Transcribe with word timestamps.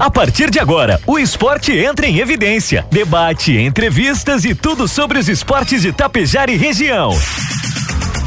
A 0.00 0.10
partir 0.10 0.50
de 0.50 0.58
agora, 0.58 0.98
o 1.06 1.18
esporte 1.18 1.72
entra 1.76 2.06
em 2.06 2.20
evidência. 2.20 2.86
Debate, 2.90 3.54
entrevistas 3.58 4.46
e 4.46 4.54
tudo 4.54 4.88
sobre 4.88 5.18
os 5.18 5.28
esportes 5.28 5.82
de 5.82 5.92
Tapejar 5.92 6.48
e 6.48 6.56
região. 6.56 7.10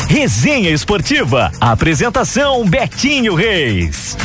Resenha 0.07 0.70
Esportiva. 0.70 1.51
Apresentação 1.59 2.63
Betinho 2.63 3.33
Reis. 3.33 4.15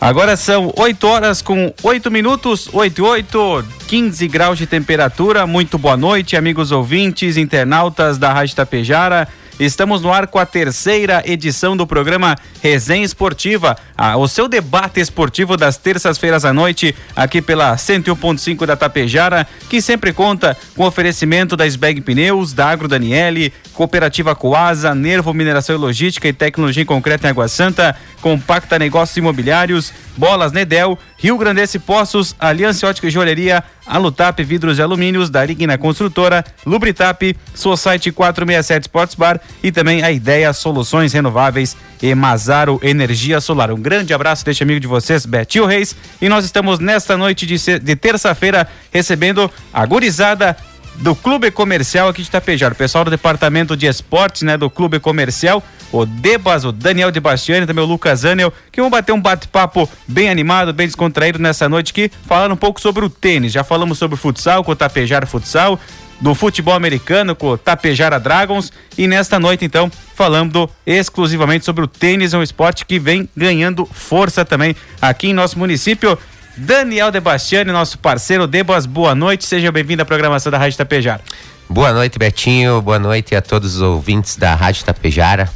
Agora 0.00 0.36
são 0.36 0.72
8 0.76 1.06
horas 1.08 1.42
com 1.42 1.74
8 1.82 2.08
minutos, 2.08 2.68
8 2.72 2.98
e 2.98 3.02
8, 3.02 3.64
15 3.88 4.28
graus 4.28 4.56
de 4.56 4.64
temperatura. 4.64 5.44
Muito 5.44 5.76
boa 5.76 5.96
noite, 5.96 6.36
amigos 6.36 6.70
ouvintes, 6.70 7.36
internautas 7.36 8.16
da 8.16 8.32
Rádio 8.32 8.54
Tapejara. 8.54 9.26
Estamos 9.58 10.00
no 10.02 10.12
ar 10.12 10.28
com 10.28 10.38
a 10.38 10.46
terceira 10.46 11.20
edição 11.26 11.76
do 11.76 11.84
programa 11.84 12.36
Resenha 12.62 13.04
Esportiva, 13.04 13.76
o 14.16 14.28
seu 14.28 14.46
debate 14.46 15.00
esportivo 15.00 15.56
das 15.56 15.76
terças-feiras 15.76 16.44
à 16.44 16.52
noite, 16.52 16.94
aqui 17.16 17.42
pela 17.42 17.74
101.5 17.74 18.64
da 18.64 18.76
Tapejara, 18.76 19.48
que 19.68 19.82
sempre 19.82 20.12
conta 20.12 20.56
com 20.76 20.84
oferecimento 20.84 21.56
da 21.56 21.66
Sbeg 21.66 22.00
Pneus, 22.02 22.52
da 22.52 22.68
Agro 22.68 22.86
Daniele, 22.86 23.52
Cooperativa 23.74 24.32
Coasa, 24.32 24.94
Nervo 24.94 25.34
Mineração 25.34 25.74
e 25.74 25.78
Logística 25.78 26.28
e 26.28 26.32
Tecnologia 26.32 26.84
em 26.84 26.86
Concreto 26.86 27.26
em 27.26 27.30
Água 27.30 27.48
Santa, 27.48 27.96
Compacta 28.20 28.78
Negócios 28.78 29.16
Imobiliários, 29.16 29.92
Bolas 30.18 30.50
Nedel, 30.50 30.98
Rio 31.16 31.38
Grandense 31.38 31.78
Poços, 31.78 32.34
Aliança 32.40 32.88
Ótica 32.88 33.06
e 33.06 33.10
Joalheria, 33.10 33.62
Alutap 33.86 34.42
Vidros 34.42 34.78
e 34.78 34.82
Alumínios, 34.82 35.30
da 35.30 35.44
Ligna 35.44 35.78
Construtora, 35.78 36.44
Lubritap, 36.66 37.36
Society 37.54 38.10
467 38.10 38.82
Sports 38.82 39.14
Bar 39.14 39.40
e 39.62 39.70
também 39.70 40.02
a 40.02 40.10
Ideia 40.10 40.52
Soluções 40.52 41.12
Renováveis 41.12 41.76
e 42.02 42.12
Mazaro 42.16 42.80
Energia 42.82 43.40
Solar. 43.40 43.70
Um 43.70 43.80
grande 43.80 44.12
abraço 44.12 44.44
deste 44.44 44.64
amigo 44.64 44.80
de 44.80 44.88
vocês, 44.88 45.24
Betil 45.24 45.64
Reis, 45.64 45.94
e 46.20 46.28
nós 46.28 46.44
estamos 46.44 46.80
nesta 46.80 47.16
noite 47.16 47.46
de, 47.46 47.78
de 47.78 47.96
terça-feira 47.96 48.66
recebendo 48.92 49.48
a 49.72 49.86
gurizada 49.86 50.56
do 50.98 51.14
Clube 51.14 51.50
Comercial 51.50 52.08
aqui 52.08 52.22
de 52.22 52.30
Tapejar, 52.30 52.72
o 52.72 52.74
pessoal 52.74 53.04
do 53.04 53.10
departamento 53.10 53.76
de 53.76 53.86
esportes, 53.86 54.42
né, 54.42 54.56
do 54.56 54.68
Clube 54.68 54.98
Comercial, 54.98 55.62
o 55.92 56.04
Debas, 56.04 56.64
o 56.64 56.72
Daniel 56.72 57.10
de 57.10 57.20
Bastiani, 57.20 57.66
também 57.66 57.84
o 57.84 57.86
Lucas 57.86 58.24
Anel, 58.24 58.52
que 58.70 58.80
vão 58.80 58.90
bater 58.90 59.12
um 59.12 59.20
bate-papo 59.20 59.88
bem 60.06 60.28
animado, 60.28 60.72
bem 60.72 60.86
descontraído 60.86 61.38
nessa 61.38 61.68
noite 61.68 61.92
aqui, 61.92 62.10
falando 62.26 62.52
um 62.52 62.56
pouco 62.56 62.80
sobre 62.80 63.04
o 63.04 63.08
tênis. 63.08 63.52
Já 63.52 63.62
falamos 63.62 63.96
sobre 63.96 64.16
o 64.16 64.18
futsal, 64.18 64.64
com 64.64 64.72
o 64.72 64.76
Tapejar 64.76 65.26
Futsal, 65.26 65.78
do 66.20 66.34
futebol 66.34 66.74
americano 66.74 67.34
com 67.36 67.50
o 67.50 67.58
Tapejara 67.58 68.18
Dragons 68.18 68.72
e 68.96 69.06
nesta 69.06 69.38
noite 69.38 69.64
então 69.64 69.88
falando 70.16 70.68
exclusivamente 70.84 71.64
sobre 71.64 71.84
o 71.84 71.86
tênis, 71.86 72.34
é 72.34 72.38
um 72.38 72.42
esporte 72.42 72.84
que 72.84 72.98
vem 72.98 73.28
ganhando 73.36 73.86
força 73.86 74.44
também 74.44 74.74
aqui 75.00 75.28
em 75.28 75.32
nosso 75.32 75.56
município. 75.56 76.18
Daniel 76.58 77.12
Debastiani, 77.12 77.70
nosso 77.70 77.98
parceiro. 77.98 78.46
Debas, 78.46 78.84
boa 78.84 79.14
noite. 79.14 79.44
Seja 79.44 79.70
bem-vindo 79.70 80.02
à 80.02 80.04
programação 80.04 80.50
da 80.50 80.58
Rádio 80.58 80.76
Tapejara. 80.76 81.20
Boa 81.68 81.92
noite, 81.92 82.18
Betinho. 82.18 82.82
Boa 82.82 82.98
noite 82.98 83.36
a 83.36 83.40
todos 83.40 83.76
os 83.76 83.80
ouvintes 83.80 84.36
da 84.36 84.56
Rádio 84.56 84.84
Tapejara. 84.84 85.48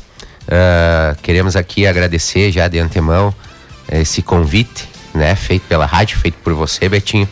Uh, 0.43 1.21
queremos 1.21 1.57
aqui 1.57 1.87
agradecer 1.87 2.53
já 2.53 2.69
de 2.69 2.79
antemão 2.79 3.35
esse 3.91 4.23
convite, 4.23 4.89
né, 5.13 5.35
feito 5.35 5.63
pela 5.67 5.87
rádio, 5.87 6.19
feito 6.19 6.37
por 6.43 6.55
você, 6.55 6.89
Betinho, 6.89 7.29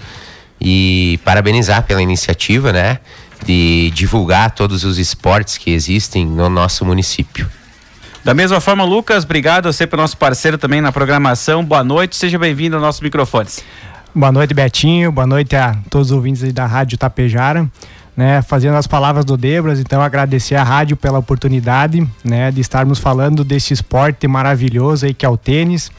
e 0.60 1.20
parabenizar 1.24 1.84
pela 1.84 2.02
iniciativa, 2.02 2.72
né, 2.72 2.98
de 3.44 3.90
divulgar 3.94 4.50
todos 4.50 4.84
os 4.84 4.98
esportes 4.98 5.56
que 5.56 5.70
existem 5.70 6.26
no 6.26 6.50
nosso 6.50 6.84
município. 6.84 7.48
Da 8.22 8.34
mesma 8.34 8.60
forma, 8.60 8.84
Lucas, 8.84 9.24
obrigado 9.24 9.66
a 9.66 9.72
você 9.72 9.86
pelo 9.86 10.02
nosso 10.02 10.16
parceiro 10.16 10.58
também 10.58 10.82
na 10.82 10.92
programação. 10.92 11.64
Boa 11.64 11.82
noite, 11.82 12.16
seja 12.16 12.38
bem-vindo 12.38 12.76
ao 12.76 12.82
nosso 12.82 13.02
microfones. 13.02 13.64
Boa 14.14 14.30
noite, 14.30 14.52
Betinho. 14.52 15.10
Boa 15.10 15.26
noite 15.26 15.56
a 15.56 15.74
todos 15.88 16.10
os 16.10 16.16
ouvintes 16.16 16.52
da 16.52 16.66
Rádio 16.66 16.98
Tapejara. 16.98 17.66
Né, 18.16 18.42
fazendo 18.42 18.76
as 18.76 18.86
palavras 18.86 19.24
do 19.24 19.34
Debras, 19.34 19.80
então 19.80 20.02
agradecer 20.02 20.54
a 20.54 20.62
rádio 20.62 20.94
pela 20.94 21.18
oportunidade, 21.18 22.06
né, 22.22 22.50
de 22.50 22.60
estarmos 22.60 22.98
falando 22.98 23.42
desse 23.42 23.72
esporte 23.72 24.28
maravilhoso 24.28 25.06
aí 25.06 25.14
que 25.14 25.24
é 25.24 25.28
o 25.28 25.38
tênis. 25.38 25.90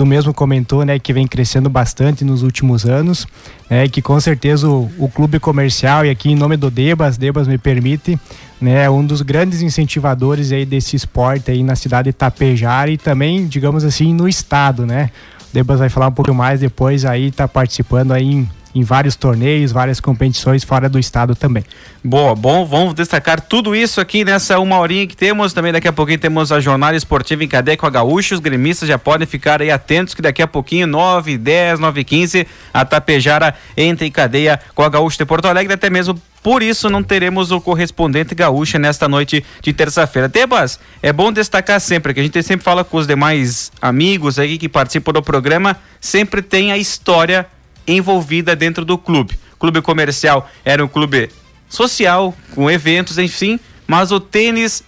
Tu 0.00 0.06
mesmo 0.06 0.32
comentou, 0.32 0.82
né, 0.82 0.98
que 0.98 1.12
vem 1.12 1.26
crescendo 1.26 1.68
bastante 1.68 2.24
nos 2.24 2.42
últimos 2.42 2.86
anos, 2.86 3.26
né, 3.68 3.86
que 3.86 4.00
com 4.00 4.18
certeza 4.18 4.66
o, 4.66 4.90
o 4.96 5.10
clube 5.10 5.38
comercial 5.38 6.06
e 6.06 6.08
aqui 6.08 6.30
em 6.30 6.34
nome 6.34 6.56
do 6.56 6.70
Debas, 6.70 7.18
Debas 7.18 7.46
me 7.46 7.58
permite, 7.58 8.18
né, 8.58 8.88
um 8.88 9.04
dos 9.04 9.20
grandes 9.20 9.60
incentivadores 9.60 10.52
aí 10.52 10.64
desse 10.64 10.96
esporte 10.96 11.50
aí 11.50 11.62
na 11.62 11.76
cidade 11.76 12.04
de 12.04 12.10
Itapejara 12.12 12.90
e 12.90 12.96
também, 12.96 13.46
digamos 13.46 13.84
assim, 13.84 14.14
no 14.14 14.26
estado, 14.26 14.86
né? 14.86 15.10
O 15.50 15.52
Debas 15.52 15.80
vai 15.80 15.90
falar 15.90 16.08
um 16.08 16.12
pouco 16.12 16.32
mais 16.32 16.60
depois 16.60 17.04
aí, 17.04 17.30
tá 17.30 17.46
participando 17.46 18.12
aí 18.12 18.24
em 18.24 18.48
em 18.74 18.82
vários 18.82 19.16
torneios, 19.16 19.72
várias 19.72 20.00
competições 20.00 20.64
fora 20.64 20.88
do 20.88 20.98
estado 20.98 21.34
também. 21.34 21.64
Boa, 22.02 22.34
bom, 22.34 22.64
vamos 22.64 22.94
destacar 22.94 23.40
tudo 23.40 23.74
isso 23.74 24.00
aqui 24.00 24.24
nessa 24.24 24.58
uma 24.58 24.78
horinha 24.78 25.06
que 25.06 25.16
temos. 25.16 25.52
Também 25.52 25.72
daqui 25.72 25.88
a 25.88 25.92
pouquinho 25.92 26.18
temos 26.18 26.50
a 26.52 26.60
jornada 26.60 26.96
esportiva 26.96 27.44
em 27.44 27.48
cadeia 27.48 27.76
com 27.76 27.86
a 27.86 27.90
Gaúcha. 27.90 28.34
Os 28.34 28.40
gremistas 28.40 28.88
já 28.88 28.98
podem 28.98 29.26
ficar 29.26 29.60
aí 29.60 29.70
atentos 29.70 30.14
que 30.14 30.22
daqui 30.22 30.40
a 30.40 30.46
pouquinho, 30.46 30.86
9, 30.86 31.36
10, 31.36 31.80
9 31.80 32.04
15, 32.04 32.46
a 32.72 32.84
Tapejara 32.84 33.54
entra 33.76 34.06
em 34.06 34.10
cadeia 34.10 34.60
com 34.74 34.82
a 34.82 34.88
Gaúcha 34.88 35.18
de 35.18 35.26
Porto 35.26 35.46
Alegre, 35.46 35.74
até 35.74 35.90
mesmo 35.90 36.20
por 36.42 36.62
isso 36.62 36.88
não 36.88 37.02
teremos 37.02 37.50
o 37.50 37.60
correspondente 37.60 38.34
gaúcha 38.34 38.78
nesta 38.78 39.06
noite 39.06 39.44
de 39.60 39.72
terça-feira. 39.72 40.28
Tebas, 40.28 40.80
é 41.02 41.12
bom 41.12 41.30
destacar 41.30 41.78
sempre 41.80 42.14
que 42.14 42.20
a 42.20 42.22
gente 42.22 42.42
sempre 42.42 42.64
fala 42.64 42.82
com 42.82 42.96
os 42.96 43.06
demais 43.06 43.70
amigos 43.80 44.38
aí 44.38 44.56
que 44.56 44.68
participam 44.68 45.12
do 45.12 45.22
programa, 45.22 45.76
sempre 46.00 46.40
tem 46.40 46.72
a 46.72 46.78
história 46.78 47.46
envolvida 47.86 48.54
dentro 48.54 48.84
do 48.84 48.96
clube. 48.96 49.38
Clube 49.58 49.82
comercial 49.82 50.48
era 50.64 50.84
um 50.84 50.88
clube 50.88 51.30
social, 51.68 52.34
com 52.54 52.70
eventos, 52.70 53.18
enfim, 53.18 53.60
mas 53.86 54.10
o 54.10 54.18
tênis 54.18 54.82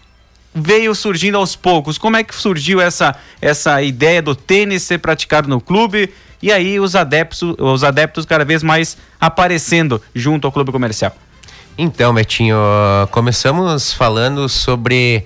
veio 0.54 0.94
surgindo 0.94 1.36
aos 1.36 1.56
poucos. 1.56 1.98
Como 1.98 2.16
é 2.16 2.24
que 2.24 2.34
surgiu 2.34 2.80
essa, 2.80 3.14
essa 3.40 3.82
ideia 3.82 4.20
do 4.20 4.34
tênis 4.34 4.82
ser 4.82 4.98
praticado 4.98 5.48
no 5.48 5.60
clube? 5.60 6.12
E 6.42 6.50
aí 6.50 6.80
os 6.80 6.96
adeptos, 6.96 7.54
os 7.58 7.84
adeptos 7.84 8.26
cada 8.26 8.44
vez 8.44 8.62
mais 8.62 8.96
aparecendo 9.20 10.02
junto 10.14 10.46
ao 10.46 10.52
clube 10.52 10.72
comercial. 10.72 11.16
Então, 11.78 12.12
Betinho, 12.12 12.56
começamos 13.10 13.94
falando 13.94 14.48
sobre 14.48 15.24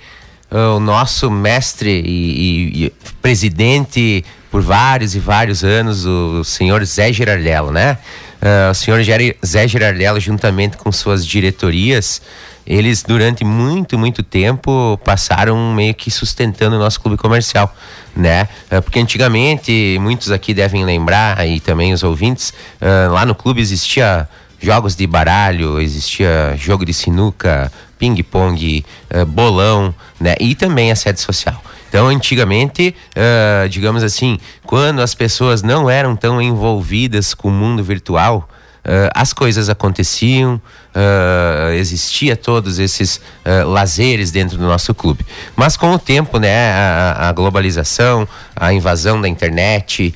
uh, 0.50 0.76
o 0.76 0.80
nosso 0.80 1.30
mestre 1.30 1.90
e, 1.90 2.82
e, 2.82 2.84
e 2.84 2.90
presidente 3.20 4.24
por 4.50 4.62
vários 4.62 5.14
e 5.14 5.18
vários 5.18 5.64
anos 5.64 6.04
o 6.04 6.44
senhor 6.44 6.84
Zé 6.84 7.12
Girardello, 7.12 7.70
né? 7.70 7.98
Uh, 8.36 8.70
o 8.70 8.74
senhor 8.74 9.00
Zé 9.44 9.68
Girardello, 9.68 10.20
juntamente 10.20 10.76
com 10.76 10.92
suas 10.92 11.26
diretorias, 11.26 12.20
eles 12.66 13.02
durante 13.02 13.44
muito, 13.44 13.98
muito 13.98 14.22
tempo 14.22 15.00
passaram 15.04 15.74
meio 15.74 15.94
que 15.94 16.10
sustentando 16.10 16.76
o 16.76 16.78
nosso 16.78 17.00
clube 17.00 17.16
comercial, 17.16 17.74
né? 18.14 18.48
Uh, 18.70 18.82
porque 18.82 18.98
antigamente, 18.98 19.98
muitos 20.00 20.30
aqui 20.30 20.52
devem 20.52 20.84
lembrar, 20.84 21.46
e 21.46 21.60
também 21.60 21.92
os 21.92 22.02
ouvintes, 22.02 22.50
uh, 22.80 23.12
lá 23.12 23.24
no 23.24 23.34
clube 23.34 23.60
existia 23.60 24.28
jogos 24.60 24.94
de 24.94 25.06
baralho, 25.06 25.80
existia 25.80 26.54
jogo 26.56 26.84
de 26.84 26.92
sinuca, 26.92 27.70
ping-pong, 27.98 28.84
bolão, 29.28 29.94
né? 30.20 30.34
E 30.40 30.54
também 30.54 30.90
a 30.90 30.96
sede 30.96 31.20
social. 31.20 31.62
Então, 31.88 32.08
antigamente, 32.08 32.94
uh, 33.16 33.68
digamos 33.68 34.02
assim, 34.02 34.38
quando 34.64 35.00
as 35.00 35.14
pessoas 35.14 35.62
não 35.62 35.88
eram 35.88 36.16
tão 36.16 36.40
envolvidas 36.42 37.34
com 37.34 37.48
o 37.48 37.52
mundo 37.52 37.82
virtual, 37.82 38.48
uh, 38.86 39.10
as 39.14 39.32
coisas 39.32 39.68
aconteciam, 39.68 40.60
uh, 40.94 41.72
existia 41.72 42.36
todos 42.36 42.78
esses 42.78 43.16
uh, 43.16 43.68
lazeres 43.68 44.30
dentro 44.30 44.56
do 44.56 44.64
nosso 44.64 44.94
clube. 44.94 45.26
Mas 45.56 45.76
com 45.76 45.92
o 45.92 45.98
tempo, 45.98 46.38
né, 46.38 46.70
a, 46.70 47.28
a 47.28 47.32
globalização, 47.32 48.26
a 48.54 48.72
invasão 48.72 49.20
da 49.20 49.28
internet, 49.28 50.14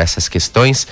essas 0.00 0.28
questões, 0.28 0.86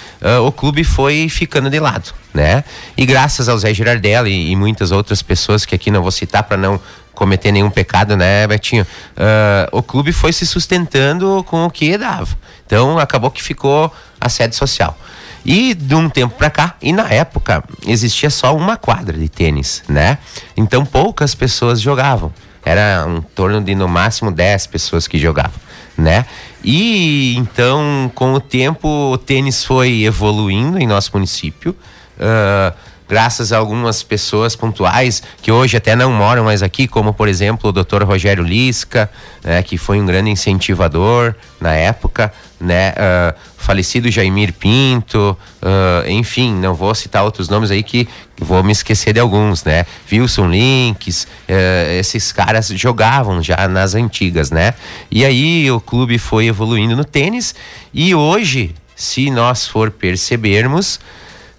o 0.46 0.52
clube 0.52 0.84
foi 0.84 1.28
ficando 1.28 1.68
de 1.68 1.80
lado, 1.80 2.12
né? 2.32 2.62
E 2.96 3.04
graças 3.04 3.48
ao 3.48 3.58
Zé 3.58 3.74
Girardelli 3.74 4.30
e, 4.30 4.52
e 4.52 4.56
muitas 4.56 4.92
outras 4.92 5.20
pessoas 5.20 5.64
que 5.64 5.74
aqui 5.74 5.90
não 5.90 6.00
vou 6.00 6.12
citar 6.12 6.44
para 6.44 6.56
não 6.56 6.80
cometer 7.20 7.52
nenhum 7.52 7.68
pecado, 7.68 8.16
né, 8.16 8.46
Betinho? 8.46 8.82
Uh, 8.82 9.76
o 9.76 9.82
clube 9.82 10.10
foi 10.10 10.32
se 10.32 10.46
sustentando 10.46 11.44
com 11.46 11.66
o 11.66 11.70
que 11.70 11.98
dava. 11.98 12.34
Então 12.64 12.98
acabou 12.98 13.30
que 13.30 13.42
ficou 13.42 13.92
a 14.18 14.30
sede 14.30 14.56
social. 14.56 14.98
E 15.44 15.74
de 15.74 15.94
um 15.94 16.08
tempo 16.08 16.34
para 16.36 16.48
cá, 16.48 16.76
e 16.80 16.94
na 16.94 17.10
época, 17.10 17.62
existia 17.86 18.30
só 18.30 18.56
uma 18.56 18.78
quadra 18.78 19.18
de 19.18 19.28
tênis, 19.28 19.82
né? 19.86 20.16
Então 20.56 20.86
poucas 20.86 21.34
pessoas 21.34 21.78
jogavam. 21.78 22.32
Era 22.64 23.04
um 23.06 23.20
torno 23.20 23.60
de 23.60 23.74
no 23.74 23.86
máximo 23.86 24.30
10 24.30 24.66
pessoas 24.68 25.06
que 25.06 25.18
jogavam, 25.18 25.60
né? 25.98 26.24
E 26.64 27.36
então, 27.36 28.10
com 28.14 28.32
o 28.32 28.40
tempo, 28.40 28.88
o 29.12 29.18
tênis 29.18 29.62
foi 29.62 30.04
evoluindo 30.04 30.78
em 30.78 30.86
nosso 30.86 31.10
município. 31.12 31.76
Uh, 32.16 32.74
graças 33.10 33.52
a 33.52 33.58
algumas 33.58 34.04
pessoas 34.04 34.54
pontuais 34.54 35.20
que 35.42 35.50
hoje 35.50 35.76
até 35.76 35.96
não 35.96 36.12
moram 36.12 36.44
mais 36.44 36.62
aqui, 36.62 36.86
como 36.86 37.12
por 37.12 37.26
exemplo 37.26 37.70
o 37.70 37.72
Dr. 37.72 38.04
Rogério 38.04 38.44
Lisca, 38.44 39.10
né, 39.42 39.64
que 39.64 39.76
foi 39.76 40.00
um 40.00 40.06
grande 40.06 40.30
incentivador 40.30 41.34
na 41.60 41.74
época, 41.74 42.32
né, 42.60 42.90
uh, 42.90 43.34
falecido 43.56 44.08
Jaimir 44.12 44.52
Pinto, 44.52 45.36
uh, 45.60 46.08
enfim, 46.08 46.54
não 46.54 46.72
vou 46.72 46.94
citar 46.94 47.24
outros 47.24 47.48
nomes 47.48 47.72
aí 47.72 47.82
que 47.82 48.08
vou 48.38 48.62
me 48.62 48.70
esquecer 48.70 49.12
de 49.12 49.18
alguns, 49.18 49.64
né, 49.64 49.84
Wilson 50.10 50.46
Links, 50.46 51.24
uh, 51.24 51.98
esses 51.98 52.30
caras 52.30 52.68
jogavam 52.68 53.42
já 53.42 53.66
nas 53.66 53.96
antigas, 53.96 54.52
né, 54.52 54.72
e 55.10 55.24
aí 55.24 55.68
o 55.68 55.80
clube 55.80 56.16
foi 56.16 56.46
evoluindo 56.46 56.94
no 56.94 57.04
tênis 57.04 57.56
e 57.92 58.14
hoje, 58.14 58.72
se 58.94 59.32
nós 59.32 59.66
for 59.66 59.90
percebermos, 59.90 61.00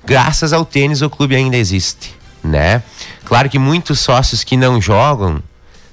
graças 0.06 0.53
ao 0.53 0.65
tênis 0.65 1.01
o 1.01 1.09
clube 1.09 1.36
ainda 1.36 1.57
existe, 1.57 2.13
né? 2.44 2.83
Claro 3.25 3.50
que 3.50 3.59
muitos 3.59 4.00
sócios 4.00 4.44
que 4.44 4.57
não 4.57 4.81
jogam 4.81 5.36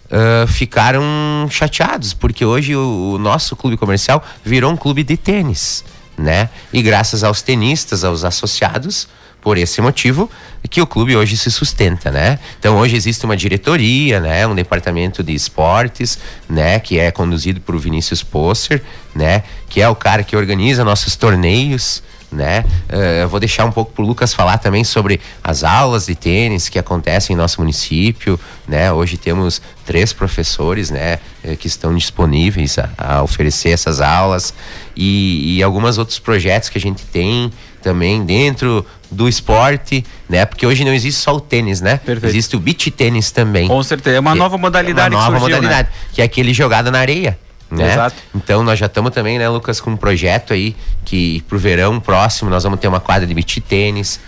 uh, 0.07 0.47
ficaram 0.47 1.03
chateados, 1.51 2.13
porque 2.13 2.45
hoje 2.45 2.75
o, 2.75 3.13
o, 3.15 3.19
nosso 3.19 3.55
clube 3.55 3.77
comercial 3.77 4.23
virou 4.45 4.73
um 4.73 4.77
clube 4.77 5.03
de 5.03 5.17
tênis, 5.17 5.85
né? 6.17 6.49
E 6.73 6.83
graças 6.83 7.23
aos 7.23 7.43
tenistas, 7.43 8.05
aos 8.05 8.25
associados, 8.25 9.09
por 9.41 9.57
esse 9.57 9.81
motivo 9.81 10.29
que 10.69 10.81
o 10.81 10.87
clube 10.87 11.17
hoje 11.17 11.37
se 11.37 11.51
sustenta, 11.51 12.11
né? 12.11 12.39
Então 12.59 12.77
hoje 12.77 12.97
existe 12.97 13.25
uma 13.25 13.37
diretoria, 13.37 14.21
né? 14.21 14.47
Um 14.47 14.55
departamento 14.55 15.23
de 15.23 15.33
esportes, 15.33 16.19
né? 16.49 16.79
Que 16.81 16.99
é 16.99 17.11
conduzido 17.11 17.61
por 17.61 17.79
Vinícius 17.79 18.23
Posser, 18.23 18.83
né? 19.15 19.45
Que 19.69 19.81
é 19.81 19.89
o 19.89 19.95
cara 19.95 20.23
que 20.23 20.37
organiza 20.37 20.85
nossos 20.85 21.17
torneios, 21.17 22.03
né? 22.31 22.65
Uh, 22.91 23.23
eu 23.23 23.29
vou 23.29 23.41
deixar 23.41 23.65
um 23.65 23.73
pouco 23.73 23.93
para 23.93 24.03
o 24.03 24.07
Lucas 24.07 24.35
falar 24.35 24.59
também 24.59 24.85
sobre 24.85 25.21
as 25.43 25.65
aulas 25.65 26.07
de 26.07 26.15
tênis 26.15 26.69
que 26.69 26.79
acontecem 26.79 27.35
em 27.35 27.37
nosso 27.37 27.61
município, 27.61 28.39
né? 28.67 28.93
Hoje 28.93 29.17
temos 29.17 29.63
três 29.87 30.13
professores, 30.13 30.91
né? 30.91 31.19
Eh, 31.43 31.57
que 31.57 31.67
estão 31.67 31.95
disponíveis 31.95 32.79
a, 32.79 32.91
a 32.99 33.23
oferecer 33.23 33.71
essas 33.71 34.01
aulas 34.01 34.53
e, 34.95 35.57
e 35.57 35.63
alguns 35.63 35.97
outros 35.97 36.19
projetos 36.19 36.69
que 36.69 36.77
a 36.77 36.81
gente 36.81 37.05
tem 37.07 37.51
também 37.83 38.25
dentro 38.25 38.85
do 39.11 39.29
esporte, 39.29 40.05
né? 40.29 40.45
Porque 40.45 40.67
hoje 40.67 40.85
não 40.85 40.93
existe 40.93 41.21
só 41.21 41.35
o 41.35 41.41
tênis, 41.41 41.81
né? 41.81 41.97
Perfeito. 41.97 42.27
Existe 42.27 42.57
o 42.57 42.61
beach 42.61 42.91
tênis 42.91 43.31
também. 43.31 43.69
Com 43.69 43.83
certeza, 43.83 44.17
é 44.17 44.21
uma 44.21 44.35
nova 44.35 44.59
modalidade 44.59 45.15
é 45.15 45.17
uma 45.17 45.25
nova 45.25 45.37
que 45.37 45.41
surgiu, 45.41 45.57
né? 45.57 45.69
modalidade, 45.69 45.89
né? 45.89 46.09
que 46.13 46.21
é 46.21 46.25
aquele 46.25 46.53
jogado 46.53 46.91
na 46.91 46.99
areia. 46.99 47.39
Né? 47.71 47.93
Exato. 47.93 48.17
Então 48.35 48.63
nós 48.63 48.79
já 48.79 48.87
estamos 48.87 49.13
também, 49.13 49.39
né, 49.39 49.49
Lucas, 49.49 49.81
com 49.81 49.91
um 49.91 49.97
projeto 49.97 50.53
aí 50.53 50.75
que 51.05 51.43
pro 51.43 51.59
verão 51.59 52.01
próximo 52.01 52.49
nós 52.51 52.63
vamos 52.65 52.81
ter 52.81 52.89
uma 52.89 53.01
quadra 53.01 53.27
de 53.27 53.35
beach 53.35 53.61
tênis 53.61 54.21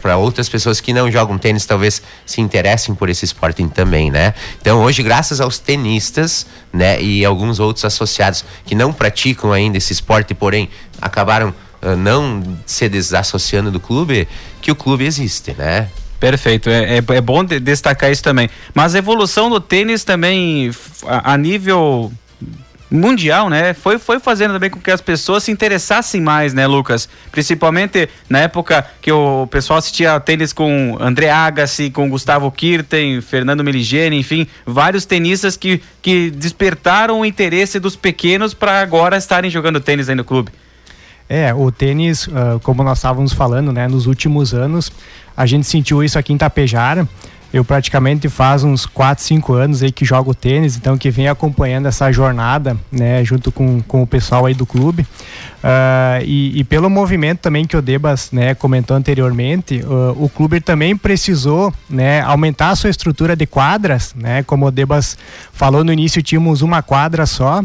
para 0.00 0.16
outras 0.16 0.48
pessoas 0.48 0.80
que 0.80 0.92
não 0.92 1.10
jogam 1.10 1.36
tênis 1.36 1.66
talvez 1.66 2.00
se 2.24 2.40
interessem 2.40 2.94
por 2.94 3.08
esse 3.08 3.24
esporte 3.24 3.66
também, 3.68 4.10
né? 4.10 4.32
Então 4.60 4.80
hoje 4.80 5.02
graças 5.02 5.40
aos 5.40 5.58
tenistas, 5.58 6.46
né, 6.72 7.00
e 7.02 7.24
alguns 7.24 7.58
outros 7.58 7.84
associados 7.84 8.44
que 8.64 8.74
não 8.74 8.92
praticam 8.92 9.52
ainda 9.52 9.76
esse 9.76 9.92
esporte, 9.92 10.32
porém 10.32 10.68
acabaram 11.02 11.52
uh, 11.82 11.96
não 11.96 12.56
se 12.64 12.88
desassociando 12.88 13.70
do 13.70 13.80
clube, 13.80 14.28
que 14.62 14.70
o 14.70 14.76
clube 14.76 15.04
existe, 15.04 15.54
né? 15.58 15.88
Perfeito, 16.20 16.70
é, 16.70 16.98
é, 16.98 17.04
é 17.16 17.20
bom 17.20 17.44
de 17.44 17.58
destacar 17.58 18.10
isso 18.10 18.22
também. 18.22 18.48
Mas 18.72 18.94
a 18.94 18.98
evolução 18.98 19.50
do 19.50 19.60
tênis 19.60 20.04
também 20.04 20.70
a, 21.06 21.34
a 21.34 21.36
nível 21.36 22.12
mundial, 22.94 23.50
né? 23.50 23.74
Foi, 23.74 23.98
foi 23.98 24.20
fazendo 24.20 24.54
também 24.54 24.70
com 24.70 24.78
que 24.78 24.90
as 24.90 25.00
pessoas 25.00 25.42
se 25.42 25.50
interessassem 25.50 26.20
mais, 26.20 26.54
né, 26.54 26.66
Lucas? 26.66 27.08
Principalmente 27.32 28.08
na 28.28 28.40
época 28.40 28.86
que 29.02 29.10
o 29.10 29.46
pessoal 29.48 29.78
assistia 29.78 30.18
tênis 30.20 30.52
com 30.52 30.96
André 31.00 31.28
Agassi, 31.28 31.90
com 31.90 32.08
Gustavo 32.08 32.50
Kirten, 32.50 33.20
Fernando 33.20 33.64
Meligeni, 33.64 34.18
enfim, 34.18 34.46
vários 34.64 35.04
tenistas 35.04 35.56
que, 35.56 35.82
que 36.00 36.30
despertaram 36.30 37.20
o 37.20 37.24
interesse 37.24 37.80
dos 37.80 37.96
pequenos 37.96 38.54
para 38.54 38.80
agora 38.80 39.16
estarem 39.16 39.50
jogando 39.50 39.80
tênis 39.80 40.08
aí 40.08 40.14
no 40.14 40.24
clube. 40.24 40.52
É, 41.28 41.52
o 41.54 41.72
tênis, 41.72 42.26
uh, 42.26 42.60
como 42.62 42.84
nós 42.84 42.98
estávamos 42.98 43.32
falando, 43.32 43.72
né, 43.72 43.88
nos 43.88 44.06
últimos 44.06 44.52
anos, 44.52 44.92
a 45.36 45.46
gente 45.46 45.66
sentiu 45.66 46.04
isso 46.04 46.18
aqui 46.18 46.32
em 46.32 46.38
Tapejara. 46.38 47.08
Eu 47.54 47.64
praticamente 47.64 48.28
faz 48.28 48.64
uns 48.64 48.84
4, 48.84 49.22
5 49.22 49.52
anos 49.52 49.80
aí 49.80 49.92
que 49.92 50.04
jogo 50.04 50.34
tênis, 50.34 50.76
então 50.76 50.98
que 50.98 51.08
vem 51.08 51.28
acompanhando 51.28 51.86
essa 51.86 52.10
jornada, 52.10 52.76
né, 52.90 53.24
junto 53.24 53.52
com, 53.52 53.80
com 53.80 54.02
o 54.02 54.06
pessoal 54.08 54.46
aí 54.46 54.54
do 54.54 54.66
clube. 54.66 55.02
Uh, 55.02 56.20
e, 56.24 56.58
e, 56.58 56.64
pelo 56.64 56.90
movimento 56.90 57.38
também 57.38 57.64
que 57.64 57.76
o 57.76 57.80
Debas 57.80 58.32
né, 58.32 58.56
comentou 58.56 58.96
anteriormente, 58.96 59.84
uh, 59.84 60.20
o 60.20 60.28
clube 60.28 60.60
também 60.60 60.96
precisou 60.96 61.72
né, 61.88 62.22
aumentar 62.22 62.70
a 62.70 62.76
sua 62.76 62.90
estrutura 62.90 63.36
de 63.36 63.46
quadras, 63.46 64.12
né, 64.16 64.42
como 64.42 64.66
o 64.66 64.70
Debas 64.72 65.16
falou 65.52 65.84
no 65.84 65.92
início, 65.92 66.20
tínhamos 66.24 66.60
uma 66.60 66.82
quadra 66.82 67.24
só 67.24 67.62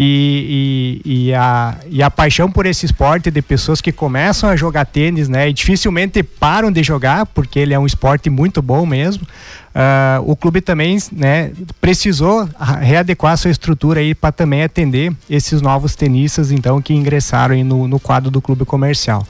e, 0.00 1.00
e, 1.04 1.26
e, 1.26 1.34
a, 1.34 1.74
e 1.90 2.00
a 2.04 2.08
paixão 2.08 2.48
por 2.48 2.66
esse 2.66 2.86
esporte 2.86 3.32
de 3.32 3.42
pessoas 3.42 3.80
que 3.80 3.90
começam 3.90 4.48
a 4.48 4.54
jogar 4.54 4.84
tênis, 4.84 5.28
né? 5.28 5.48
E 5.48 5.52
dificilmente 5.52 6.22
param 6.22 6.70
de 6.70 6.84
jogar, 6.84 7.26
porque 7.26 7.58
ele 7.58 7.74
é 7.74 7.78
um 7.80 7.84
esporte 7.84 8.30
muito 8.30 8.62
bom 8.62 8.86
mesmo. 8.86 9.26
Uh, 9.74 10.22
o 10.24 10.36
clube 10.36 10.60
também 10.60 10.98
né, 11.10 11.50
precisou 11.80 12.48
readequar 12.80 13.36
sua 13.36 13.50
estrutura 13.50 13.98
aí 13.98 14.14
para 14.14 14.30
também 14.30 14.62
atender 14.62 15.12
esses 15.28 15.60
novos 15.60 15.96
tenistas 15.96 16.52
então 16.52 16.80
que 16.80 16.94
ingressaram 16.94 17.54
aí 17.54 17.64
no, 17.64 17.88
no 17.88 17.98
quadro 17.98 18.30
do 18.30 18.40
clube 18.40 18.64
comercial. 18.64 19.26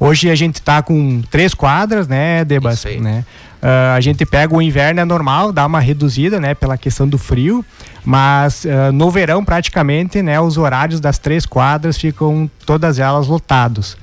Hoje 0.00 0.30
a 0.30 0.34
gente 0.34 0.54
está 0.54 0.80
com 0.80 1.20
três 1.30 1.52
quadras, 1.52 2.08
né, 2.08 2.44
Debas? 2.46 2.82
Né? 2.84 3.24
Uh, 3.62 3.94
a 3.94 4.00
gente 4.00 4.24
pega 4.24 4.54
o 4.54 4.62
inverno 4.62 5.00
é 5.00 5.04
normal, 5.04 5.52
dá 5.52 5.66
uma 5.66 5.80
reduzida, 5.80 6.40
né, 6.40 6.54
pela 6.54 6.78
questão 6.78 7.06
do 7.06 7.18
frio, 7.18 7.64
mas 8.04 8.64
uh, 8.64 8.92
no 8.92 9.10
verão 9.10 9.44
praticamente, 9.44 10.22
né, 10.22 10.40
os 10.40 10.56
horários 10.56 11.00
das 11.00 11.18
três 11.18 11.44
quadras 11.44 11.96
ficam 11.96 12.50
todas 12.64 12.98
elas 12.98 13.26
lotados. 13.26 13.96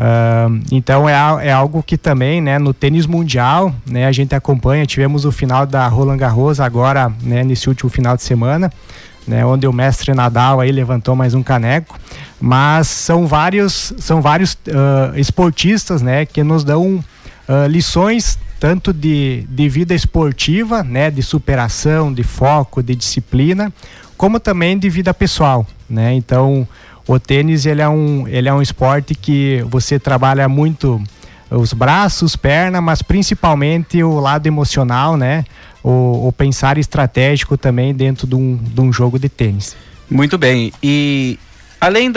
Uh, 0.00 0.62
então 0.72 1.06
é, 1.06 1.12
é, 1.46 1.52
algo 1.52 1.82
que 1.82 1.98
também, 1.98 2.40
né, 2.40 2.58
no 2.58 2.72
tênis 2.72 3.04
mundial, 3.04 3.74
né, 3.84 4.06
a 4.06 4.12
gente 4.12 4.34
acompanha. 4.34 4.86
Tivemos 4.86 5.26
o 5.26 5.32
final 5.32 5.66
da 5.66 5.86
Roland 5.88 6.16
Garros 6.16 6.58
agora, 6.58 7.12
né, 7.22 7.44
nesse 7.44 7.68
último 7.68 7.90
final 7.90 8.16
de 8.16 8.22
semana, 8.22 8.72
né, 9.28 9.44
onde 9.44 9.66
o 9.66 9.72
mestre 9.72 10.14
Nadal 10.14 10.58
aí 10.58 10.72
levantou 10.72 11.14
mais 11.14 11.34
um 11.34 11.42
caneco. 11.42 11.98
Mas 12.40 12.86
são 12.86 13.26
vários, 13.26 13.92
são 13.98 14.22
vários 14.22 14.54
uh, 14.54 15.16
esportistas, 15.16 16.00
né, 16.00 16.24
que 16.24 16.42
nos 16.42 16.64
dão 16.64 17.04
uh, 17.46 17.66
lições 17.68 18.38
tanto 18.60 18.92
de, 18.92 19.46
de 19.48 19.68
vida 19.70 19.94
esportiva, 19.94 20.84
né, 20.84 21.10
de 21.10 21.22
superação, 21.22 22.12
de 22.12 22.22
foco, 22.22 22.82
de 22.82 22.94
disciplina, 22.94 23.72
como 24.18 24.38
também 24.38 24.78
de 24.78 24.90
vida 24.90 25.14
pessoal, 25.14 25.66
né? 25.88 26.12
Então, 26.12 26.68
o 27.08 27.18
tênis 27.18 27.64
ele 27.64 27.80
é 27.80 27.88
um, 27.88 28.28
ele 28.28 28.50
é 28.50 28.52
um 28.52 28.60
esporte 28.60 29.14
que 29.14 29.64
você 29.66 29.98
trabalha 29.98 30.46
muito 30.46 31.02
os 31.50 31.72
braços, 31.72 32.36
perna, 32.36 32.82
mas 32.82 33.00
principalmente 33.00 34.02
o 34.02 34.20
lado 34.20 34.46
emocional, 34.46 35.16
né? 35.16 35.46
O, 35.82 36.28
o 36.28 36.32
pensar 36.32 36.76
estratégico 36.76 37.56
também 37.56 37.94
dentro 37.94 38.26
de 38.26 38.34
um, 38.34 38.56
de 38.56 38.80
um 38.82 38.92
jogo 38.92 39.18
de 39.18 39.30
tênis. 39.30 39.74
Muito 40.10 40.36
bem. 40.36 40.70
E 40.82 41.38
além 41.80 42.12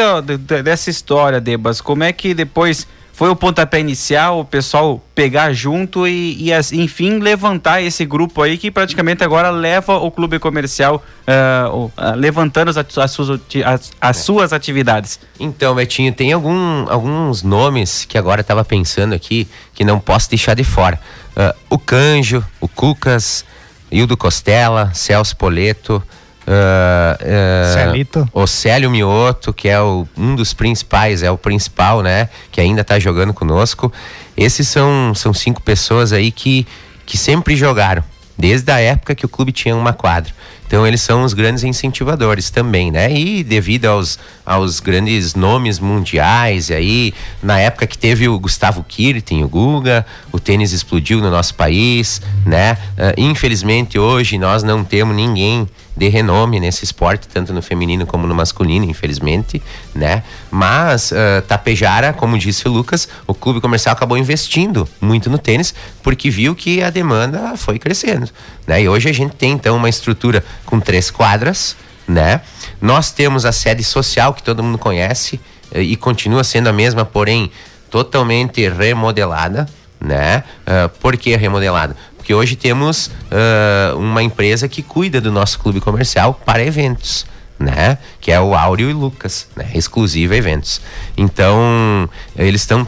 dessa 0.62 0.90
história, 0.90 1.40
Debas, 1.40 1.80
como 1.80 2.04
é 2.04 2.12
que 2.12 2.34
depois 2.34 2.86
foi 3.14 3.30
o 3.30 3.36
pontapé 3.36 3.80
inicial, 3.80 4.40
o 4.40 4.46
pessoal 4.46 5.00
pegar 5.14 5.54
junto 5.54 6.08
e, 6.08 6.50
e 6.50 6.52
enfim, 6.74 7.20
levantar 7.20 7.80
esse 7.80 8.04
grupo 8.06 8.42
aí 8.42 8.58
que 8.58 8.72
praticamente 8.72 9.24
agora 9.24 9.52
leva 9.52 9.98
o 9.98 10.10
clube 10.10 10.40
comercial 10.40 11.02
uh, 11.28 11.86
uh, 11.86 11.92
levantando 12.16 12.70
as, 12.70 12.78
as, 12.98 13.12
suas, 13.12 13.40
as, 13.64 13.92
as 14.02 14.18
suas 14.18 14.52
atividades. 14.52 15.20
Então, 15.40 15.76
Betinho, 15.76 16.12
tem 16.12 16.34
algum, 16.34 16.90
alguns 16.90 17.44
nomes 17.44 18.04
que 18.04 18.18
agora 18.18 18.42
estava 18.42 18.66
pensando 18.66 19.14
aqui 19.14 19.48
que 19.76 19.86
não 19.86 20.00
posso 20.00 20.28
deixar 20.28 20.56
de 20.56 20.64
fora. 20.64 21.00
Uh, 21.38 21.56
o 21.70 21.78
Canjo, 21.78 22.44
o 22.60 22.68
Cucas, 22.68 23.46
Hildo 23.92 24.18
Costela, 24.18 24.92
Celso 24.92 25.38
Poleto, 25.38 26.02
Uh, 26.48 28.24
uh. 28.24 28.30
O 28.34 28.46
Célio 28.46 28.90
Mioto, 28.90 29.54
que 29.54 29.70
é 29.70 29.80
o, 29.80 30.08
um 30.18 30.36
dos 30.36 30.54
principais, 30.54 31.24
é 31.24 31.32
o 31.32 31.38
principal, 31.38 32.02
né? 32.02 32.30
Que 32.52 32.60
ainda 32.60 32.82
está 32.82 33.00
jogando 33.00 33.34
conosco. 33.34 33.92
Esses 34.36 34.68
são, 34.68 35.14
são 35.16 35.34
cinco 35.34 35.62
pessoas 35.62 36.12
aí 36.12 36.32
que, 36.32 36.68
que 37.06 37.18
sempre 37.18 37.56
jogaram, 37.56 38.04
desde 38.38 38.72
a 38.72 38.80
época 38.80 39.16
que 39.16 39.26
o 39.26 39.30
clube 39.30 39.52
tinha 39.52 39.76
uma 39.76 39.94
quadra. 39.94 40.34
Então 40.74 40.88
eles 40.88 41.02
são 41.02 41.24
os 41.24 41.34
grandes 41.34 41.64
incentivadores 41.64 42.50
também, 42.50 42.92
né? 42.92 43.14
E 43.14 43.44
devido 43.44 43.86
aos, 43.86 44.18
aos 44.44 44.80
grandes 44.80 45.36
nomes 45.36 45.78
mundiais, 45.78 46.70
e 46.70 46.74
aí 46.74 47.14
na 47.44 47.60
época 47.60 47.86
que 47.86 47.96
teve 47.96 48.28
o 48.28 48.40
Gustavo 48.40 48.84
Kirten, 48.84 49.44
o 49.44 49.48
Guga, 49.48 50.04
o 50.32 50.40
tênis 50.40 50.72
explodiu 50.72 51.22
no 51.22 51.30
nosso 51.30 51.54
país, 51.54 52.22
né? 52.44 52.74
Uh, 52.98 53.14
infelizmente 53.18 54.00
hoje 54.00 54.40
nós 54.40 54.64
não 54.64 54.84
temos 54.84 55.16
ninguém 55.16 55.70
de 55.96 56.08
renome 56.08 56.60
nesse 56.60 56.84
esporte, 56.84 57.28
tanto 57.28 57.54
no 57.54 57.62
feminino 57.62 58.06
como 58.06 58.28
no 58.28 58.34
masculino, 58.34 58.86
infelizmente, 58.86 59.62
né? 59.94 60.24
Mas 60.50 61.12
uh, 61.12 61.42
Tapejara, 61.48 62.14
como 62.14 62.38
disse 62.38 62.68
o 62.68 62.72
Lucas, 62.72 63.08
o 63.28 63.34
clube 63.34 63.62
comercial 63.62 63.94
acabou 63.94 64.18
investindo 64.18 64.88
muito 65.00 65.30
no 65.30 65.38
tênis 65.38 65.74
porque 66.02 66.30
viu 66.30 66.56
que 66.56 66.82
a 66.82 66.90
demanda 66.90 67.56
foi 67.56 67.78
crescendo, 67.78 68.30
né? 68.66 68.82
E 68.82 68.90
hoje 68.90 69.10
a 69.10 69.14
gente 69.14 69.36
tem 69.36 69.52
então 69.52 69.76
uma 69.76 69.90
estrutura 69.90 70.44
com 70.66 70.80
três 70.80 71.12
quadras, 71.12 71.76
né? 72.08 72.42
Nós 72.82 73.12
temos 73.12 73.46
a 73.46 73.52
sede 73.52 73.84
social 73.84 74.34
que 74.34 74.42
todo 74.42 74.64
mundo 74.64 74.78
conhece 74.78 75.40
uh, 75.72 75.80
e 75.80 75.96
continua 75.96 76.44
sendo 76.44 76.70
a 76.70 76.74
mesma, 76.74 77.06
porém 77.06 77.52
totalmente 77.90 78.68
remodelada, 78.68 79.68
né? 80.04 80.44
Uh, 80.62 80.90
por 81.00 81.18
que 81.18 81.36
remodelada? 81.36 81.96
Porque 82.18 82.34
hoje 82.34 82.56
temos 82.56 83.08
uh, 83.08 83.98
uma 83.98 84.22
empresa 84.22 84.68
que 84.68 84.84
cuida 84.84 85.20
do 85.20 85.32
nosso 85.32 85.60
clube 85.60 85.80
comercial 85.80 86.40
para 86.46 86.64
eventos. 86.64 87.26
Né? 87.60 87.98
Que 88.20 88.32
é 88.32 88.42
o 88.42 88.56
Áureo 88.56 88.90
e 88.90 88.94
Lucas, 88.94 89.48
né? 89.56 89.70
Exclusiva 89.74 90.36
eventos. 90.36 90.82
Então, 91.16 92.10
eles 92.36 92.62
estão 92.62 92.86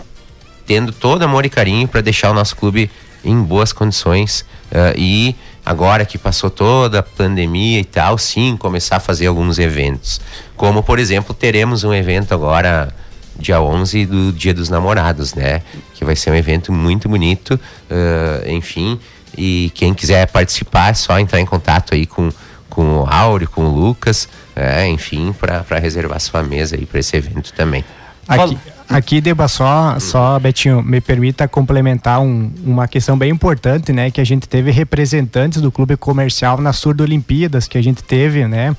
tendo 0.65 0.91
todo 0.91 1.23
amor 1.23 1.45
e 1.45 1.49
carinho 1.49 1.87
para 1.87 2.01
deixar 2.01 2.31
o 2.31 2.33
nosso 2.33 2.55
clube 2.57 2.91
em 3.23 3.41
boas 3.41 3.71
condições 3.71 4.41
uh, 4.71 4.97
e 4.97 5.35
agora 5.65 6.05
que 6.05 6.17
passou 6.17 6.49
toda 6.49 6.99
a 6.99 7.03
pandemia 7.03 7.79
e 7.79 7.85
tal, 7.85 8.17
sim, 8.17 8.57
começar 8.57 8.97
a 8.97 8.99
fazer 8.99 9.27
alguns 9.27 9.59
eventos. 9.59 10.19
Como, 10.57 10.83
por 10.83 10.99
exemplo, 10.99 11.33
teremos 11.33 11.83
um 11.83 11.93
evento 11.93 12.33
agora 12.33 12.93
dia 13.37 13.61
11 13.61 14.05
do 14.05 14.31
Dia 14.31 14.53
dos 14.53 14.69
Namorados, 14.69 15.33
né? 15.33 15.61
Que 15.93 16.05
vai 16.05 16.15
ser 16.15 16.31
um 16.31 16.35
evento 16.35 16.71
muito 16.71 17.09
bonito, 17.09 17.59
uh, 17.89 18.49
enfim, 18.49 18.99
e 19.37 19.71
quem 19.75 19.93
quiser 19.93 20.27
participar 20.27 20.91
é 20.91 20.93
só 20.93 21.19
entrar 21.19 21.39
em 21.39 21.45
contato 21.45 21.93
aí 21.93 22.05
com, 22.05 22.29
com 22.69 22.99
o 22.99 23.07
Áureo, 23.07 23.49
com 23.49 23.65
o 23.65 23.69
Lucas, 23.69 24.27
é, 24.55 24.87
enfim, 24.87 25.33
para 25.33 25.79
reservar 25.79 26.19
sua 26.19 26.41
mesa 26.43 26.75
aí 26.75 26.85
para 26.85 26.99
esse 26.99 27.15
evento 27.17 27.51
também. 27.53 27.83
Aqui, 28.27 28.57
aqui 28.89 29.21
Deba, 29.21 29.47
só, 29.47 29.99
só, 29.99 30.39
Betinho, 30.39 30.81
me 30.81 30.99
permita 30.99 31.47
complementar 31.47 32.21
um, 32.21 32.51
uma 32.65 32.87
questão 32.87 33.17
bem 33.17 33.29
importante, 33.29 33.93
né? 33.93 34.09
Que 34.09 34.19
a 34.19 34.23
gente 34.23 34.49
teve 34.49 34.71
representantes 34.71 35.61
do 35.61 35.71
clube 35.71 35.95
comercial 35.95 36.57
na 36.59 36.73
Surdo 36.73 37.03
Olimpíadas, 37.03 37.67
que 37.67 37.77
a 37.77 37.83
gente 37.83 38.03
teve, 38.03 38.47
né? 38.47 38.75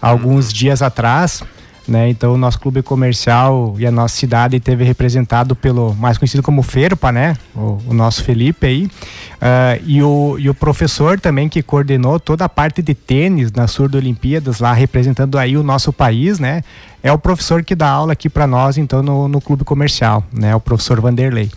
Alguns 0.00 0.52
dias 0.52 0.80
atrás. 0.80 1.42
Né? 1.86 2.10
Então 2.10 2.34
o 2.34 2.36
nosso 2.36 2.58
clube 2.58 2.82
comercial 2.82 3.76
e 3.78 3.86
a 3.86 3.92
nossa 3.92 4.16
cidade 4.16 4.58
teve 4.58 4.82
representado 4.82 5.54
pelo 5.54 5.94
mais 5.94 6.18
conhecido 6.18 6.42
como 6.42 6.60
Ferpa, 6.62 7.12
né? 7.12 7.36
O, 7.54 7.78
o 7.88 7.94
nosso 7.94 8.24
Felipe 8.24 8.66
aí. 8.66 8.86
Uh, 8.86 9.82
e, 9.86 10.02
o, 10.02 10.36
e 10.38 10.50
o 10.50 10.54
professor 10.54 11.20
também 11.20 11.48
que 11.48 11.62
coordenou 11.62 12.18
toda 12.18 12.44
a 12.44 12.48
parte 12.48 12.82
de 12.82 12.92
tênis 12.92 13.52
na 13.52 13.68
Surdo 13.68 13.98
Olimpíadas, 13.98 14.58
lá 14.58 14.72
representando 14.72 15.38
aí 15.38 15.56
o 15.56 15.62
nosso 15.62 15.92
país, 15.92 16.40
né? 16.40 16.64
É 17.02 17.12
o 17.12 17.18
professor 17.18 17.62
que 17.62 17.74
dá 17.74 17.88
aula 17.88 18.14
aqui 18.14 18.28
para 18.28 18.48
nós, 18.48 18.78
então, 18.78 19.00
no, 19.00 19.28
no 19.28 19.40
clube 19.40 19.62
comercial, 19.62 20.24
né? 20.32 20.56
O 20.56 20.60
professor 20.60 21.00
Vanderlei. 21.00 21.50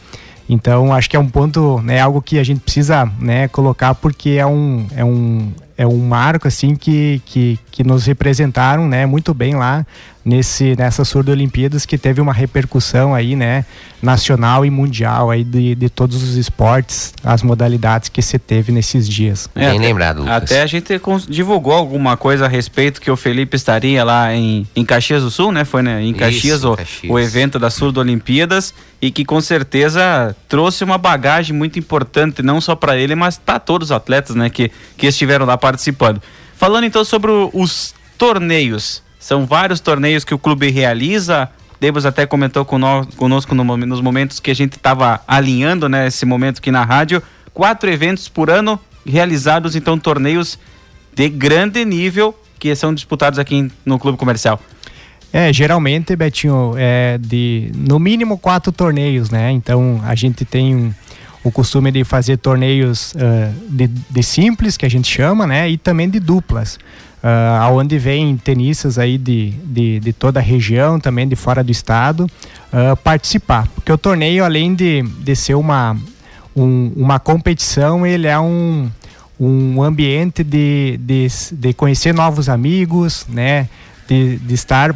Então, 0.48 0.93
acho 0.93 1.09
que 1.09 1.15
é 1.15 1.19
um 1.19 1.27
ponto, 1.27 1.79
né, 1.81 2.00
algo 2.00 2.24
que 2.24 2.39
a 2.39 2.43
gente 2.43 2.59
precisa, 2.59 3.05
né, 3.19 3.48
colocar 3.48 3.93
porque 3.93 4.31
é 4.31 4.45
um, 4.45 4.88
é 4.95 5.05
um, 5.05 5.51
é 5.79 5.88
um 5.88 5.98
marco 5.98 6.45
assim 6.45 6.75
que, 6.75 7.21
que, 7.25 7.57
que 7.71 7.86
nos 7.86 8.05
representaram, 8.05 8.86
né, 8.86 9.05
muito 9.05 9.33
bem 9.33 9.55
lá 9.55 9.86
nesse 10.25 10.75
nessa 10.75 11.05
Surdo 11.05 11.31
Olimpíadas 11.31 11.86
que 11.86 11.98
teve 11.98 12.19
uma 12.19 12.33
repercussão 12.33 13.15
aí, 13.15 13.33
né, 13.33 13.63
nacional 14.01 14.65
e 14.65 14.69
mundial 14.69 15.31
aí 15.31 15.43
de, 15.43 15.75
de 15.75 15.89
todos 15.89 16.21
os 16.21 16.36
esportes, 16.36 17.13
as 17.24 17.41
modalidades 17.41 18.09
que 18.09 18.21
se 18.21 18.38
teve 18.38 18.71
nesses 18.71 19.07
dias. 19.07 19.50
É, 19.55 19.71
Bem 19.71 19.79
lembrado, 19.79 20.19
Lucas. 20.19 20.43
Até 20.43 20.62
a 20.62 20.65
gente 20.65 21.00
divulgou 21.27 21.74
alguma 21.74 22.17
coisa 22.17 22.45
a 22.45 22.48
respeito 22.48 23.01
que 23.01 23.09
o 23.09 23.15
Felipe 23.15 23.55
estaria 23.55 24.03
lá 24.03 24.33
em, 24.33 24.67
em 24.75 24.86
Caxias 24.86 25.24
do 25.24 25.31
Sul, 25.31 25.51
né? 25.51 25.65
Foi 25.65 25.81
né? 25.81 26.03
em 26.03 26.13
Caxias, 26.13 26.59
Isso, 26.59 26.74
o, 26.74 26.77
Caxias. 26.77 27.12
o 27.12 27.17
evento 27.17 27.57
da 27.57 27.69
Surdo 27.69 28.00
Olimpíadas 28.00 28.74
e 29.01 29.12
que 29.12 29.24
com 29.24 29.39
certeza 29.39 30.36
trouxe 30.48 30.83
uma 30.83 30.98
bagagem 30.98 31.55
muito 31.55 31.79
importante 31.79 32.43
não 32.43 32.59
só 32.59 32.75
para 32.75 32.98
ele, 32.98 33.15
mas 33.15 33.38
para 33.38 33.57
todos 33.59 33.88
os 33.88 33.91
atletas, 33.91 34.36
né, 34.36 34.50
que 34.50 34.69
que 34.98 35.07
estiveram 35.07 35.45
lá 35.45 35.57
participando. 35.69 36.21
Falando 36.55 36.85
então 36.85 37.05
sobre 37.05 37.31
os 37.53 37.93
torneios, 38.17 39.03
são 39.19 39.45
vários 39.45 39.79
torneios 39.79 40.23
que 40.23 40.33
o 40.33 40.39
clube 40.39 40.69
realiza. 40.69 41.49
Debos 41.79 42.05
até 42.05 42.25
comentou 42.25 42.65
conosco 42.65 43.55
no, 43.55 43.77
nos 43.77 44.01
momentos 44.01 44.39
que 44.39 44.51
a 44.51 44.55
gente 44.55 44.73
estava 44.73 45.21
alinhando, 45.27 45.88
né, 45.88 46.07
esse 46.07 46.25
momento 46.25 46.57
aqui 46.57 46.71
na 46.71 46.83
rádio. 46.83 47.21
Quatro 47.53 47.89
eventos 47.89 48.27
por 48.27 48.49
ano 48.49 48.79
realizados, 49.05 49.75
então, 49.75 49.97
torneios 49.97 50.59
de 51.13 51.29
grande 51.29 51.85
nível 51.85 52.38
que 52.59 52.75
são 52.75 52.93
disputados 52.93 53.39
aqui 53.39 53.71
no 53.85 53.97
clube 53.97 54.17
comercial. 54.17 54.59
É, 55.31 55.53
geralmente, 55.53 56.15
Betinho, 56.15 56.73
é 56.77 57.17
de 57.19 57.71
no 57.75 57.99
mínimo 57.99 58.38
quatro 58.38 58.71
torneios, 58.71 59.29
né? 59.29 59.51
Então 59.51 60.01
a 60.03 60.15
gente 60.15 60.43
tem 60.43 60.93
o 61.43 61.51
costume 61.51 61.91
de 61.91 62.03
fazer 62.03 62.38
torneios 62.38 63.13
uh, 63.13 63.53
de, 63.69 63.88
de 63.88 64.24
simples, 64.24 64.75
que 64.75 64.86
a 64.86 64.89
gente 64.89 65.08
chama, 65.08 65.48
né? 65.48 65.69
E 65.69 65.77
também 65.77 66.10
de 66.10 66.19
duplas 66.19 66.77
uh, 67.24 67.62
aonde 67.62 67.98
vem 67.98 68.36
tenistas 68.38 68.98
aí 68.98 69.17
de, 69.17 69.51
de, 69.63 70.00
de, 70.00 70.13
toda 70.13 70.39
a 70.39 70.43
região, 70.43 71.00
também 71.00 71.27
de 71.27 71.36
fora 71.36 71.63
do 71.63 71.72
estado, 71.72 72.29
uh, 72.74 72.96
participar. 72.98 73.67
Porque 73.75 73.91
o 73.91 73.98
torneio, 73.98 74.43
além 74.43 74.74
de, 74.74 75.01
de 75.01 75.36
ser 75.36 75.55
uma, 75.55 75.98
um, 76.55 76.91
uma 76.96 77.19
competição, 77.19 78.05
ele 78.05 78.27
é 78.27 78.39
um, 78.39 78.89
um 79.39 79.81
ambiente 79.84 80.43
de, 80.43 81.00
de, 81.01 81.27
de 81.51 81.74
conhecer 81.74 82.13
novos 82.13 82.50
amigos, 82.50 83.25
né? 83.29 83.67
De, 84.08 84.38
de 84.38 84.53
estar, 84.55 84.89
uh, 84.91 84.96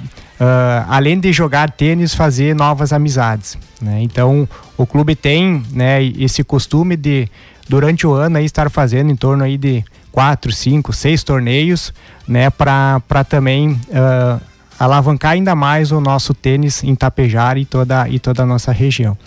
além 0.90 1.20
de 1.20 1.32
jogar 1.32 1.70
tênis, 1.70 2.16
fazer 2.16 2.56
novas 2.56 2.92
amizades. 2.92 3.58
Né? 3.84 4.02
Então, 4.02 4.48
o 4.78 4.86
clube 4.86 5.16
tem 5.16 5.62
né, 5.72 6.02
esse 6.04 6.44
costume 6.44 6.96
de, 6.96 7.30
durante 7.68 8.08
o 8.08 8.14
ano, 8.14 8.38
aí, 8.38 8.46
estar 8.46 8.70
fazendo 8.70 9.12
em 9.12 9.16
torno 9.16 9.44
aí 9.44 9.58
de 9.58 9.84
quatro, 10.12 10.52
cinco, 10.52 10.94
seis 10.94 11.24
torneios, 11.24 11.94
né, 12.28 12.50
para 12.50 13.24
também 13.28 13.72
uh, 13.72 14.42
alavancar 14.80 15.32
ainda 15.32 15.54
mais 15.56 15.92
o 15.92 16.00
nosso 16.00 16.34
tênis 16.34 16.84
em 16.84 16.96
Tapejar 16.96 17.58
e 17.58 17.66
toda, 17.66 18.08
e 18.08 18.20
toda 18.20 18.44
a 18.44 18.46
nossa 18.46 18.72
região. 18.72 19.18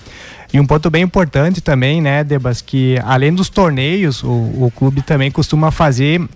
E 0.52 0.58
um 0.58 0.66
ponto 0.66 0.88
bem 0.88 1.02
importante 1.02 1.60
também, 1.60 2.00
né, 2.00 2.24
Debas, 2.24 2.62
que 2.62 2.98
além 3.04 3.34
dos 3.34 3.50
torneios, 3.50 4.22
o, 4.22 4.28
o 4.28 4.72
clube 4.74 5.02
também 5.02 5.30
costuma 5.30 5.70
fazer 5.70 6.20
uh, 6.20 6.28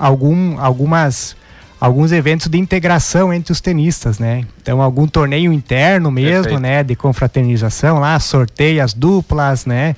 algum, 0.00 0.58
algumas 0.58 1.36
alguns 1.84 2.12
eventos 2.12 2.46
de 2.48 2.58
integração 2.58 3.32
entre 3.32 3.52
os 3.52 3.60
tenistas, 3.60 4.18
né? 4.18 4.44
Então 4.62 4.80
algum 4.80 5.06
torneio 5.06 5.52
interno 5.52 6.10
mesmo, 6.10 6.44
Perfeito. 6.44 6.60
né, 6.60 6.82
de 6.82 6.96
confraternização 6.96 7.98
lá, 8.00 8.18
sorteia 8.18 8.82
as 8.82 8.94
duplas, 8.94 9.66
né? 9.66 9.94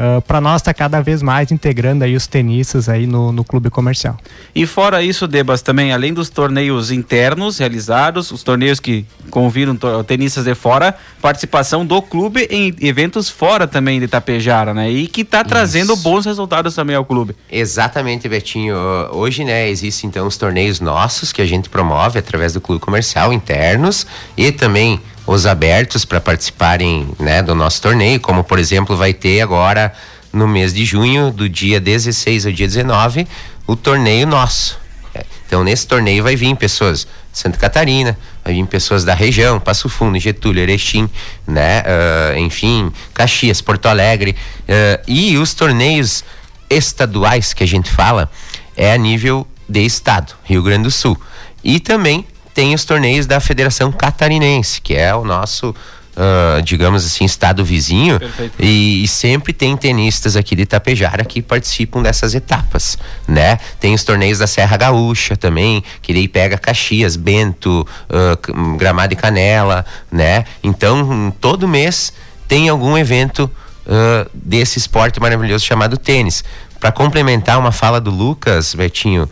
Uh, 0.00 0.16
ah, 0.16 0.20
para 0.22 0.40
nós 0.40 0.62
está 0.62 0.72
cada 0.72 1.02
vez 1.02 1.20
mais 1.20 1.52
integrando 1.52 2.04
aí 2.04 2.16
os 2.16 2.26
tenistas 2.26 2.88
aí 2.88 3.06
no, 3.06 3.30
no 3.32 3.44
clube 3.44 3.68
comercial. 3.68 4.16
E 4.54 4.66
fora 4.66 5.02
isso, 5.02 5.28
Debas, 5.28 5.60
também 5.60 5.92
além 5.92 6.14
dos 6.14 6.30
torneios 6.30 6.90
internos 6.90 7.58
realizados, 7.58 8.30
os 8.30 8.42
torneios 8.42 8.80
que 8.80 9.04
convidam 9.30 9.76
tenistas 10.02 10.44
de 10.44 10.54
fora, 10.54 10.96
participação 11.20 11.84
do 11.84 12.00
clube 12.00 12.48
em 12.50 12.74
eventos 12.80 13.28
fora 13.28 13.66
também 13.66 13.98
de 13.98 14.06
Itapejara, 14.06 14.72
né? 14.72 14.90
E 14.90 15.06
que 15.06 15.20
está 15.20 15.44
trazendo 15.44 15.94
bons 15.96 16.24
resultados 16.24 16.74
também 16.74 16.96
ao 16.96 17.04
clube. 17.04 17.36
Exatamente, 17.50 18.26
Betinho. 18.26 18.76
Hoje, 19.12 19.44
né, 19.44 19.68
existem 19.68 20.08
então 20.08 20.26
os 20.26 20.38
torneios 20.38 20.80
nossos 20.80 21.30
que 21.30 21.42
a 21.42 21.46
gente 21.46 21.68
promove 21.68 22.18
através 22.18 22.54
do 22.54 22.60
clube 22.60 22.80
comercial 22.80 23.32
internos 23.32 24.06
e 24.34 24.50
também 24.50 25.00
os 25.32 25.46
abertos 25.46 26.04
para 26.04 26.20
participarem 26.20 27.08
né, 27.16 27.40
do 27.40 27.54
nosso 27.54 27.80
torneio, 27.80 28.18
como 28.18 28.42
por 28.42 28.58
exemplo 28.58 28.96
vai 28.96 29.14
ter 29.14 29.40
agora 29.40 29.92
no 30.32 30.48
mês 30.48 30.74
de 30.74 30.84
junho, 30.84 31.30
do 31.30 31.48
dia 31.48 31.78
16 31.78 32.46
ao 32.46 32.52
dia 32.52 32.66
19, 32.66 33.28
o 33.64 33.76
torneio 33.76 34.26
nosso. 34.26 34.76
É, 35.14 35.24
então 35.46 35.62
nesse 35.62 35.86
torneio 35.86 36.24
vai 36.24 36.34
vir 36.34 36.56
pessoas 36.56 37.06
de 37.32 37.38
Santa 37.38 37.56
Catarina, 37.58 38.18
vai 38.44 38.54
vir 38.54 38.66
pessoas 38.66 39.04
da 39.04 39.14
região, 39.14 39.60
Passo 39.60 39.88
Fundo, 39.88 40.18
Getúlio, 40.18 40.64
Erechim, 40.64 41.08
né, 41.46 41.82
uh, 41.82 42.36
enfim, 42.36 42.92
Caxias, 43.14 43.60
Porto 43.60 43.86
Alegre, 43.86 44.32
uh, 44.32 45.00
e 45.06 45.38
os 45.38 45.54
torneios 45.54 46.24
estaduais 46.68 47.54
que 47.54 47.62
a 47.62 47.68
gente 47.68 47.88
fala 47.88 48.28
é 48.76 48.92
a 48.92 48.98
nível 48.98 49.46
de 49.68 49.84
estado, 49.84 50.34
Rio 50.42 50.60
Grande 50.60 50.84
do 50.84 50.90
Sul. 50.90 51.16
E 51.62 51.78
também 51.78 52.26
tem 52.54 52.74
os 52.74 52.84
torneios 52.84 53.26
da 53.26 53.40
Federação 53.40 53.90
Catarinense, 53.92 54.80
que 54.80 54.94
é 54.94 55.14
o 55.14 55.24
nosso 55.24 55.74
Uh, 56.10 56.60
digamos 56.62 57.06
assim, 57.06 57.24
estado 57.24 57.64
vizinho 57.64 58.18
e, 58.58 59.04
e, 59.04 59.08
sempre 59.08 59.52
tem 59.52 59.76
tenistas 59.76 60.34
aqui 60.34 60.56
de 60.56 60.62
Itapejara 60.62 61.24
que 61.24 61.40
participam 61.40 62.02
dessas 62.02 62.34
etapas, 62.34 62.98
né? 63.28 63.58
Tem 63.78 63.94
os 63.94 64.02
torneios 64.02 64.40
da 64.40 64.46
Serra 64.48 64.76
Gaúcha 64.76 65.36
também, 65.36 65.84
que 66.02 66.12
daí 66.12 66.26
pega 66.26 66.58
Caxias, 66.58 67.14
Bento, 67.14 67.86
uh, 68.10 68.76
Gramado 68.76 69.14
e 69.14 69.16
Canela, 69.16 69.86
né? 70.10 70.44
Então, 70.64 71.32
todo 71.40 71.68
mês 71.68 72.12
tem 72.48 72.68
algum 72.68 72.98
evento 72.98 73.48
uh, 73.86 74.28
desse 74.34 74.78
esporte 74.78 75.20
maravilhoso 75.20 75.64
chamado 75.64 75.96
tênis. 75.96 76.42
Para 76.80 76.90
complementar 76.90 77.58
uma 77.58 77.70
fala 77.70 78.00
do 78.00 78.10
Lucas, 78.10 78.74
Betinho, 78.74 79.30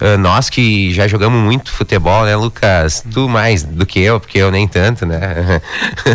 uh, 0.00 0.18
nós 0.18 0.48
que 0.50 0.92
já 0.92 1.06
jogamos 1.08 1.42
muito 1.42 1.70
futebol, 1.72 2.24
né, 2.24 2.34
Lucas? 2.36 3.04
Tu 3.12 3.28
mais 3.28 3.62
do 3.62 3.84
que 3.86 4.00
eu, 4.00 4.18
porque 4.20 4.38
eu 4.38 4.50
nem 4.50 4.66
tanto, 4.66 5.04
né? 5.06 5.60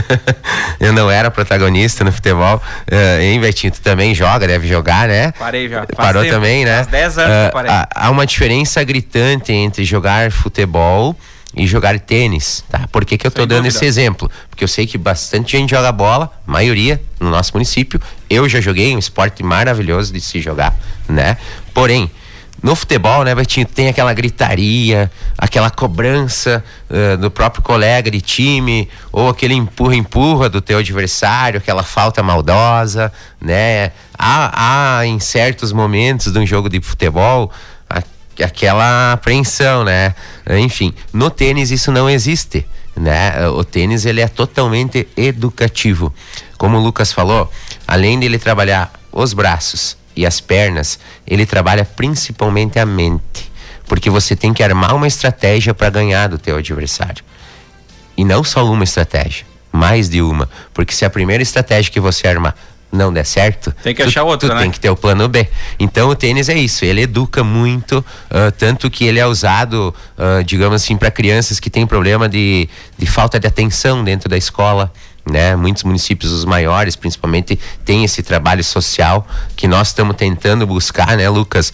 eu 0.80 0.94
não 0.94 1.10
era 1.10 1.30
protagonista 1.32 2.04
no 2.04 2.12
futebol. 2.12 2.62
Uh, 2.92 3.22
hein, 3.22 3.40
Betinho? 3.40 3.72
Tu 3.74 3.82
também 3.82 4.14
joga, 4.14 4.48
deve 4.48 4.68
jogar, 4.68 5.08
né? 5.08 5.32
Parei 5.34 5.68
já. 5.70 5.80
Faz 5.80 5.88
Parou 5.96 6.24
tempo. 6.24 6.36
também, 6.36 6.66
né? 6.66 6.76
Faz 6.78 6.88
10 6.88 7.18
anos 7.18 7.32
que 7.36 7.48
eu 7.48 7.52
parei. 7.52 7.72
há- 7.72 8.10
uma 8.12 8.26
diferença 8.26 8.84
gritante 8.84 9.52
entre 9.52 9.84
jogar 9.84 10.32
futebol 10.32 11.16
e 11.58 11.66
jogar 11.66 11.98
tênis, 12.00 12.64
tá? 12.70 12.88
Por 12.92 13.06
que, 13.06 13.18
que 13.18 13.26
eu 13.26 13.32
tô 13.32 13.42
Sem 13.42 13.48
dando 13.48 13.64
dúvida. 13.64 13.76
esse 13.78 13.86
exemplo? 13.86 14.30
Porque 14.50 14.64
eu 14.64 14.68
sei 14.68 14.86
que 14.86 14.98
bastante 14.98 15.58
gente 15.58 15.70
joga 15.70 15.90
bola, 15.92 16.30
maioria 16.46 17.02
no 17.20 17.30
nosso 17.30 17.54
município. 17.54 18.00
Eu 18.30 18.48
já 18.50 18.60
joguei 18.60 18.94
um 18.94 19.00
esporte 19.00 19.42
maravilhoso 19.42 20.12
de 20.12 20.20
se 20.20 20.42
jogar, 20.42 20.76
né? 21.08 21.38
Porém, 21.74 22.12
no 22.64 22.76
futebol, 22.76 23.24
né, 23.24 23.36
Betinho, 23.36 23.66
tem 23.66 23.88
aquela 23.90 24.12
gritaria, 24.14 25.12
aquela 25.38 25.70
cobrança 25.70 26.64
eh, 26.90 27.16
do 27.18 27.30
próprio 27.30 27.62
colega 27.62 28.10
de 28.10 28.22
time, 28.22 28.90
ou 29.12 29.30
aquele 29.30 29.54
empurra-empurra 29.54 30.50
do 30.50 30.60
teu 30.62 30.80
adversário, 30.80 31.60
aquela 31.60 31.84
falta 31.84 32.24
maldosa, 32.24 33.12
né? 33.40 33.92
Há, 34.18 34.98
há 35.00 35.06
em 35.06 35.20
certos 35.20 35.72
momentos 35.72 36.32
de 36.34 36.40
um 36.40 36.46
jogo 36.46 36.68
de 36.70 36.82
futebol 36.82 37.52
a- 37.90 38.02
aquela 38.44 39.12
apreensão, 39.14 39.84
né? 39.84 40.16
Enfim, 40.50 40.94
no 41.14 41.30
tênis 41.30 41.70
isso 41.70 41.92
não 41.92 42.10
existe, 42.10 42.66
né? 42.96 43.48
O 43.50 43.64
tênis 43.64 44.06
ele 44.06 44.22
é 44.22 44.28
totalmente 44.28 45.08
educativo. 45.16 46.12
Como 46.58 46.78
o 46.78 46.82
Lucas 46.82 47.12
falou, 47.12 47.52
além 47.88 48.20
de 48.20 48.26
ele 48.26 48.40
trabalhar 48.40 48.92
os 49.12 49.34
braços 49.34 49.98
e 50.16 50.26
as 50.26 50.40
pernas, 50.40 51.00
ele 51.28 51.46
trabalha 51.46 51.84
principalmente 51.86 52.80
a 52.80 52.86
mente, 52.86 53.52
porque 53.88 54.10
você 54.10 54.36
tem 54.36 54.54
que 54.54 54.64
armar 54.64 54.96
uma 54.96 55.08
estratégia 55.08 55.74
para 55.74 55.90
ganhar 55.90 56.28
do 56.30 56.38
teu 56.38 56.58
adversário. 56.58 57.24
E 58.18 58.24
não 58.24 58.44
só 58.44 58.66
uma 58.72 58.84
estratégia, 58.84 59.46
mais 59.72 60.10
de 60.10 60.22
uma, 60.22 60.50
porque 60.74 60.94
se 60.94 61.04
a 61.04 61.10
primeira 61.10 61.44
estratégia 61.44 61.92
que 61.92 62.00
você 62.00 62.28
armar 62.28 62.56
não 62.92 63.12
der 63.12 63.26
certo, 63.26 63.74
Tem 63.84 63.94
que 63.94 64.02
tu- 64.02 64.08
achar 64.08 64.24
outra, 64.24 64.48
tu 64.48 64.56
né? 64.56 64.62
tem 64.62 64.72
que 64.72 64.80
ter 64.80 64.90
o 64.90 64.96
plano 64.96 65.28
B. 65.28 65.46
Então 65.78 66.08
o 66.08 66.16
tênis 66.16 66.48
é 66.48 66.54
isso, 66.58 66.86
ele 66.86 67.02
educa 67.02 67.44
muito, 67.44 68.06
ah, 68.30 68.52
tanto 68.58 68.90
que 68.90 69.04
ele 69.04 69.20
é 69.20 69.26
usado, 69.28 69.94
ah, 70.18 70.42
digamos 70.46 70.82
assim, 70.82 70.96
para 70.96 71.12
crianças 71.12 71.60
que 71.60 71.70
têm 71.70 71.86
problema 71.86 72.30
de, 72.30 72.70
de 72.98 73.06
falta 73.06 73.38
de 73.38 73.48
atenção 73.48 74.02
dentro 74.02 74.30
da 74.30 74.38
escola. 74.38 74.94
Né? 75.28 75.56
Muitos 75.56 75.84
municípios, 75.84 76.32
os 76.32 76.46
maiores, 76.46 76.96
principalmente, 76.96 77.60
têm 77.84 78.04
esse 78.04 78.22
trabalho 78.22 78.64
social 78.64 79.28
que 79.56 79.68
nós 79.68 79.88
estamos 79.88 80.16
tentando 80.16 80.68
buscar, 80.68 81.18
né, 81.18 81.28
Lucas, 81.28 81.74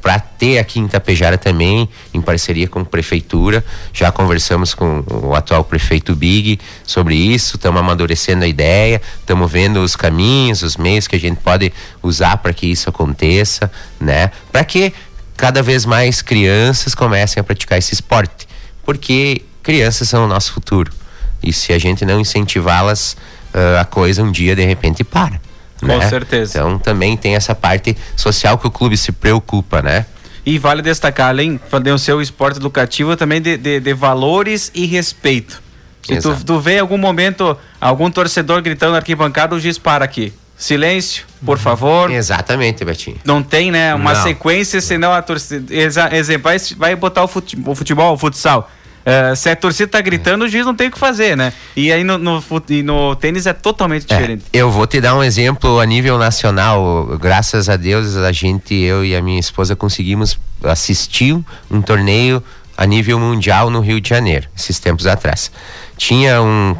para 0.00 0.20
ter 0.20 0.58
aqui 0.58 0.78
em 0.78 0.84
Itapejara 0.84 1.36
também, 1.36 1.88
em 2.14 2.20
parceria 2.20 2.68
com 2.68 2.78
a 2.78 2.84
prefeitura. 2.84 3.64
Já 3.92 4.12
conversamos 4.12 4.74
com 4.74 5.02
o 5.10 5.34
atual 5.34 5.64
prefeito 5.64 6.14
Big 6.14 6.60
sobre 6.84 7.16
isso, 7.16 7.56
estamos 7.56 7.80
amadurecendo 7.80 8.44
a 8.44 8.46
ideia, 8.48 9.02
estamos 9.18 9.50
vendo 9.50 9.82
os 9.82 9.96
caminhos, 9.96 10.62
os 10.62 10.76
meios 10.76 11.08
que 11.08 11.16
a 11.16 11.20
gente 11.20 11.40
pode 11.40 11.72
usar 12.00 12.36
para 12.36 12.52
que 12.52 12.68
isso 12.68 12.88
aconteça, 12.88 13.70
né? 14.00 14.30
Para 14.52 14.62
que 14.64 14.92
cada 15.36 15.62
vez 15.64 15.84
mais 15.84 16.22
crianças 16.22 16.94
comecem 16.94 17.40
a 17.40 17.44
praticar 17.44 17.76
esse 17.78 17.92
esporte, 17.92 18.46
porque 18.84 19.42
crianças 19.64 20.08
são 20.08 20.24
o 20.24 20.28
nosso 20.28 20.52
futuro. 20.52 20.92
E 21.42 21.52
se 21.52 21.72
a 21.72 21.78
gente 21.78 22.04
não 22.04 22.20
incentivá-las, 22.20 23.16
ah, 23.54 23.80
a 23.80 23.84
coisa 23.84 24.22
um 24.22 24.30
dia 24.32 24.54
de 24.56 24.64
repente 24.64 25.04
para. 25.04 25.40
Com 25.80 25.86
né? 25.86 26.08
certeza. 26.08 26.58
Então 26.58 26.78
também 26.78 27.16
tem 27.16 27.34
essa 27.36 27.54
parte 27.54 27.96
social 28.16 28.58
que 28.58 28.66
o 28.66 28.70
clube 28.70 28.96
se 28.96 29.12
preocupa, 29.12 29.80
né? 29.80 30.06
E 30.44 30.58
vale 30.58 30.80
destacar, 30.82 31.28
além 31.28 31.60
de 31.82 31.90
o 31.92 31.98
seu 31.98 32.20
esporte 32.22 32.56
educativo, 32.58 33.14
também 33.16 33.40
de, 33.40 33.56
de, 33.56 33.80
de 33.80 33.94
valores 33.94 34.70
e 34.74 34.86
respeito. 34.86 35.62
Se 36.02 36.16
tu, 36.20 36.28
Exato. 36.30 36.44
tu 36.44 36.58
vê 36.58 36.76
em 36.76 36.80
algum 36.80 36.96
momento 36.96 37.56
algum 37.80 38.10
torcedor 38.10 38.62
gritando 38.62 38.92
na 38.92 38.98
arquibancada, 38.98 39.54
o 39.54 39.60
juiz 39.60 39.78
para 39.78 40.04
aqui. 40.04 40.32
Silêncio, 40.56 41.24
por 41.44 41.58
favor. 41.58 42.10
Exatamente, 42.10 42.84
Betinho. 42.84 43.18
Não 43.24 43.42
tem, 43.42 43.70
né? 43.70 43.94
Uma 43.94 44.14
Não. 44.14 44.22
sequência, 44.24 44.80
senão 44.80 45.12
a 45.12 45.22
torcida. 45.22 45.72
Exemplo, 46.12 46.50
vai- 46.76 46.96
botar 46.96 47.22
o 47.22 47.28
fute- 47.28 47.56
o 47.64 47.74
futebol, 47.76 48.14
o 48.14 48.18
futsal. 48.18 48.68
Eh, 49.10 49.34
se 49.34 49.48
a 49.48 49.56
torcida 49.56 49.88
tá 49.90 50.00
gritando, 50.02 50.44
o 50.44 50.48
juiz 50.48 50.66
não 50.66 50.74
tem 50.74 50.88
o 50.88 50.90
que 50.90 50.98
fazer, 50.98 51.34
né? 51.36 51.52
E 51.74 51.90
aí 51.90 52.04
no, 52.04 52.18
no, 52.18 52.42
e 52.68 52.82
no 52.82 53.16
tênis 53.16 53.46
é 53.46 53.52
totalmente 53.54 54.04
É, 54.10 54.14
diferente. 54.16 54.44
eu 54.52 54.70
vou 54.70 54.86
te 54.86 55.00
dar 55.00 55.14
um 55.16 55.22
exemplo 55.24 55.80
a 55.80 55.86
nível 55.86 56.18
nacional. 56.18 57.06
Graças 57.18 57.68
a 57.70 57.76
Deus, 57.76 58.16
a 58.16 58.30
gente, 58.32 58.74
eu 58.74 59.02
e 59.04 59.16
a 59.16 59.22
minha 59.22 59.40
esposa 59.40 59.74
conseguimos 59.74 60.38
assistir 60.62 61.38
um 61.70 61.80
torneio 61.80 62.42
a 62.76 62.84
nível 62.84 63.18
mundial 63.18 63.70
no 63.70 63.80
Rio 63.80 63.98
de 64.00 64.08
Janeiro, 64.10 64.46
esses 64.56 64.78
tempos 64.78 65.06
atrás. 65.06 65.50
Tinha 65.96 66.42
um 66.42 66.76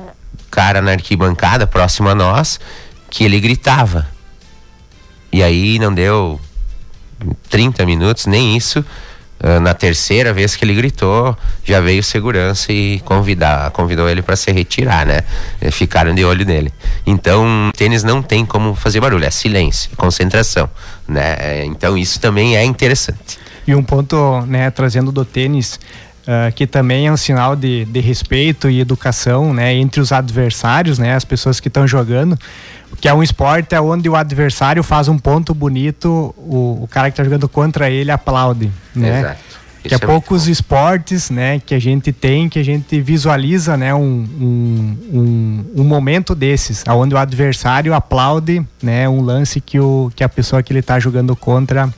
cara 0.51 0.83
na 0.83 0.93
arquibancada 0.93 1.67
próximo 1.67 2.09
a 2.11 2.15
nós 2.15 2.61
que 3.11 3.25
ele 3.25 3.41
gritava. 3.41 4.07
E 5.33 5.43
aí 5.43 5.79
não 5.79 5.93
deu 5.95 6.39
30 7.51 7.85
minutos, 7.87 8.27
nem 8.27 8.57
isso. 8.57 8.85
Ah, 9.41 9.61
na 9.61 9.73
terceira 9.73 10.33
vez 10.33 10.57
que 10.57 10.65
ele 10.65 10.75
gritou, 10.75 11.37
já 11.65 11.81
veio 11.81 12.03
segurança 12.03 12.73
e 12.73 12.99
convidar, 13.05 13.71
convidou 13.71 14.09
ele 14.09 14.21
para 14.23 14.35
se 14.37 14.51
retirar, 14.51 15.07
né? 15.07 15.21
Eh, 15.61 15.71
Ficaram 15.71 16.15
de 16.15 16.25
olho 16.25 16.45
nele. 16.45 16.73
Então, 17.07 17.71
tênis 17.77 18.03
não 18.03 18.21
tem 18.21 18.45
como 18.45 18.75
fazer 18.75 19.01
barulho, 19.01 19.25
é 19.25 19.31
silêncio, 19.31 19.91
concentração, 19.97 20.69
né? 21.07 21.37
Eh, 21.39 21.65
Então, 21.67 21.97
isso 21.97 22.19
também 22.21 22.57
é 22.57 22.65
interessante. 22.65 23.39
E 23.67 23.75
um 23.75 23.83
ponto, 23.83 24.41
né, 24.47 24.71
trazendo 24.71 25.13
do 25.13 25.25
tênis, 25.25 25.79
ah, 26.27 26.51
que 26.51 26.67
também 26.67 27.07
é 27.07 27.13
um 27.13 27.17
sinal 27.17 27.55
de, 27.55 27.85
de 27.85 28.01
respeito 28.01 28.69
e 28.69 28.81
educação, 28.81 29.55
né, 29.55 29.73
entre 29.75 30.01
os 30.01 30.11
adversários, 30.11 30.99
né, 30.99 31.15
as 31.15 31.25
pessoas 31.25 31.61
que 31.61 31.69
estão 31.69 31.87
jogando, 31.87 32.37
que 33.01 33.09
é 33.09 33.15
um 33.15 33.23
esporte 33.23 33.75
onde 33.77 34.09
o 34.09 34.17
adversário 34.17 34.83
faz 34.83 35.09
um 35.09 35.19
ponto 35.19 35.55
bonito, 35.55 36.35
o, 36.37 36.83
o 36.83 36.89
cara 36.91 37.11
que 37.11 37.13
está 37.13 37.25
jogando 37.25 37.49
contra 37.49 37.91
ele 37.91 38.11
aplaude, 38.11 38.71
né? 38.95 39.21
Exato. 39.21 39.49
Que 39.83 39.95
é, 39.95 39.97
muito 39.97 40.07
poucos 40.07 40.49
esportes, 40.49 41.31
né, 41.31 41.61
que 41.61 41.73
a 41.75 41.79
gente 41.79 42.13
tem, 42.13 42.49
que 42.49 42.59
a 42.59 42.65
gente 42.65 43.01
visualiza, 43.01 43.77
né, 43.77 43.95
um, 43.95 44.27
um, 44.41 44.97
um, 45.13 45.65
um 45.77 45.85
momento 45.85 46.35
desses, 46.35 46.83
onde 46.89 47.15
o 47.15 47.19
adversário 47.19 47.95
aplaude, 47.95 48.67
né, 48.83 49.09
um 49.09 49.23
lance 49.23 49.61
que, 49.61 49.79
o, 49.79 50.11
que 50.15 50.25
a 50.25 50.29
pessoa 50.29 50.63
que 50.63 50.73
ele 50.73 50.81
está 50.81 50.99
jogando 50.99 51.35
contra 51.37 51.89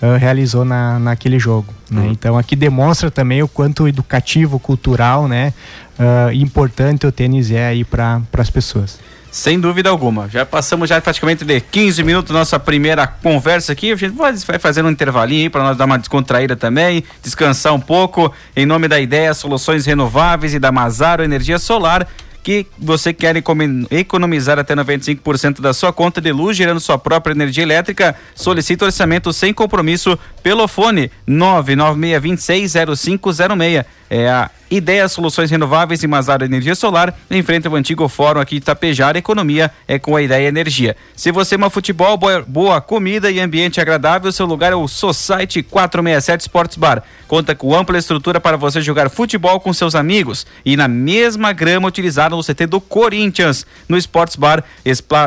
ah, 0.00 0.16
realizou 0.16 0.64
na, 0.64 0.98
naquele 0.98 1.38
jogo. 1.38 1.72
Né? 1.90 2.02
Uhum. 2.02 2.10
Então 2.10 2.38
aqui 2.38 2.56
demonstra 2.56 3.10
também 3.10 3.42
o 3.42 3.48
quanto 3.48 3.86
educativo, 3.86 4.58
cultural, 4.58 5.28
né, 5.28 5.52
ah, 5.98 6.32
importante 6.32 7.06
o 7.06 7.12
tênis 7.12 7.50
é 7.50 7.66
aí 7.66 7.84
para 7.84 8.22
as 8.38 8.50
pessoas. 8.50 8.98
Sem 9.36 9.60
dúvida 9.60 9.90
alguma. 9.90 10.30
Já 10.30 10.46
passamos 10.46 10.88
já 10.88 10.98
praticamente 10.98 11.44
de 11.44 11.60
15 11.60 12.02
minutos 12.02 12.34
nossa 12.34 12.58
primeira 12.58 13.06
conversa 13.06 13.70
aqui. 13.70 13.92
A 13.92 13.96
gente 13.96 14.16
vai, 14.16 14.32
fazendo 14.58 14.86
um 14.86 14.90
intervalinho 14.90 15.42
aí 15.42 15.50
para 15.50 15.62
nós 15.62 15.76
dar 15.76 15.84
uma 15.84 15.98
descontraída 15.98 16.56
também, 16.56 17.04
descansar 17.22 17.74
um 17.74 17.80
pouco. 17.80 18.32
Em 18.56 18.64
nome 18.64 18.88
da 18.88 18.98
ideia 18.98 19.34
Soluções 19.34 19.84
Renováveis 19.84 20.54
e 20.54 20.58
da 20.58 20.72
Mazaro 20.72 21.22
Energia 21.22 21.58
Solar, 21.58 22.08
que 22.42 22.66
você 22.78 23.12
quer 23.12 23.36
economi- 23.36 23.86
economizar 23.90 24.58
até 24.58 24.74
95% 24.74 25.60
da 25.60 25.74
sua 25.74 25.92
conta 25.92 26.18
de 26.18 26.32
luz, 26.32 26.56
gerando 26.56 26.80
sua 26.80 26.96
própria 26.96 27.34
energia 27.34 27.62
elétrica, 27.62 28.16
solicite 28.34 28.84
orçamento 28.84 29.34
sem 29.34 29.52
compromisso 29.52 30.18
pelo 30.42 30.66
fone 30.66 31.10
996260506. 31.28 33.84
É 34.08 34.30
a 34.30 34.50
Ideia 34.70 35.08
Soluções 35.08 35.50
Renováveis 35.50 36.02
e 36.02 36.06
Mazar 36.06 36.42
Energia 36.42 36.74
Solar, 36.74 37.16
em 37.30 37.42
frente 37.42 37.68
ao 37.68 37.74
antigo 37.76 38.08
fórum 38.08 38.40
aqui 38.40 38.56
de 38.56 38.62
Tapejara, 38.62 39.16
economia 39.16 39.70
é 39.86 39.98
com 39.98 40.16
a 40.16 40.22
Ideia 40.22 40.48
Energia. 40.48 40.96
Se 41.14 41.30
você 41.30 41.54
ama 41.54 41.70
futebol, 41.70 42.18
boa, 42.46 42.80
comida 42.80 43.30
e 43.30 43.38
ambiente 43.38 43.80
agradável, 43.80 44.32
seu 44.32 44.44
lugar 44.44 44.72
é 44.72 44.74
o 44.74 44.88
Society 44.88 45.62
467 45.62 46.40
Sports 46.42 46.76
Bar. 46.76 47.02
Conta 47.28 47.54
com 47.54 47.74
ampla 47.74 47.98
estrutura 47.98 48.40
para 48.40 48.56
você 48.56 48.80
jogar 48.80 49.10
futebol 49.10 49.58
com 49.60 49.72
seus 49.72 49.94
amigos 49.94 50.46
e 50.64 50.76
na 50.76 50.88
mesma 50.88 51.52
grama 51.52 51.88
utilizada 51.88 52.34
no 52.34 52.42
CT 52.42 52.66
do 52.66 52.80
Corinthians. 52.80 53.66
No 53.88 53.96
Sports 53.96 54.36
Bar, 54.36 54.64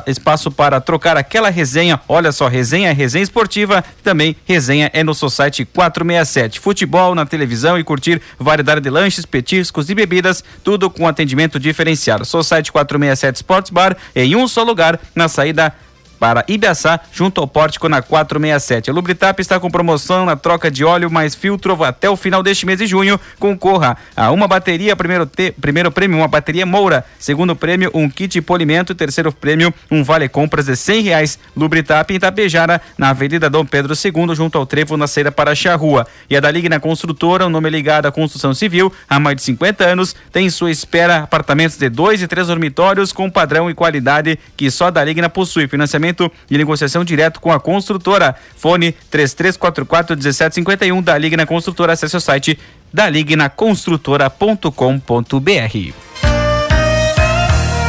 espaço 0.07 0.51
para 0.51 0.79
trocar 0.79 1.17
aquela 1.17 1.49
resenha. 1.49 1.99
Olha 2.07 2.31
só, 2.31 2.47
resenha 2.47 2.89
é 2.89 2.93
resenha 2.93 3.23
esportiva, 3.23 3.83
também 4.03 4.35
resenha 4.45 4.89
é 4.93 5.03
no 5.03 5.13
Society 5.13 5.65
467. 5.65 6.59
Futebol 6.59 7.13
na 7.15 7.25
televisão 7.25 7.77
e 7.77 7.83
curtir 7.83 8.21
variedade 8.37 8.81
de 8.81 8.89
lanches, 8.89 9.25
petiscos 9.29 9.89
e 9.89 9.95
bebidas, 9.95 10.43
tudo 10.63 10.89
com 10.89 11.07
atendimento 11.07 11.59
diferenciado. 11.59 12.25
Society 12.25 12.71
467 12.71 13.35
Sports 13.37 13.71
Bar 13.71 13.95
em 14.15 14.35
um 14.35 14.47
só 14.47 14.63
lugar, 14.63 14.99
na 15.15 15.27
saída 15.27 15.73
para 16.19 16.43
Ibiaçá, 16.47 16.99
junto 17.11 17.39
ao 17.39 17.47
pórtico 17.47 17.87
na 17.87 18.01
467. 18.01 18.89
A 18.89 18.93
Lubritap 18.93 19.39
está 19.41 19.59
com 19.59 19.71
promoção 19.71 20.25
na 20.25 20.35
troca 20.35 20.69
de 20.69 20.83
óleo 20.83 21.09
mais 21.09 21.33
filtro 21.33 21.83
até 21.83 22.09
o 22.09 22.15
final 22.15 22.43
deste 22.43 22.65
mês 22.65 22.79
de 22.79 22.87
junho. 22.87 23.19
Concorra 23.39 23.97
a 24.15 24.31
uma 24.31 24.47
bateria, 24.47 24.95
primeiro, 24.95 25.25
te, 25.25 25.51
primeiro 25.51 25.91
prêmio, 25.91 26.17
uma 26.17 26.27
bateria 26.27 26.65
Moura, 26.65 27.05
segundo 27.17 27.55
prêmio, 27.55 27.89
um 27.93 28.09
kit 28.09 28.41
polimento, 28.41 28.93
terceiro 28.93 29.31
prêmio, 29.31 29.73
um 29.89 30.03
vale 30.03 30.27
compras 30.27 30.65
de 30.65 30.75
cem 30.75 31.01
reais. 31.01 31.39
Lubritap 31.55 32.11
em 32.11 32.17
Itapejara, 32.17 32.81
na 32.97 33.09
Avenida 33.09 33.49
Dom 33.49 33.65
Pedro 33.65 33.93
II, 33.93 34.35
junto 34.35 34.57
ao 34.57 34.65
trevo 34.65 34.97
na 34.97 35.07
saída 35.07 35.31
para 35.31 35.55
Charrua. 35.55 36.05
E 36.29 36.35
a 36.35 36.39
da 36.39 36.51
Ligna 36.51 36.79
Construtora, 36.79 37.45
o 37.45 37.49
nome 37.49 37.69
ligado 37.69 38.07
à 38.07 38.11
construção 38.11 38.53
civil, 38.53 38.91
há 39.09 39.19
mais 39.19 39.37
de 39.37 39.43
50 39.43 39.85
anos, 39.85 40.15
tem 40.31 40.47
em 40.47 40.49
sua 40.49 40.71
espera 40.71 41.17
apartamentos 41.19 41.77
de 41.77 41.89
dois 41.89 42.21
e 42.21 42.27
três 42.27 42.47
dormitórios 42.47 43.13
com 43.13 43.29
padrão 43.29 43.69
e 43.69 43.73
qualidade 43.73 44.37
que 44.57 44.69
só 44.69 44.87
a 44.87 44.89
da 44.89 45.03
Ligna 45.03 45.29
possui. 45.29 45.67
Financiamento 45.67 46.08
e 46.49 46.57
negociação 46.57 47.03
direto 47.03 47.39
com 47.39 47.51
a 47.51 47.59
construtora. 47.59 48.35
Fone 48.55 48.91
3344 49.09 50.15
1751 50.15 51.01
da 51.01 51.17
Ligna 51.17 51.45
Construtora. 51.45 51.93
Acesse 51.93 52.17
o 52.17 52.21
site 52.21 52.59
dalignaconstrutora.com.br. 52.93 55.93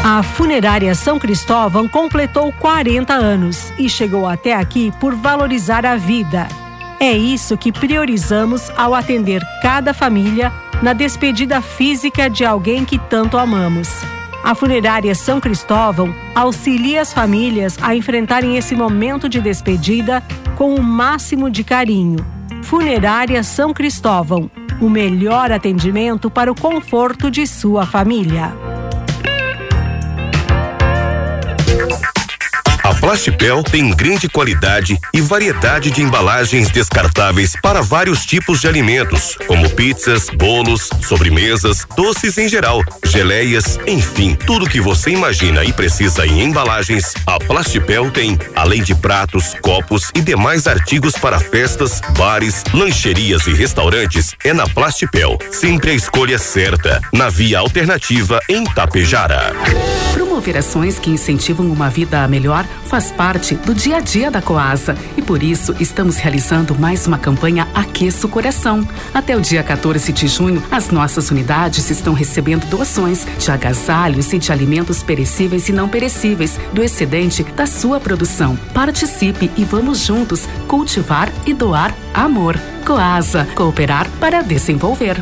A 0.02 0.22
funerária 0.22 0.94
São 0.94 1.18
Cristóvão 1.18 1.87
completou 1.87 2.50
40 2.52 3.12
anos 3.12 3.70
e 3.78 3.88
chegou 3.88 4.26
até 4.26 4.54
aqui 4.54 4.92
por 4.98 5.14
valorizar 5.14 5.85
a 5.85 5.96
vida. 5.96 6.48
É 6.98 7.12
isso 7.12 7.56
que 7.56 7.70
priorizamos 7.70 8.70
ao 8.76 8.94
atender 8.94 9.42
cada 9.62 9.92
família 9.92 10.50
na 10.83 10.92
despedida 10.92 11.61
física 11.61 12.30
de 12.30 12.44
alguém 12.44 12.85
que 12.85 12.98
tanto 12.98 13.37
amamos. 13.37 13.88
A 14.42 14.55
funerária 14.55 15.14
São 15.14 15.40
Cristóvão 15.40 16.14
auxilia 16.35 17.03
as 17.03 17.12
famílias 17.12 17.79
a 17.83 17.94
enfrentarem 17.94 18.57
esse 18.57 18.74
momento 18.74 19.29
de 19.29 19.40
despedida 19.40 20.22
com 20.57 20.74
o 20.74 20.83
máximo 20.83 21.50
de 21.50 21.62
carinho. 21.62 22.24
Funerária 22.62 23.42
São 23.42 23.72
Cristóvão 23.72 24.50
o 24.81 24.88
melhor 24.88 25.53
atendimento 25.53 26.31
para 26.31 26.50
o 26.50 26.55
conforto 26.55 27.31
de 27.31 27.46
sua 27.46 27.85
família. 27.85 28.53
A 32.83 32.94
Plastipel 32.94 33.62
tem 33.62 33.94
grande 33.94 34.29
qualidade 34.29 34.98
e 35.12 35.20
variedade 35.20 35.90
de 35.90 36.03
embalagens 36.03 36.70
descartáveis 36.70 37.53
para 37.62 37.83
vários 37.83 38.25
tipos 38.25 38.61
de 38.61 38.68
alimentos, 38.68 39.37
como 39.46 39.68
pizzas, 39.70 40.29
bolos, 40.31 40.88
sobremesas, 41.03 41.87
doces 41.96 42.38
em 42.38 42.49
geral, 42.49 42.83
geleias, 43.05 43.79
enfim, 43.87 44.35
tudo 44.35 44.68
que 44.68 44.81
você 44.81 45.11
imagina 45.11 45.64
e 45.64 45.73
precisa 45.73 46.27
em 46.27 46.42
embalagens, 46.42 47.12
a 47.27 47.38
Plastipel 47.38 48.11
tem, 48.11 48.38
além 48.55 48.83
de 48.83 48.94
pratos, 48.94 49.55
copos 49.62 50.11
e 50.14 50.20
demais 50.20 50.66
artigos 50.66 51.14
para 51.14 51.38
festas, 51.38 52.01
bares, 52.16 52.62
lancherias 52.73 53.46
e 53.46 53.53
restaurantes, 53.53 54.35
é 54.44 54.53
na 54.53 54.66
Plastipel. 54.66 55.38
Sempre 55.51 55.90
a 55.90 55.94
escolha 55.94 56.38
certa, 56.38 57.01
na 57.12 57.29
via 57.29 57.59
alternativa 57.59 58.40
em 58.49 58.64
Tapejara. 58.64 59.53
Promover 60.12 60.29
ações 60.57 60.98
que 60.98 61.11
incentivam 61.11 61.70
uma 61.70 61.90
vida 61.90 62.26
melhor 62.26 62.64
faz 62.87 63.11
parte 63.12 63.55
do 63.55 63.74
dia 63.74 63.96
a 63.96 64.00
dia 64.00 64.31
da 64.31 64.40
Coasa 64.40 64.96
e 65.16 65.22
por 65.22 65.42
isso 65.42 65.74
estamos 65.79 66.16
realizando 66.16 66.74
mais 66.74 67.07
uma 67.07 67.18
campanha 67.18 67.68
Aqueça 67.74 68.26
o 68.26 68.31
Coração. 68.31 68.87
Até 69.12 69.37
o 69.37 69.40
dia 69.40 69.62
14 69.62 70.12
de 70.12 70.26
junho, 70.26 70.62
as 70.70 70.88
nossas 70.90 71.31
unidades 71.31 71.90
estão 71.90 72.14
recebendo 72.14 72.66
doações 72.66 73.26
de 73.38 73.50
agasalhos 73.50 74.33
e 74.33 74.38
de 74.38 74.50
alimentos 74.50 75.03
perecíveis 75.03 75.68
e 75.68 75.72
não 75.72 75.88
perecíveis 75.88 76.59
do 76.72 76.83
excedente 76.83 77.42
da 77.42 77.66
sua 77.66 78.00
produção. 78.00 78.57
Participe 78.72 79.50
e 79.57 79.64
vamos 79.64 79.98
juntos 79.98 80.46
cultivar 80.66 81.31
e 81.44 81.53
doar 81.53 81.94
amor. 82.14 82.59
Coasa, 82.85 83.46
cooperar 83.55 84.09
para 84.18 84.42
desenvolver. 84.42 85.16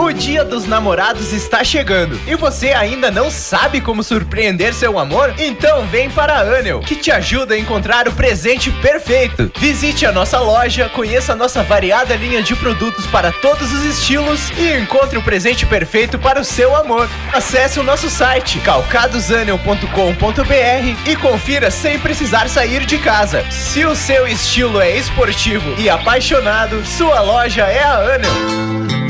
O 0.00 0.12
Dia 0.14 0.42
dos 0.42 0.64
Namorados 0.64 1.30
está 1.30 1.62
chegando 1.62 2.18
e 2.26 2.34
você 2.34 2.68
ainda 2.68 3.10
não 3.10 3.30
sabe 3.30 3.82
como 3.82 4.02
surpreender 4.02 4.72
seu 4.72 4.98
amor? 4.98 5.34
Então 5.38 5.86
vem 5.88 6.08
para 6.08 6.36
a 6.36 6.40
Anel, 6.40 6.80
que 6.80 6.96
te 6.96 7.12
ajuda 7.12 7.52
a 7.52 7.58
encontrar 7.58 8.08
o 8.08 8.12
presente 8.12 8.70
perfeito. 8.70 9.52
Visite 9.58 10.06
a 10.06 10.12
nossa 10.12 10.40
loja, 10.40 10.88
conheça 10.88 11.34
a 11.34 11.36
nossa 11.36 11.62
variada 11.62 12.16
linha 12.16 12.42
de 12.42 12.56
produtos 12.56 13.06
para 13.08 13.30
todos 13.30 13.70
os 13.70 13.84
estilos 13.84 14.50
e 14.56 14.72
encontre 14.78 15.18
o 15.18 15.22
presente 15.22 15.66
perfeito 15.66 16.18
para 16.18 16.40
o 16.40 16.44
seu 16.44 16.74
amor. 16.74 17.06
Acesse 17.30 17.78
o 17.78 17.82
nosso 17.82 18.08
site 18.08 18.58
calcadosanel.com.br 18.60 21.10
e 21.10 21.16
confira 21.16 21.70
sem 21.70 21.98
precisar 21.98 22.48
sair 22.48 22.86
de 22.86 22.96
casa. 22.96 23.44
Se 23.50 23.84
o 23.84 23.94
seu 23.94 24.26
estilo 24.26 24.80
é 24.80 24.96
esportivo 24.96 25.78
e 25.78 25.90
apaixonado, 25.90 26.86
sua 26.86 27.20
loja 27.20 27.66
é 27.66 27.82
a 27.82 27.96
Anel. 27.96 29.09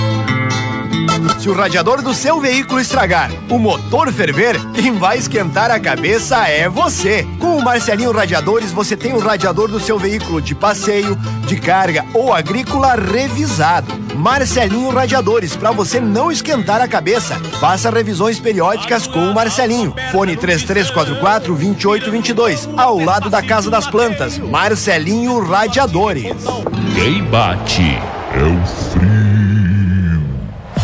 Se 1.39 1.49
o 1.49 1.53
radiador 1.53 2.01
do 2.01 2.13
seu 2.13 2.39
veículo 2.39 2.79
estragar, 2.79 3.31
o 3.49 3.57
motor 3.57 4.11
ferver, 4.11 4.55
quem 4.73 4.93
vai 4.93 5.17
esquentar 5.17 5.71
a 5.71 5.79
cabeça 5.79 6.47
é 6.47 6.69
você. 6.69 7.27
Com 7.39 7.57
o 7.57 7.63
Marcelinho 7.63 8.11
Radiadores, 8.11 8.71
você 8.71 8.95
tem 8.95 9.13
o 9.13 9.19
radiador 9.19 9.67
do 9.67 9.79
seu 9.79 9.97
veículo 9.97 10.41
de 10.41 10.53
passeio, 10.55 11.15
de 11.47 11.57
carga 11.57 12.05
ou 12.13 12.33
agrícola 12.33 12.95
revisado. 12.95 13.91
Marcelinho 14.15 14.89
Radiadores, 14.89 15.55
para 15.55 15.71
você 15.71 15.99
não 15.99 16.31
esquentar 16.31 16.81
a 16.81 16.87
cabeça. 16.87 17.35
Faça 17.59 17.89
revisões 17.89 18.39
periódicas 18.39 19.07
com 19.07 19.29
o 19.29 19.33
Marcelinho. 19.33 19.93
Fone 20.11 20.35
3344 20.35 21.55
2822, 21.55 22.69
ao 22.77 22.99
lado 22.99 23.29
da 23.29 23.41
Casa 23.41 23.69
das 23.69 23.87
Plantas. 23.87 24.37
Marcelinho 24.37 25.39
Radiadores. 25.39 26.35
Quem 26.95 27.23
bate 27.23 27.97
é 28.33 28.43
o 28.43 28.65
frio. 28.91 29.30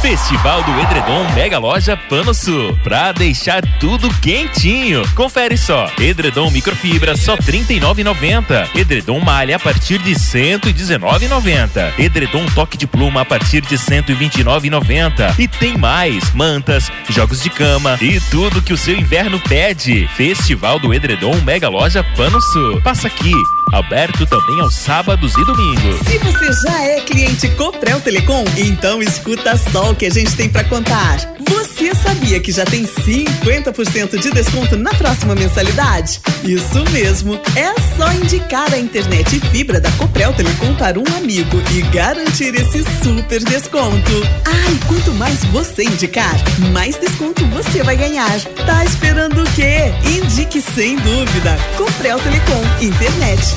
Festival 0.08 0.63
do 0.63 0.72
Edredom 0.80 1.30
Mega 1.36 1.60
Loja 1.60 1.98
Pano 1.98 2.34
Sul. 2.34 2.74
Pra 2.82 3.12
deixar 3.12 3.62
tudo 3.78 4.08
quentinho. 4.22 5.06
Confere 5.13 5.58
só. 5.58 5.91
Edredom 6.00 6.50
microfibra 6.50 7.17
só 7.17 7.34
R$ 7.36 7.41
39,90. 7.41 8.70
Edredom 8.74 9.20
malha 9.20 9.58
a 9.58 9.60
partir 9.60 9.98
de 10.00 10.13
R$ 10.13 10.60
119,90. 10.60 12.00
Edredom 12.00 12.46
toque 12.56 12.78
de 12.78 12.88
pluma 12.88 13.20
a 13.20 13.26
partir 13.26 13.60
de 13.60 13.76
R$ 13.76 13.82
129,90. 13.82 15.38
E 15.38 15.46
tem 15.46 15.78
mais: 15.78 16.34
mantas, 16.34 16.89
jogos 17.10 17.43
de 17.43 17.50
cama 17.50 17.98
e 18.00 18.17
tudo 18.32 18.62
que 18.62 18.72
o 18.72 18.78
seu 18.78 18.96
inverno 18.96 19.41
pede. 19.41 20.08
Festival 20.15 20.80
do 20.80 20.93
Edredom 20.93 21.36
Mega 21.41 21.67
Loja 21.67 22.02
Pano 22.15 22.39
Sul. 22.39 22.82
Passa 22.82 23.08
aqui. 23.08 23.34
Aberto 23.73 24.25
também 24.25 24.62
aos 24.62 24.75
sábados 24.75 25.34
e 25.36 25.45
domingos. 25.45 25.99
Se 26.08 26.17
você 26.19 26.67
já 26.67 26.84
é 26.84 27.01
cliente 27.01 27.49
Coprel 27.49 27.99
Telecom, 27.99 28.45
então 28.58 29.01
escuta 29.01 29.58
só 29.58 29.91
o 29.91 29.95
que 29.95 30.06
a 30.06 30.10
gente 30.10 30.36
tem 30.36 30.47
para 30.47 30.63
contar. 30.63 31.17
Você 31.49 31.93
sabia 31.93 32.39
que 32.39 32.51
já 32.51 32.65
tem 32.65 32.86
50% 32.86 34.19
de 34.19 34.32
desconto 34.32 34.75
na 34.77 34.91
próxima 34.91 35.36
mensalidade? 35.36 36.19
Isso 36.43 36.84
mesmo, 36.91 37.39
é 37.56 37.73
só 37.95 38.12
indicar 38.13 38.73
a 38.73 38.77
internet 38.77 39.38
e 39.38 39.39
fibra 39.49 39.80
da 39.80 39.91
Coprel 39.91 40.34
Telecom 40.34 40.73
para 40.75 40.99
um 40.99 41.06
amigo 41.17 41.62
e 41.75 41.82
garantir 41.93 42.56
esse 42.56 42.84
super 43.03 43.43
desconto. 43.43 44.12
Ah, 44.45 44.71
e 44.71 44.86
quanto 44.88 45.12
mais 45.13 45.43
você 45.45 45.84
indicar, 45.84 46.36
mais 46.71 46.97
desconto 46.97 47.45
você 47.47 47.84
vai 47.84 47.95
ganhar. 47.95 48.39
Tá 48.65 48.84
esperando 48.86 49.43
o 49.43 49.51
quê? 49.51 49.91
Indique 50.06 50.62
sem 50.62 50.95
dúvida. 50.97 51.58
Coprel 51.77 52.19
Telecom, 52.19 52.63
internet, 52.82 53.57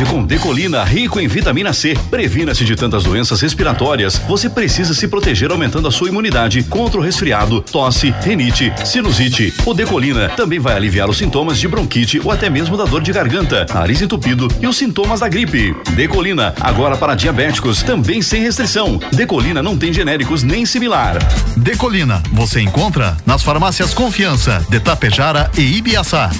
com 0.05 0.23
Decolina, 0.23 0.83
rico 0.83 1.19
em 1.19 1.27
vitamina 1.27 1.73
C. 1.73 1.97
Previna-se 2.09 2.63
de 2.63 2.75
tantas 2.75 3.03
doenças 3.03 3.41
respiratórias. 3.41 4.17
Você 4.27 4.49
precisa 4.49 4.93
se 4.93 5.07
proteger 5.07 5.51
aumentando 5.51 5.87
a 5.87 5.91
sua 5.91 6.09
imunidade 6.09 6.63
contra 6.63 6.99
o 6.99 7.03
resfriado, 7.03 7.61
tosse, 7.61 8.13
renite, 8.21 8.71
sinusite. 8.85 9.53
O 9.65 9.73
Decolina 9.73 10.29
também 10.29 10.59
vai 10.59 10.75
aliviar 10.75 11.09
os 11.09 11.17
sintomas 11.17 11.59
de 11.59 11.67
bronquite 11.67 12.21
ou 12.23 12.31
até 12.31 12.49
mesmo 12.49 12.77
da 12.77 12.85
dor 12.85 13.01
de 13.01 13.11
garganta, 13.11 13.65
nariz 13.73 14.01
entupido 14.01 14.47
e 14.61 14.67
os 14.67 14.77
sintomas 14.77 15.19
da 15.19 15.27
gripe. 15.27 15.75
Decolina, 15.91 16.53
agora 16.59 16.97
para 16.97 17.15
diabéticos, 17.15 17.83
também 17.83 18.21
sem 18.21 18.41
restrição. 18.41 18.99
Decolina 19.13 19.61
não 19.61 19.77
tem 19.77 19.93
genéricos 19.93 20.43
nem 20.43 20.65
similar. 20.65 21.17
Decolina, 21.57 22.21
você 22.31 22.61
encontra 22.61 23.17
nas 23.25 23.43
farmácias 23.43 23.93
Confiança, 23.93 24.65
de 24.69 24.79
Tapejara 24.79 25.49
e 25.57 25.77
Ibiaçá. 25.77 26.31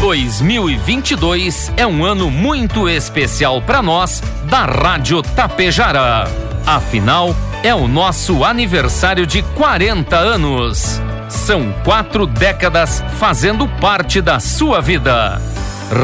2022 0.00 1.72
é 1.76 1.86
um 1.86 2.04
ano 2.04 2.30
muito 2.30 2.88
especial 2.88 3.60
para 3.60 3.82
nós 3.82 4.22
da 4.44 4.64
Rádio 4.64 5.22
Tapejara. 5.22 6.24
Afinal, 6.64 7.34
é 7.64 7.74
o 7.74 7.88
nosso 7.88 8.44
aniversário 8.44 9.26
de 9.26 9.42
40 9.42 10.16
anos. 10.16 11.02
São 11.28 11.72
quatro 11.84 12.26
décadas 12.26 13.02
fazendo 13.18 13.66
parte 13.66 14.20
da 14.20 14.38
sua 14.38 14.80
vida. 14.80 15.42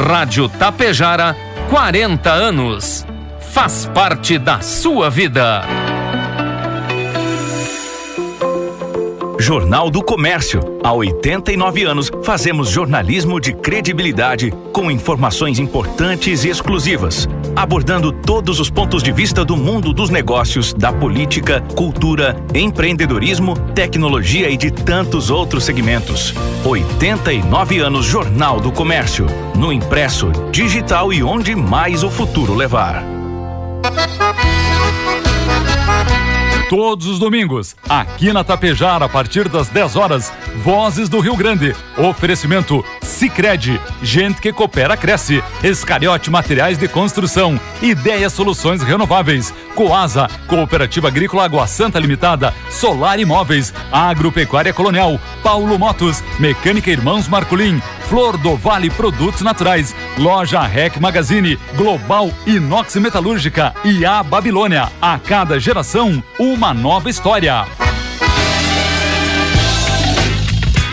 Rádio 0.09 0.48
Tapejara, 0.48 1.37
40 1.70 2.30
anos. 2.30 3.07
Faz 3.52 3.87
parte 3.94 4.38
da 4.38 4.61
sua 4.61 5.09
vida. 5.09 5.62
Jornal 9.38 9.90
do 9.90 10.02
Comércio. 10.02 10.60
Há 10.82 10.92
89 10.92 11.84
anos, 11.84 12.10
fazemos 12.22 12.68
jornalismo 12.68 13.40
de 13.40 13.52
credibilidade 13.52 14.52
com 14.72 14.90
informações 14.90 15.58
importantes 15.58 16.44
e 16.44 16.48
exclusivas, 16.48 17.28
abordando 17.56 18.12
todos 18.12 18.60
os 18.60 18.70
pontos 18.70 19.02
de 19.02 19.12
vista 19.12 19.44
do 19.44 19.56
mundo 19.56 19.92
dos 19.92 20.10
negócios, 20.10 20.72
da 20.72 20.92
política, 20.92 21.60
cultura, 21.74 22.36
empreendedorismo, 22.54 23.58
tecnologia 23.74 24.48
e 24.48 24.56
de 24.56 24.70
tantos 24.70 25.30
outros 25.30 25.64
segmentos. 25.64 26.34
89 26.64 27.78
anos 27.78 28.06
Jornal 28.06 28.60
do 28.60 28.70
Comércio. 28.70 29.26
No 29.56 29.72
impresso, 29.72 30.30
digital 30.50 31.12
e 31.12 31.22
onde 31.22 31.54
mais 31.54 32.02
o 32.02 32.10
futuro 32.10 32.54
levar. 32.54 33.02
Todos 36.68 37.07
os 37.07 37.18
domingos, 37.18 37.77
aqui 37.88 38.33
na 38.33 38.42
Tapejara, 38.42 39.05
a 39.05 39.09
partir 39.09 39.48
das 39.50 39.68
10 39.68 39.96
horas, 39.96 40.33
Vozes 40.64 41.11
do 41.11 41.20
Rio 41.20 41.37
Grande. 41.37 41.77
Oferecimento 41.98 42.83
Sicredi, 43.03 43.79
gente 44.03 44.40
que 44.40 44.53
coopera 44.53 44.96
cresce. 44.96 45.42
Escariote 45.62 46.31
Materiais 46.31 46.79
de 46.79 46.88
Construção, 46.88 47.61
Ideia 47.83 48.31
Soluções 48.31 48.83
Renováveis, 48.83 49.53
Coasa, 49.74 50.27
Cooperativa 50.46 51.09
Agrícola 51.09 51.44
Água 51.44 51.66
Santa 51.66 51.98
Limitada, 51.98 52.55
Solar 52.70 53.20
Imóveis, 53.20 53.72
Agropecuária 53.92 54.72
Colonial, 54.72 55.20
Paulo 55.42 55.79
Motos, 55.79 56.24
Mecânica 56.38 56.90
Irmãos 56.90 57.29
Marculin, 57.29 57.81
Flor 58.08 58.36
do 58.36 58.56
Vale 58.56 58.90
Produtos 58.90 59.40
Naturais, 59.40 59.94
Loja 60.18 60.62
Rec 60.62 60.98
Magazine, 60.98 61.58
Global 61.76 62.30
Inox 62.46 62.96
Metalúrgica 62.96 63.74
e 63.84 64.04
a 64.04 64.22
Babilônia. 64.22 64.90
A 65.00 65.18
cada 65.18 65.58
geração, 65.58 66.22
uma 66.38 66.72
nova 66.72 67.10
história. 67.10 67.83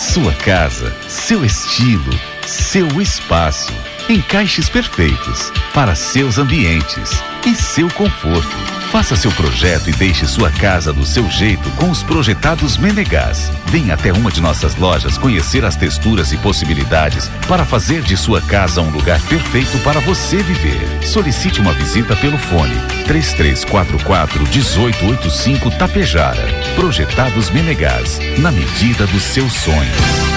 Sua 0.00 0.32
casa, 0.32 0.90
seu 1.08 1.44
estilo, 1.44 2.10
seu 2.46 3.02
espaço. 3.02 3.70
Encaixes 4.08 4.66
perfeitos 4.66 5.52
para 5.74 5.94
seus 5.94 6.38
ambientes 6.38 7.10
e 7.46 7.54
seu 7.54 7.86
conforto. 7.90 8.79
Faça 8.90 9.14
seu 9.14 9.30
projeto 9.30 9.88
e 9.88 9.92
deixe 9.92 10.26
sua 10.26 10.50
casa 10.50 10.92
do 10.92 11.06
seu 11.06 11.30
jeito 11.30 11.70
com 11.76 11.90
os 11.90 12.02
projetados 12.02 12.76
Menegás. 12.76 13.48
Venha 13.66 13.94
até 13.94 14.12
uma 14.12 14.32
de 14.32 14.40
nossas 14.40 14.74
lojas 14.74 15.16
conhecer 15.16 15.64
as 15.64 15.76
texturas 15.76 16.32
e 16.32 16.36
possibilidades 16.38 17.28
para 17.46 17.64
fazer 17.64 18.02
de 18.02 18.16
sua 18.16 18.40
casa 18.40 18.80
um 18.80 18.90
lugar 18.90 19.20
perfeito 19.28 19.78
para 19.84 20.00
você 20.00 20.38
viver. 20.42 21.06
Solicite 21.06 21.60
uma 21.60 21.72
visita 21.72 22.16
pelo 22.16 22.36
fone 22.36 22.74
3344 23.06 24.42
1885 24.42 25.70
Tapejara. 25.70 26.42
Projetados 26.74 27.48
Menegás, 27.50 28.18
na 28.38 28.50
medida 28.50 29.06
dos 29.06 29.22
seus 29.22 29.52
sonhos. 29.52 30.29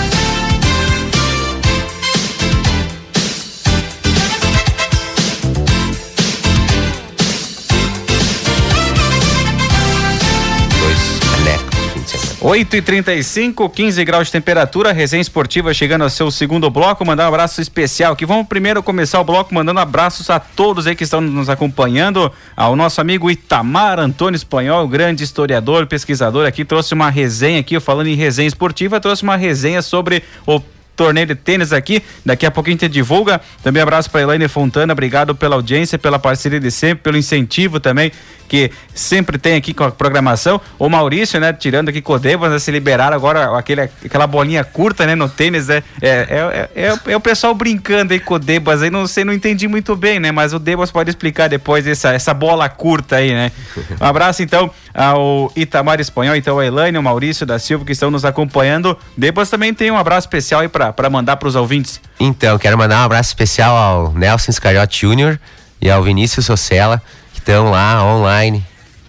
8 12.46 12.76
e 12.76 12.82
35 12.82 13.70
15 13.70 14.04
graus 14.04 14.26
de 14.28 14.34
temperatura, 14.34 14.92
resenha 14.92 15.22
esportiva 15.22 15.74
chegando 15.74 16.02
ao 16.02 16.10
seu 16.10 16.30
segundo 16.30 16.70
bloco. 16.70 17.06
Mandar 17.06 17.24
um 17.24 17.28
abraço 17.30 17.62
especial 17.62 18.12
aqui. 18.12 18.26
Vamos 18.26 18.48
primeiro 18.48 18.84
começar 18.84 19.22
o 19.22 19.24
bloco 19.24 19.56
mandando 19.56 19.80
abraços 19.80 20.30
a 20.30 20.42
todos 20.42 20.86
aí 20.86 20.94
que 20.94 21.06
estão 21.06 21.22
nos 21.22 21.50
acompanhando. 21.50 22.30
Ao 22.54 22.76
nosso 22.76 23.00
amigo 23.00 23.32
Itamar 23.32 23.98
Antônio 23.98 24.36
Espanhol, 24.36 24.86
grande 24.90 25.24
historiador, 25.24 25.88
pesquisador 25.88 26.46
aqui, 26.46 26.66
trouxe 26.66 26.94
uma 26.94 27.10
resenha 27.10 27.62
aqui, 27.62 27.80
falando 27.80 28.08
em 28.08 28.16
resenha 28.16 28.50
esportiva, 28.50 29.00
trouxe 29.00 29.24
uma 29.24 29.38
resenha 29.38 29.82
sobre 29.82 30.22
o 30.46 30.60
torneio 30.96 31.28
de 31.28 31.36
tênis 31.36 31.74
aqui. 31.74 32.04
Daqui 32.26 32.46
a 32.46 32.52
pouquinho 32.52 32.78
a 32.78 32.80
gente 32.80 32.92
divulga. 32.92 33.42
Também 33.62 33.82
abraço 33.82 34.10
para 34.10 34.22
Elaine 34.22 34.48
Fontana, 34.48 34.94
obrigado 34.94 35.36
pela 35.36 35.56
audiência, 35.56 35.98
pela 35.98 36.20
parceria 36.20 36.60
de 36.60 36.72
sempre, 36.72 37.04
pelo 37.04 37.18
incentivo 37.18 37.80
também 37.80 38.12
que 38.54 38.70
sempre 38.94 39.40
tem 39.40 39.56
aqui 39.56 39.74
com 39.74 39.84
a 39.84 39.92
programação. 39.92 40.62
O 40.78 40.88
Maurício, 40.88 41.40
né, 41.40 41.52
tirando 41.54 41.90
aqui 41.90 42.04
Codebas, 42.04 42.52
né, 42.52 42.60
se 42.60 42.70
liberaram 42.70 43.16
agora 43.16 43.58
aquele, 43.58 43.82
aquela 43.82 44.28
bolinha 44.28 44.64
curta, 44.64 45.08
né, 45.08 45.16
no 45.16 45.28
tênis, 45.28 45.70
né? 45.70 45.82
É, 46.00 46.08
é, 46.08 46.70
é, 46.76 46.84
é, 46.84 47.12
é 47.14 47.18
o 47.18 47.20
pessoal 47.20 47.56
brincando 47.56 48.14
aí 48.14 48.20
com 48.20 48.36
o 48.36 48.40
Debas 48.40 48.84
aí, 48.84 48.92
não 48.92 49.08
sei, 49.08 49.24
não 49.24 49.34
entendi 49.34 49.68
muito 49.68 49.96
bem, 49.96 50.20
né? 50.20 50.32
Mas 50.32 50.54
o 50.54 50.60
Debas 50.60 50.92
pode 50.92 51.10
explicar 51.10 51.50
depois 51.50 51.88
essa, 51.88 52.14
essa 52.14 52.32
bola 52.32 52.70
curta 52.70 53.16
aí, 53.16 53.32
né? 53.32 53.52
Um 54.00 54.06
abraço 54.06 54.44
então 54.44 54.70
ao 54.94 55.52
Itamar 55.56 56.00
Espanhol, 56.00 56.36
então 56.36 56.60
a 56.60 56.66
Elaine, 56.66 56.98
o 56.98 57.04
Maurício 57.04 57.46
da 57.46 57.58
Silva 57.58 57.84
que 57.84 57.92
estão 57.92 58.12
nos 58.12 58.24
acompanhando. 58.24 58.98
Debas 59.18 59.50
também 59.50 59.74
tem 59.74 59.90
um 59.90 59.98
abraço 59.98 60.28
especial 60.28 60.62
aí 60.62 60.68
para 60.68 61.10
mandar 61.10 61.38
para 61.38 61.48
os 61.48 61.56
ouvintes. 61.56 62.00
Então, 62.20 62.58
quero 62.60 62.78
mandar 62.78 63.02
um 63.02 63.06
abraço 63.06 63.30
especial 63.30 63.76
ao 63.76 64.14
Nelson 64.14 64.52
Scariotti 64.52 65.02
Júnior 65.02 65.40
e 65.82 65.90
ao 65.90 66.04
Vinícius 66.04 66.46
Socella, 66.46 67.02
que 67.34 67.40
estão 67.40 67.72
lá 67.72 68.04
online, 68.06 68.64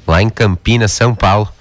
lá 0.06 0.22
em 0.22 0.30
Campinas, 0.30 0.92
São 0.92 1.14
Paulo, 1.14 1.52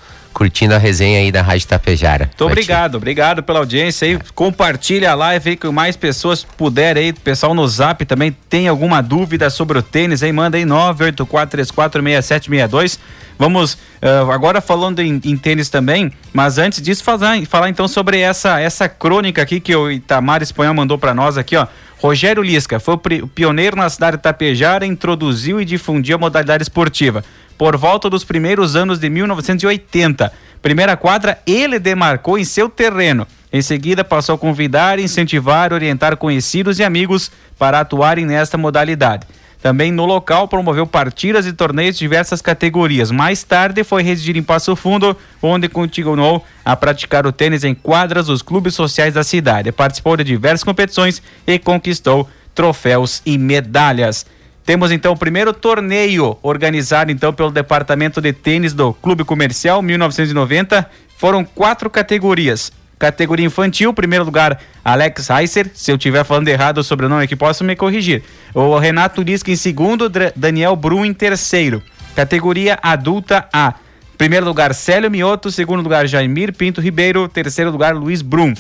curtindo 0.44 0.76
a 0.76 0.78
resenha 0.78 1.20
aí 1.20 1.32
da 1.32 1.42
Rádio 1.42 1.70
Tapejara. 1.70 2.26
Muito 2.26 2.46
obrigado, 2.46 2.96
obrigado 2.96 3.42
pela 3.42 3.60
audiência 3.60 4.06
aí. 4.06 4.20
Compartilha 4.36 5.12
a 5.12 5.16
live 5.16 5.52
aí 5.52 5.56
com 5.56 5.72
mais 5.72 5.96
pessoas 5.96 6.44
puderem 6.44 7.06
aí. 7.06 7.14
Pessoal 7.14 7.54
no 7.54 7.66
zap 7.66 8.04
também 8.04 8.36
tem 8.50 8.68
alguma 8.68 9.02
dúvida 9.02 9.50
sobre 9.50 9.78
o 9.78 9.82
tênis 9.82 10.22
aí, 10.22 10.34
manda 10.34 10.58
aí 10.58 10.66
984346762. 10.66 13.00
Vamos 13.40 13.76
uh, 13.76 14.30
agora 14.34 14.60
falando 14.60 15.02
em, 15.02 15.22
em, 15.24 15.38
tênis 15.38 15.70
também, 15.70 16.12
mas 16.34 16.58
antes 16.58 16.82
disso 16.82 17.06
falar, 17.06 17.42
falar 17.46 17.70
então 17.70 17.88
sobre 17.88 18.20
essa 18.20 18.60
essa 18.60 18.90
crônica 18.90 19.42
aqui 19.42 19.62
que 19.62 19.74
o 19.74 19.90
Itamar 19.90 20.44
Espanhol 20.44 20.74
mandou 20.74 20.98
para 20.98 21.14
nós 21.14 21.38
aqui, 21.38 21.56
ó. 21.56 21.66
Rogério 22.04 22.44
Lisca 22.44 22.82
foi 22.82 22.98
pioneiro 23.34 23.78
na 23.78 23.90
cidade 23.90 24.18
de 24.18 24.24
Tapejara, 24.24 24.86
introduziu 24.86 25.62
e 25.62 25.64
difundiu 25.64 26.18
a 26.18 26.20
modalidade 26.20 26.62
esportiva. 26.62 27.24
Por 27.58 27.78
volta 27.78 28.10
dos 28.10 28.26
primeiros 28.26 28.76
anos 28.76 29.00
de 29.00 29.10
1980, 29.10 30.30
primeira 30.62 30.98
quadra 30.98 31.40
ele 31.48 31.80
demarcou 31.80 32.38
em 32.38 32.44
seu 32.44 32.68
terreno. 32.68 33.26
Em 33.54 33.62
seguida, 33.62 34.04
passou 34.04 34.36
a 34.36 34.38
convidar, 34.38 35.00
incentivar, 35.00 35.72
orientar 35.72 36.18
conhecidos 36.18 36.78
e 36.78 36.84
amigos 36.84 37.32
para 37.58 37.80
atuarem 37.80 38.26
nesta 38.26 38.58
modalidade. 38.58 39.26
Também 39.64 39.94
no 39.94 40.06
local 40.06 40.46
promoveu 40.46 40.86
partidas 40.86 41.46
e 41.46 41.54
torneios 41.54 41.96
de 41.96 42.00
diversas 42.00 42.42
categorias. 42.42 43.12
Mais 43.12 43.44
tarde 43.44 43.82
foi 43.86 44.04
residir 44.04 44.36
em 44.36 44.44
Passo 44.44 44.76
Fundo, 44.76 45.16
onde 45.42 45.70
continuou 45.70 46.46
a 46.66 46.76
praticar 46.76 47.26
o 47.26 47.32
tênis 47.32 47.64
em 47.64 47.74
quadras 47.74 48.26
dos 48.26 48.42
clubes 48.42 48.76
sociais 48.76 49.14
da 49.14 49.24
cidade. 49.24 49.72
Participou 49.72 50.18
de 50.18 50.26
diversas 50.26 50.66
competições 50.66 51.24
e 51.48 51.58
conquistou 51.58 52.28
troféus 52.54 53.22
e 53.26 53.38
medalhas. 53.38 54.26
Temos 54.66 54.92
então 54.92 55.14
o 55.14 55.18
primeiro 55.18 55.54
torneio 55.54 56.38
organizado 56.44 57.10
então 57.10 57.32
pelo 57.32 57.50
departamento 57.50 58.20
de 58.20 58.34
tênis 58.34 58.74
do 58.74 58.94
Clube 58.94 59.24
Comercial 59.24 59.82
1990. 59.82 60.90
Foram 61.18 61.46
quatro 61.46 61.90
categorias. 61.90 62.70
Categoria 63.04 63.46
infantil, 63.46 63.94
primeiro 63.94 64.24
lugar, 64.24 64.62
Alex 64.82 65.30
Heiser. 65.30 65.70
Se 65.74 65.92
eu 65.92 65.98
estiver 65.98 66.24
falando 66.24 66.48
errado 66.48 66.78
o 66.78 66.84
sobrenome 66.86 67.26
aqui, 67.26 67.36
posso 67.36 67.62
me 67.62 67.76
corrigir. 67.76 68.24
O 68.54 68.80
Renato 68.80 69.22
Lisca 69.22 69.52
em 69.52 69.58
segundo, 69.58 70.10
Daniel 70.34 70.74
Brum 70.78 71.04
em 71.04 71.14
terceiro. 71.14 71.84
Categoria 72.16 72.80
adulta 72.82 73.46
A. 73.52 73.74
Primeiro 74.18 74.46
lugar, 74.46 74.74
Célio 74.74 75.12
Mioto. 75.12 75.52
Segundo 75.52 75.84
lugar, 75.84 76.08
Jaimir 76.08 76.54
Pinto 76.54 76.80
Ribeiro. 76.80 77.28
Terceiro 77.28 77.72
lugar, 77.72 77.94
Luiz 77.94 78.22
Brum. 78.22 78.54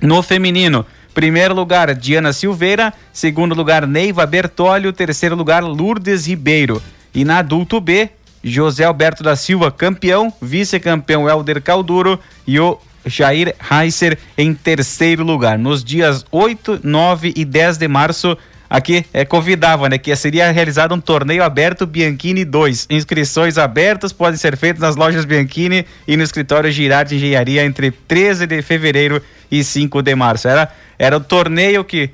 No 0.00 0.22
feminino, 0.22 0.86
primeiro 1.12 1.52
lugar, 1.52 1.92
Diana 1.92 2.32
Silveira. 2.32 2.94
Segundo 3.12 3.52
lugar, 3.52 3.84
Neiva 3.84 4.24
Bertólio. 4.26 4.92
Terceiro 4.92 5.34
lugar, 5.34 5.64
Lourdes 5.64 6.28
Ribeiro. 6.28 6.80
E 7.12 7.24
na 7.24 7.38
adulto 7.38 7.80
B, 7.80 8.10
José 8.44 8.84
Alberto 8.84 9.24
da 9.24 9.34
Silva, 9.34 9.72
campeão. 9.72 10.32
Vice-campeão, 10.40 11.28
Helder 11.28 11.60
Calduro. 11.60 12.20
E 12.46 12.60
o 12.60 12.78
Jair 13.06 13.54
Heiser 13.70 14.18
em 14.36 14.52
terceiro 14.52 15.24
lugar. 15.24 15.58
Nos 15.58 15.82
dias 15.82 16.24
8, 16.30 16.80
9 16.82 17.32
e 17.36 17.44
10 17.44 17.78
de 17.78 17.88
março, 17.88 18.36
aqui 18.68 19.06
é, 19.12 19.24
convidava, 19.24 19.88
né? 19.88 19.98
Que 19.98 20.14
seria 20.16 20.50
realizado 20.50 20.94
um 20.94 21.00
torneio 21.00 21.42
aberto 21.42 21.86
Bianchini 21.86 22.44
2. 22.44 22.88
Inscrições 22.90 23.58
abertas 23.58 24.12
podem 24.12 24.36
ser 24.36 24.56
feitas 24.56 24.80
nas 24.80 24.96
lojas 24.96 25.24
Bianchini 25.24 25.86
e 26.06 26.16
no 26.16 26.22
escritório 26.22 26.70
Girard 26.70 27.14
Engenharia 27.14 27.64
entre 27.64 27.90
13 27.90 28.46
de 28.46 28.60
fevereiro 28.62 29.22
e 29.50 29.62
5 29.62 30.02
de 30.02 30.14
março. 30.14 30.48
Era, 30.48 30.70
era 30.98 31.16
o 31.16 31.20
torneio 31.20 31.84
que 31.84 32.10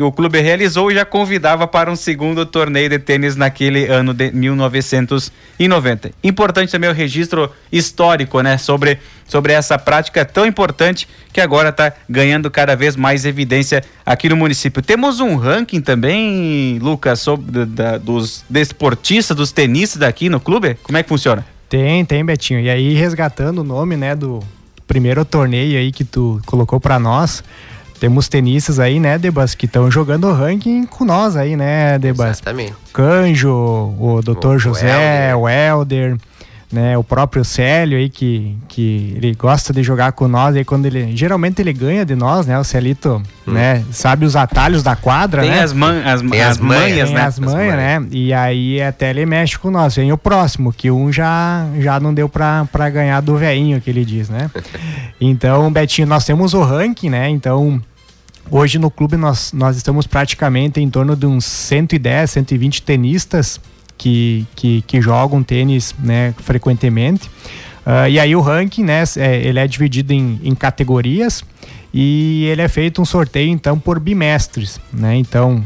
que 0.00 0.04
o 0.04 0.10
clube 0.10 0.40
realizou 0.40 0.90
e 0.90 0.94
já 0.94 1.04
convidava 1.04 1.66
para 1.66 1.92
um 1.92 1.94
segundo 1.94 2.46
torneio 2.46 2.88
de 2.88 2.98
tênis 2.98 3.36
naquele 3.36 3.84
ano 3.84 4.14
de 4.14 4.32
1990. 4.32 6.12
Importante 6.24 6.72
também 6.72 6.88
o 6.88 6.92
registro 6.94 7.50
histórico, 7.70 8.40
né, 8.40 8.56
sobre, 8.56 8.98
sobre 9.28 9.52
essa 9.52 9.78
prática 9.78 10.24
tão 10.24 10.46
importante 10.46 11.06
que 11.34 11.38
agora 11.38 11.68
está 11.68 11.92
ganhando 12.08 12.50
cada 12.50 12.74
vez 12.74 12.96
mais 12.96 13.26
evidência 13.26 13.84
aqui 14.06 14.30
no 14.30 14.36
município. 14.36 14.80
Temos 14.80 15.20
um 15.20 15.36
ranking 15.36 15.82
também, 15.82 16.78
Lucas, 16.78 17.20
sobre 17.20 17.66
da, 17.66 17.98
dos 17.98 18.42
desportistas, 18.48 19.36
dos 19.36 19.52
tenistas 19.52 20.00
daqui 20.00 20.30
no 20.30 20.40
clube. 20.40 20.78
Como 20.82 20.96
é 20.96 21.02
que 21.02 21.10
funciona? 21.10 21.44
Tem, 21.68 22.06
tem, 22.06 22.24
Betinho. 22.24 22.60
E 22.60 22.70
aí 22.70 22.94
resgatando 22.94 23.58
o 23.58 23.64
nome, 23.64 23.98
né, 23.98 24.16
do 24.16 24.42
primeiro 24.88 25.26
torneio 25.26 25.78
aí 25.78 25.92
que 25.92 26.06
tu 26.06 26.40
colocou 26.46 26.80
para 26.80 26.98
nós. 26.98 27.44
Temos 28.00 28.28
tenistas 28.28 28.80
aí, 28.80 28.98
né, 28.98 29.18
Debas, 29.18 29.54
que 29.54 29.66
estão 29.66 29.90
jogando 29.90 30.32
ranking 30.32 30.86
com 30.86 31.04
nós 31.04 31.36
aí, 31.36 31.54
né, 31.54 31.98
Debas? 31.98 32.38
Exatamente. 32.38 32.72
Canjo, 32.94 33.50
o 33.52 34.22
Dr. 34.24 34.56
José, 34.56 35.36
o 35.36 35.46
Helder, 35.46 36.16
né, 36.72 36.96
o 36.96 37.04
próprio 37.04 37.44
Célio 37.44 37.98
aí 37.98 38.08
que, 38.08 38.56
que 38.68 39.12
ele 39.16 39.34
gosta 39.34 39.70
de 39.72 39.82
jogar 39.82 40.12
com 40.12 40.28
nós 40.28 40.56
aí 40.56 40.64
quando 40.64 40.86
ele 40.86 41.14
geralmente 41.14 41.60
ele 41.60 41.74
ganha 41.74 42.02
de 42.06 42.14
nós, 42.14 42.46
né, 42.46 42.58
o 42.58 42.64
Celito, 42.64 43.20
hum. 43.46 43.52
né, 43.52 43.84
sabe 43.90 44.24
os 44.24 44.34
atalhos 44.34 44.82
da 44.82 44.96
quadra, 44.96 45.42
tem 45.42 45.50
né? 45.50 45.62
As, 45.62 45.74
man, 45.74 46.02
as, 46.02 46.22
tem 46.22 46.40
as, 46.40 46.50
as 46.52 46.58
manhas, 46.58 47.08
tem 47.08 47.18
né? 47.18 47.24
As 47.24 47.38
manhas, 47.38 47.76
né? 47.76 48.06
E 48.10 48.32
aí 48.32 48.80
até 48.80 49.10
ele 49.10 49.26
mexe 49.26 49.58
com 49.58 49.70
nós. 49.70 49.96
Vem 49.96 50.10
o 50.10 50.16
próximo, 50.16 50.72
que 50.72 50.90
um 50.90 51.12
já 51.12 51.66
já 51.80 52.00
não 52.00 52.14
deu 52.14 52.30
pra, 52.30 52.66
pra 52.72 52.88
ganhar 52.88 53.20
do 53.20 53.36
veinho 53.36 53.78
que 53.80 53.90
ele 53.90 54.04
diz, 54.04 54.30
né? 54.30 54.50
então, 55.20 55.70
Betinho, 55.70 56.06
nós 56.06 56.24
temos 56.24 56.54
o 56.54 56.62
ranking, 56.62 57.10
né? 57.10 57.28
Então, 57.28 57.82
Hoje 58.52 58.80
no 58.80 58.90
clube 58.90 59.16
nós, 59.16 59.52
nós 59.52 59.76
estamos 59.76 60.08
praticamente 60.08 60.80
em 60.80 60.90
torno 60.90 61.14
de 61.14 61.24
uns 61.24 61.44
110, 61.44 62.28
120 62.28 62.82
tenistas 62.82 63.60
que, 63.96 64.44
que, 64.56 64.82
que 64.82 65.00
jogam 65.00 65.40
tênis 65.40 65.94
né, 66.00 66.34
frequentemente. 66.38 67.28
Uh, 67.86 68.08
e 68.10 68.18
aí 68.18 68.34
o 68.34 68.40
ranking, 68.40 68.82
né, 68.82 69.04
é, 69.16 69.36
ele 69.36 69.60
é 69.60 69.66
dividido 69.68 70.12
em, 70.12 70.40
em 70.42 70.52
categorias 70.52 71.44
e 71.94 72.44
ele 72.46 72.60
é 72.60 72.68
feito 72.68 73.00
um 73.00 73.04
sorteio 73.04 73.50
então 73.50 73.78
por 73.78 74.00
bimestres, 74.00 74.80
né? 74.92 75.16
Então 75.16 75.64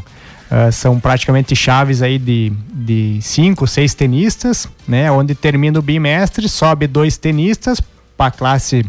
uh, 0.50 0.70
são 0.70 1.00
praticamente 1.00 1.56
chaves 1.56 2.02
aí 2.02 2.18
de, 2.18 2.52
de 2.72 3.18
cinco, 3.22 3.66
seis 3.66 3.94
tenistas, 3.94 4.68
né? 4.86 5.10
Onde 5.10 5.34
termina 5.34 5.78
o 5.78 5.82
bimestre, 5.82 6.48
sobe 6.48 6.86
dois 6.86 7.16
tenistas 7.16 7.80
para 8.16 8.26
a 8.26 8.30
classe 8.30 8.84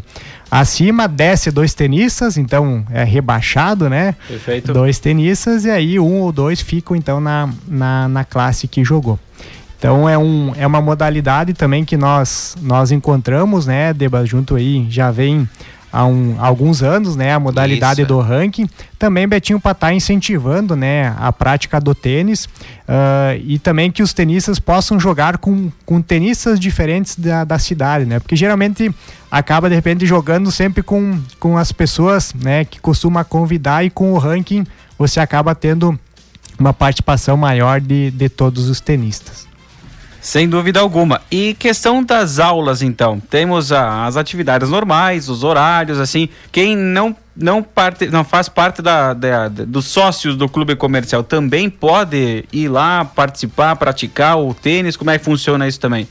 acima, 0.50 1.08
desce 1.08 1.50
dois 1.50 1.74
tenistas, 1.74 2.36
então 2.36 2.84
é 2.90 3.04
rebaixado, 3.04 3.88
né? 3.88 4.14
Perfeito. 4.28 4.72
Dois 4.72 4.98
tenistas 4.98 5.64
e 5.64 5.70
aí 5.70 5.98
um 5.98 6.20
ou 6.20 6.32
dois 6.32 6.60
ficam 6.60 6.96
então 6.96 7.20
na, 7.20 7.48
na, 7.66 8.08
na 8.08 8.24
classe 8.24 8.68
que 8.68 8.84
jogou. 8.84 9.18
Então 9.78 10.08
é, 10.08 10.16
um, 10.16 10.52
é 10.56 10.66
uma 10.66 10.80
modalidade 10.80 11.52
também 11.52 11.84
que 11.84 11.96
nós, 11.96 12.56
nós 12.62 12.90
encontramos, 12.90 13.66
né, 13.66 13.92
Deba, 13.92 14.24
junto 14.24 14.56
aí, 14.56 14.86
já 14.90 15.10
vem 15.10 15.48
há, 15.96 16.04
um, 16.04 16.36
alguns 16.38 16.82
anos, 16.82 17.16
né, 17.16 17.32
a 17.32 17.40
modalidade 17.40 18.02
Isso. 18.02 18.08
do 18.08 18.20
ranking. 18.20 18.68
Também, 18.98 19.26
Betinho, 19.26 19.58
para 19.58 19.72
estar 19.72 19.86
tá 19.88 19.94
incentivando, 19.94 20.76
né, 20.76 21.14
a 21.18 21.32
prática 21.32 21.80
do 21.80 21.94
tênis 21.94 22.44
uh, 22.44 23.40
e 23.42 23.58
também 23.58 23.90
que 23.90 24.02
os 24.02 24.12
tenistas 24.12 24.58
possam 24.58 25.00
jogar 25.00 25.38
com, 25.38 25.70
com 25.86 26.02
tenistas 26.02 26.60
diferentes 26.60 27.16
da, 27.16 27.44
da 27.44 27.58
cidade, 27.58 28.04
né, 28.04 28.20
porque 28.20 28.36
geralmente 28.36 28.94
acaba, 29.30 29.70
de 29.70 29.74
repente, 29.74 30.04
jogando 30.04 30.52
sempre 30.52 30.82
com, 30.82 31.18
com 31.40 31.56
as 31.56 31.72
pessoas, 31.72 32.34
né, 32.34 32.64
que 32.66 32.78
costuma 32.78 33.24
convidar 33.24 33.84
e 33.84 33.88
com 33.90 34.12
o 34.12 34.18
ranking 34.18 34.66
você 34.98 35.20
acaba 35.20 35.54
tendo 35.54 35.98
uma 36.58 36.72
participação 36.72 37.36
maior 37.36 37.80
de, 37.80 38.10
de 38.10 38.28
todos 38.28 38.68
os 38.68 38.80
tenistas. 38.80 39.45
Sem 40.26 40.48
dúvida 40.48 40.80
alguma. 40.80 41.22
E 41.30 41.54
questão 41.54 42.02
das 42.02 42.40
aulas, 42.40 42.82
então. 42.82 43.20
Temos 43.20 43.70
a, 43.70 44.06
as 44.06 44.16
atividades 44.16 44.68
normais, 44.68 45.28
os 45.28 45.44
horários, 45.44 46.00
assim. 46.00 46.28
Quem 46.50 46.76
não 46.76 47.14
não, 47.36 47.62
parte, 47.62 48.08
não 48.08 48.24
faz 48.24 48.48
parte 48.48 48.82
da, 48.82 49.14
da, 49.14 49.46
dos 49.46 49.84
sócios 49.84 50.36
do 50.36 50.48
clube 50.48 50.74
comercial 50.74 51.22
também 51.22 51.70
pode 51.70 52.44
ir 52.52 52.66
lá 52.66 53.04
participar, 53.04 53.76
praticar 53.76 54.36
o 54.36 54.52
tênis? 54.52 54.96
Como 54.96 55.12
é 55.12 55.18
que 55.18 55.24
funciona 55.24 55.68
isso 55.68 55.78
também? 55.78 56.08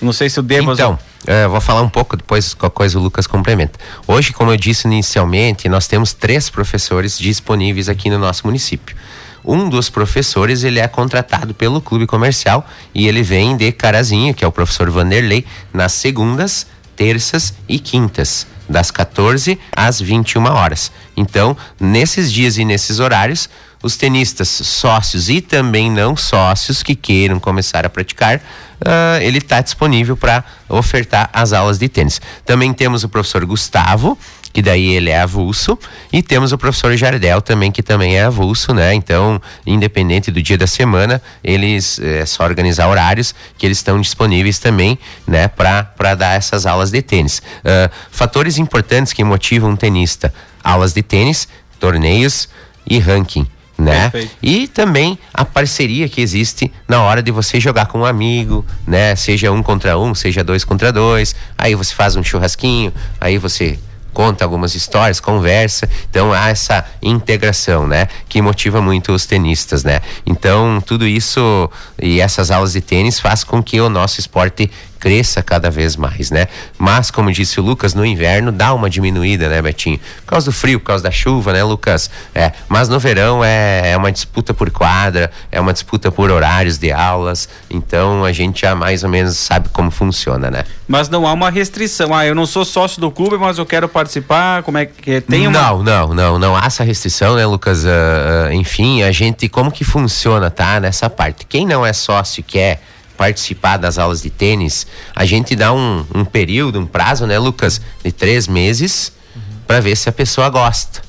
Não 0.00 0.12
sei 0.12 0.28
se 0.28 0.40
o 0.40 0.42
Debas... 0.42 0.80
Então, 0.80 0.98
é, 1.24 1.46
vou 1.46 1.60
falar 1.60 1.82
um 1.82 1.88
pouco, 1.88 2.16
depois 2.16 2.54
qualquer 2.54 2.74
coisa 2.74 2.98
o 2.98 3.02
Lucas 3.02 3.28
complementa. 3.28 3.78
Hoje, 4.04 4.32
como 4.32 4.50
eu 4.50 4.56
disse 4.56 4.88
inicialmente, 4.88 5.68
nós 5.68 5.86
temos 5.86 6.12
três 6.12 6.50
professores 6.50 7.16
disponíveis 7.16 7.88
aqui 7.88 8.10
no 8.10 8.18
nosso 8.18 8.44
município 8.44 8.96
um 9.44 9.68
dos 9.68 9.90
professores 9.90 10.64
ele 10.64 10.78
é 10.78 10.86
contratado 10.86 11.54
pelo 11.54 11.80
clube 11.80 12.06
comercial 12.06 12.66
e 12.94 13.08
ele 13.08 13.22
vem 13.22 13.56
de 13.56 13.70
Carazinho, 13.72 14.34
que 14.34 14.44
é 14.44 14.48
o 14.48 14.52
professor 14.52 14.90
Vanderlei, 14.90 15.44
nas 15.72 15.92
segundas, 15.92 16.66
terças 16.96 17.54
e 17.68 17.78
quintas, 17.78 18.46
das 18.68 18.90
14 18.90 19.58
às 19.74 20.00
21 20.00 20.44
horas. 20.44 20.92
Então, 21.16 21.56
nesses 21.80 22.32
dias 22.32 22.56
e 22.56 22.64
nesses 22.64 23.00
horários, 23.00 23.48
os 23.82 23.96
tenistas 23.96 24.48
sócios 24.48 25.28
e 25.28 25.40
também 25.40 25.90
não 25.90 26.16
sócios 26.16 26.82
que 26.82 26.94
queiram 26.94 27.40
começar 27.40 27.84
a 27.84 27.90
praticar, 27.90 28.36
uh, 28.36 29.20
ele 29.20 29.38
está 29.38 29.60
disponível 29.60 30.16
para 30.16 30.44
ofertar 30.68 31.28
as 31.32 31.52
aulas 31.52 31.78
de 31.78 31.88
tênis. 31.88 32.20
Também 32.46 32.72
temos 32.72 33.02
o 33.02 33.08
professor 33.08 33.44
Gustavo, 33.44 34.16
que 34.52 34.60
daí 34.60 34.94
ele 34.94 35.10
é 35.10 35.20
avulso, 35.20 35.78
e 36.12 36.22
temos 36.22 36.52
o 36.52 36.58
professor 36.58 36.96
Jardel 36.96 37.40
também, 37.40 37.70
que 37.72 37.82
também 37.82 38.16
é 38.16 38.24
avulso, 38.24 38.74
né? 38.74 38.94
Então, 38.94 39.40
independente 39.66 40.30
do 40.30 40.42
dia 40.42 40.58
da 40.58 40.66
semana, 40.66 41.22
eles 41.42 41.98
é 42.00 42.26
só 42.26 42.44
organizar 42.44 42.88
horários 42.88 43.34
que 43.56 43.66
eles 43.66 43.78
estão 43.78 44.00
disponíveis 44.00 44.58
também, 44.58 44.98
né, 45.26 45.48
para 45.48 46.14
dar 46.14 46.36
essas 46.36 46.66
aulas 46.66 46.90
de 46.90 47.00
tênis. 47.00 47.38
Uh, 47.38 47.90
fatores 48.10 48.58
importantes 48.58 49.12
que 49.12 49.24
motivam 49.24 49.70
um 49.70 49.76
tenista: 49.76 50.32
aulas 50.62 50.92
de 50.92 51.02
tênis, 51.02 51.48
torneios 51.78 52.48
e 52.88 52.98
ranking 52.98 53.46
né? 53.82 54.10
Perfeito. 54.10 54.36
E 54.42 54.68
também 54.68 55.18
a 55.32 55.44
parceria 55.44 56.08
que 56.08 56.20
existe 56.20 56.72
na 56.86 57.02
hora 57.02 57.22
de 57.22 57.30
você 57.30 57.58
jogar 57.58 57.86
com 57.86 58.00
um 58.00 58.04
amigo, 58.04 58.64
né? 58.86 59.14
Seja 59.16 59.50
um 59.50 59.62
contra 59.62 59.98
um, 59.98 60.14
seja 60.14 60.44
dois 60.44 60.64
contra 60.64 60.92
dois. 60.92 61.34
Aí 61.58 61.74
você 61.74 61.94
faz 61.94 62.16
um 62.16 62.22
churrasquinho, 62.22 62.92
aí 63.20 63.38
você 63.38 63.78
conta 64.12 64.44
algumas 64.44 64.74
histórias, 64.74 65.20
conversa. 65.20 65.88
Então 66.10 66.32
há 66.32 66.48
essa 66.48 66.84
integração, 67.02 67.86
né? 67.86 68.08
Que 68.28 68.40
motiva 68.42 68.80
muito 68.80 69.12
os 69.12 69.26
tenistas, 69.26 69.84
né? 69.84 70.00
Então 70.26 70.82
tudo 70.84 71.06
isso 71.06 71.70
e 72.00 72.20
essas 72.20 72.50
aulas 72.50 72.72
de 72.72 72.80
tênis 72.80 73.18
faz 73.18 73.44
com 73.44 73.62
que 73.62 73.80
o 73.80 73.88
nosso 73.88 74.20
esporte 74.20 74.70
cresça 75.02 75.42
cada 75.42 75.68
vez 75.68 75.96
mais, 75.96 76.30
né? 76.30 76.46
Mas, 76.78 77.10
como 77.10 77.32
disse 77.32 77.58
o 77.58 77.62
Lucas, 77.62 77.92
no 77.92 78.06
inverno 78.06 78.52
dá 78.52 78.72
uma 78.72 78.88
diminuída, 78.88 79.48
né, 79.48 79.60
Betinho? 79.60 79.98
Por 80.20 80.26
causa 80.26 80.46
do 80.46 80.52
frio, 80.52 80.78
por 80.78 80.86
causa 80.86 81.02
da 81.02 81.10
chuva, 81.10 81.52
né, 81.52 81.64
Lucas? 81.64 82.08
É, 82.32 82.52
mas 82.68 82.88
no 82.88 83.00
verão 83.00 83.44
é, 83.44 83.90
é 83.90 83.96
uma 83.96 84.12
disputa 84.12 84.54
por 84.54 84.70
quadra, 84.70 85.28
é 85.50 85.60
uma 85.60 85.72
disputa 85.72 86.12
por 86.12 86.30
horários 86.30 86.78
de 86.78 86.92
aulas, 86.92 87.48
então 87.68 88.24
a 88.24 88.30
gente 88.30 88.60
já 88.60 88.76
mais 88.76 89.02
ou 89.02 89.10
menos 89.10 89.36
sabe 89.36 89.70
como 89.70 89.90
funciona, 89.90 90.52
né? 90.52 90.64
Mas 90.86 91.08
não 91.08 91.26
há 91.26 91.32
uma 91.32 91.50
restrição. 91.50 92.14
Ah, 92.14 92.24
eu 92.24 92.34
não 92.34 92.46
sou 92.46 92.64
sócio 92.64 93.00
do 93.00 93.10
clube, 93.10 93.36
mas 93.38 93.58
eu 93.58 93.66
quero 93.66 93.88
participar. 93.88 94.62
Como 94.62 94.78
é 94.78 94.86
que 94.86 95.20
tem 95.22 95.48
uma... 95.48 95.60
Não, 95.60 95.82
não, 95.82 96.14
não, 96.14 96.38
não 96.38 96.56
há 96.56 96.66
essa 96.66 96.84
restrição, 96.84 97.34
né, 97.34 97.44
Lucas? 97.44 97.82
Uh, 97.82 97.88
uh, 97.88 98.52
enfim, 98.52 99.02
a 99.02 99.10
gente, 99.10 99.48
como 99.48 99.72
que 99.72 99.82
funciona, 99.82 100.48
tá? 100.48 100.78
Nessa 100.78 101.10
parte. 101.10 101.44
Quem 101.44 101.66
não 101.66 101.84
é 101.84 101.92
sócio 101.92 102.38
e 102.38 102.42
quer 102.44 102.80
participar 103.22 103.76
das 103.76 103.98
aulas 103.98 104.20
de 104.20 104.30
tênis, 104.30 104.84
a 105.14 105.24
gente 105.24 105.54
dá 105.54 105.72
um, 105.72 106.04
um 106.12 106.24
período, 106.24 106.80
um 106.80 106.86
prazo, 106.86 107.24
né, 107.24 107.38
Lucas, 107.38 107.80
de 108.04 108.10
três 108.10 108.48
meses 108.48 109.12
uhum. 109.36 109.42
para 109.64 109.78
ver 109.78 109.96
se 109.96 110.08
a 110.08 110.12
pessoa 110.12 110.48
gosta. 110.48 111.00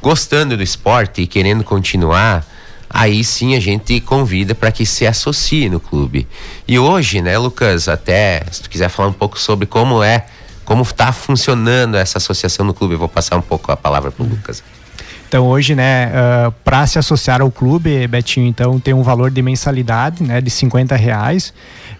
Gostando 0.00 0.56
do 0.56 0.62
esporte 0.62 1.22
e 1.22 1.26
querendo 1.26 1.64
continuar, 1.64 2.46
aí 2.88 3.24
sim 3.24 3.56
a 3.56 3.60
gente 3.60 4.00
convida 4.00 4.54
para 4.54 4.70
que 4.70 4.86
se 4.86 5.04
associe 5.04 5.68
no 5.68 5.80
clube. 5.80 6.28
E 6.68 6.78
hoje, 6.78 7.20
né, 7.20 7.36
Lucas, 7.36 7.88
até 7.88 8.44
se 8.52 8.62
tu 8.62 8.70
quiser 8.70 8.88
falar 8.88 9.08
um 9.08 9.12
pouco 9.12 9.36
sobre 9.36 9.66
como 9.66 10.00
é, 10.00 10.26
como 10.64 10.84
está 10.84 11.12
funcionando 11.12 11.96
essa 11.96 12.18
associação 12.18 12.64
no 12.64 12.72
clube, 12.72 12.94
eu 12.94 13.00
vou 13.00 13.08
passar 13.08 13.36
um 13.36 13.42
pouco 13.42 13.72
a 13.72 13.76
palavra 13.76 14.12
para 14.12 14.24
o 14.24 14.28
Lucas. 14.28 14.62
Então 15.28 15.46
hoje, 15.46 15.74
né, 15.74 16.06
uh, 16.08 16.50
para 16.64 16.86
se 16.86 16.98
associar 16.98 17.42
ao 17.42 17.50
clube, 17.50 18.06
Betinho, 18.06 18.46
então 18.46 18.80
tem 18.80 18.94
um 18.94 19.02
valor 19.02 19.30
de 19.30 19.42
mensalidade, 19.42 20.22
né, 20.22 20.40
de 20.40 20.48
50 20.48 20.96
reais, 20.96 21.52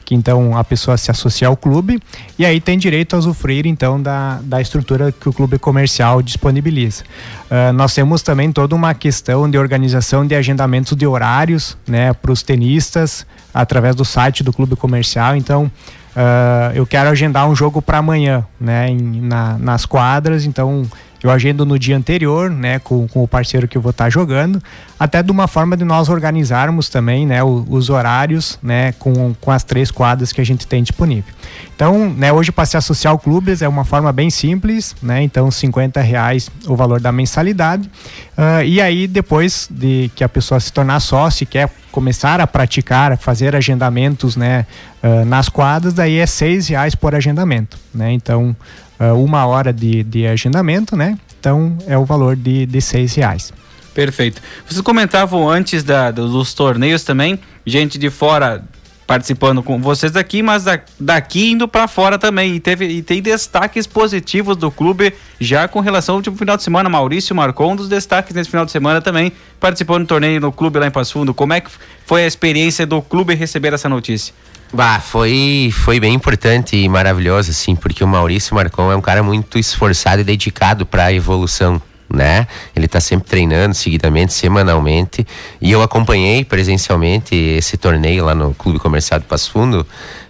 que 0.03 0.15
então 0.15 0.57
a 0.57 0.65
pessoa 0.65 0.97
se 0.97 1.11
associa 1.11 1.47
ao 1.47 1.55
clube 1.55 2.01
e 2.39 2.47
aí 2.47 2.59
tem 2.59 2.79
direito 2.79 3.15
a 3.15 3.19
usufruir 3.19 3.67
então 3.67 4.01
da, 4.01 4.41
da 4.43 4.63
estrutura 4.63 5.13
que 5.13 5.29
o 5.29 5.33
clube 5.33 5.59
comercial 5.59 6.23
disponibiliza. 6.23 7.05
Uh, 7.51 7.71
nós 7.75 7.95
temos 7.95 8.23
também 8.23 8.51
toda 8.51 8.75
uma 8.75 8.95
questão 8.95 9.49
de 9.49 9.59
organização 9.59 10.27
de 10.27 10.35
agendamentos 10.35 10.97
de 10.97 11.07
horários, 11.07 11.77
né, 11.87 12.15
para 12.15 12.33
os 12.33 12.43
tenistas 12.43 13.27
através 13.53 13.95
do 13.95 14.07
site 14.07 14.43
do 14.43 14.55
clube 14.55 14.75
comercial. 14.75 15.37
Então 15.37 15.71
Uh, 16.19 16.75
eu 16.75 16.85
quero 16.85 17.09
agendar 17.09 17.49
um 17.49 17.55
jogo 17.55 17.81
para 17.81 17.99
amanhã, 17.99 18.45
né, 18.61 18.91
em, 18.91 19.21
na, 19.21 19.57
nas 19.57 19.87
quadras, 19.87 20.45
então 20.45 20.85
eu 21.23 21.31
agendo 21.31 21.65
no 21.65 21.79
dia 21.79 21.97
anterior, 21.97 22.51
né, 22.51 22.79
com, 22.79 23.07
com 23.09 23.23
o 23.23 23.29
parceiro 23.29 23.67
que 23.67 23.77
eu 23.77 23.83
vou 23.83 23.91
estar 23.91 24.05
tá 24.05 24.11
jogando, 24.11 24.63
até 24.99 25.23
de 25.23 25.31
uma 25.31 25.47
forma 25.47 25.77
de 25.77 25.85
nós 25.85 26.09
organizarmos 26.09 26.89
também, 26.89 27.27
né, 27.27 27.43
os, 27.43 27.65
os 27.69 27.91
horários, 27.91 28.59
né, 28.63 28.93
com, 28.93 29.35
com 29.41 29.51
as 29.51 29.63
três 29.63 29.91
quadras 29.91 30.33
que 30.33 30.41
a 30.41 30.45
gente 30.45 30.67
tem 30.67 30.83
disponível. 30.83 31.33
Então, 31.75 32.11
né, 32.11 32.33
hoje 32.33 32.51
para 32.51 32.67
se 32.67 32.77
associar 32.77 33.13
ao 33.13 33.19
clubes 33.19 33.63
é 33.63 33.69
uma 33.69 33.85
forma 33.85 34.13
bem 34.13 34.31
simples, 34.31 34.97
né, 35.01 35.23
então 35.23 35.51
50 35.51 36.01
reais 36.01 36.51
o 36.67 36.75
valor 36.75 37.01
da 37.01 37.13
mensalidade, 37.13 37.89
uh, 38.37 38.65
e 38.65 38.81
aí 38.81 39.07
depois 39.07 39.69
de 39.71 40.11
que 40.15 40.25
a 40.25 40.29
pessoa 40.29 40.59
se 40.59 40.73
tornar 40.73 41.01
sócio 41.01 41.45
e 41.45 41.47
quer 41.47 41.71
começar 41.93 42.41
a 42.41 42.47
praticar, 42.47 43.17
fazer 43.17 43.55
agendamentos, 43.55 44.37
né, 44.37 44.67
uh, 45.03 45.25
nas 45.25 45.49
quadras, 45.49 45.95
daí 45.95 46.19
é 46.19 46.27
seis 46.27 46.69
reais 46.69 46.95
por 46.95 47.15
agendamento, 47.15 47.79
né, 47.95 48.13
então 48.13 48.57
uh, 48.99 49.15
uma 49.15 49.47
hora 49.47 49.73
de, 49.73 50.03
de 50.03 50.27
agendamento, 50.27 50.97
né? 50.97 51.17
Então 51.39 51.77
é 51.87 51.97
o 51.97 52.05
valor 52.05 52.35
de, 52.35 52.67
de 52.67 52.81
seis 52.81 53.15
reais. 53.15 53.53
Perfeito. 53.99 54.41
Vocês 54.65 54.81
comentavam 54.81 55.51
antes 55.51 55.83
da, 55.83 56.13
dos 56.13 56.55
torneios 56.55 57.03
também, 57.03 57.37
gente 57.67 57.99
de 57.99 58.09
fora 58.11 58.63
participando 59.05 59.61
com 59.61 59.83
vocês 59.83 60.15
aqui, 60.15 60.41
mas 60.41 60.67
daqui 61.01 61.51
indo 61.51 61.67
para 61.67 61.89
fora 61.89 62.17
também. 62.17 62.55
E, 62.55 62.61
teve, 62.61 62.87
e 62.87 63.03
tem 63.03 63.21
destaques 63.21 63.89
positivos 63.89 64.57
do 64.57 64.71
clube 64.71 65.13
já 65.41 65.67
com 65.67 65.81
relação 65.81 66.13
ao 66.13 66.19
último 66.19 66.37
final 66.37 66.57
de 66.57 66.63
semana. 66.63 66.89
Maurício 66.89 67.35
marcou 67.35 67.73
um 67.73 67.75
dos 67.75 67.89
destaques 67.89 68.33
nesse 68.37 68.49
final 68.49 68.65
de 68.65 68.71
semana 68.71 69.03
também, 69.03 69.33
participando 69.59 70.05
do 70.05 70.07
torneio 70.07 70.41
no 70.41 70.53
clube 70.53 70.79
lá 70.79 70.87
em 70.87 70.93
Passo 70.93 71.15
Fundo. 71.15 71.35
Como 71.35 71.53
é 71.53 71.61
que 71.61 71.69
foi 72.07 72.23
a 72.23 72.27
experiência 72.29 72.87
do 72.87 73.03
clube 73.03 73.35
receber 73.35 73.73
essa 73.73 73.89
notícia? 73.89 74.33
Bah, 74.73 75.01
foi, 75.01 75.73
foi 75.75 75.99
bem 75.99 76.15
importante 76.15 76.77
e 76.77 76.89
maravilhoso, 76.89 77.51
assim, 77.51 77.75
porque 77.75 78.05
o 78.05 78.07
Maurício 78.07 78.55
Marcon 78.55 78.93
é 78.93 78.97
um 78.97 79.01
cara 79.01 79.25
muito 79.25 79.59
esforçado 79.59 80.21
e 80.21 80.25
dedicado 80.25 80.87
para 80.87 81.07
a 81.07 81.13
evolução, 81.13 81.83
né? 82.09 82.47
Ele 82.75 82.87
está 82.87 83.01
sempre 83.01 83.29
treinando 83.29 83.75
seguidamente, 83.75 84.33
semanalmente, 84.33 85.27
e 85.61 85.71
eu 85.71 85.83
acompanhei 85.83 86.45
presencialmente 86.45 87.35
esse 87.35 87.77
torneio 87.77 88.25
lá 88.25 88.35
no 88.35 88.55
Clube 88.55 88.79
Comercial 88.79 89.21
de 89.21 89.27
Passo 89.27 89.51
Fundo 89.51 89.87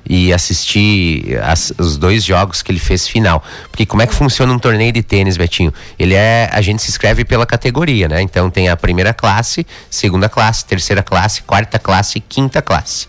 e 0.08 0.32
assisti 0.32 1.36
as, 1.42 1.72
os 1.78 1.98
dois 1.98 2.24
jogos 2.24 2.62
que 2.62 2.72
ele 2.72 2.78
fez 2.78 3.06
final. 3.06 3.44
Porque 3.70 3.84
como 3.84 4.02
é 4.02 4.06
que 4.06 4.14
funciona 4.14 4.52
um 4.52 4.58
torneio 4.58 4.90
de 4.90 5.02
tênis, 5.02 5.36
Betinho? 5.36 5.72
Ele 5.98 6.14
é, 6.14 6.48
a 6.50 6.60
gente 6.62 6.82
se 6.82 6.90
inscreve 6.90 7.24
pela 7.24 7.44
categoria, 7.44 8.08
né? 8.08 8.22
Então 8.22 8.50
tem 8.50 8.68
a 8.68 8.76
primeira 8.76 9.12
classe, 9.12 9.66
segunda 9.90 10.28
classe, 10.28 10.64
terceira 10.64 11.02
classe, 11.02 11.42
quarta 11.42 11.78
classe 11.78 12.18
e 12.18 12.20
quinta 12.20 12.62
classe. 12.62 13.06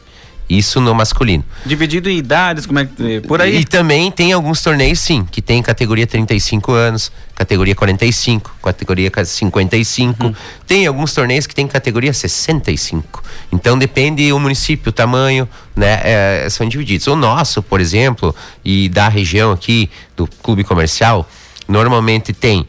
Isso 0.49 0.81
no 0.81 0.95
masculino. 0.95 1.45
Dividido 1.63 2.09
em 2.09 2.17
idades, 2.17 2.65
como 2.65 2.79
é 2.79 2.85
que. 2.85 3.21
Por 3.21 3.39
aí? 3.39 3.57
E 3.57 3.63
também 3.63 4.09
tem 4.09 4.33
alguns 4.33 4.63
torneios, 4.63 4.99
sim, 4.99 5.23
que 5.23 5.43
tem 5.43 5.61
categoria 5.61 6.07
35 6.07 6.71
anos, 6.71 7.11
categoria 7.35 7.75
45, 7.75 8.55
categoria 8.63 9.11
55. 9.23 10.23
Uhum. 10.23 10.33
Tem 10.65 10.87
alguns 10.87 11.13
torneios 11.13 11.45
que 11.45 11.53
tem 11.53 11.67
categoria 11.67 12.11
65. 12.11 13.23
Então 13.51 13.77
depende 13.77 14.33
o 14.33 14.39
município, 14.39 14.89
o 14.89 14.93
tamanho, 14.93 15.47
né? 15.75 15.99
É, 16.03 16.47
são 16.49 16.67
divididos. 16.67 17.05
O 17.05 17.15
nosso, 17.15 17.61
por 17.61 17.79
exemplo, 17.79 18.35
e 18.65 18.89
da 18.89 19.07
região 19.07 19.51
aqui, 19.51 19.87
do 20.17 20.27
clube 20.41 20.63
comercial, 20.63 21.29
normalmente 21.67 22.33
tem 22.33 22.67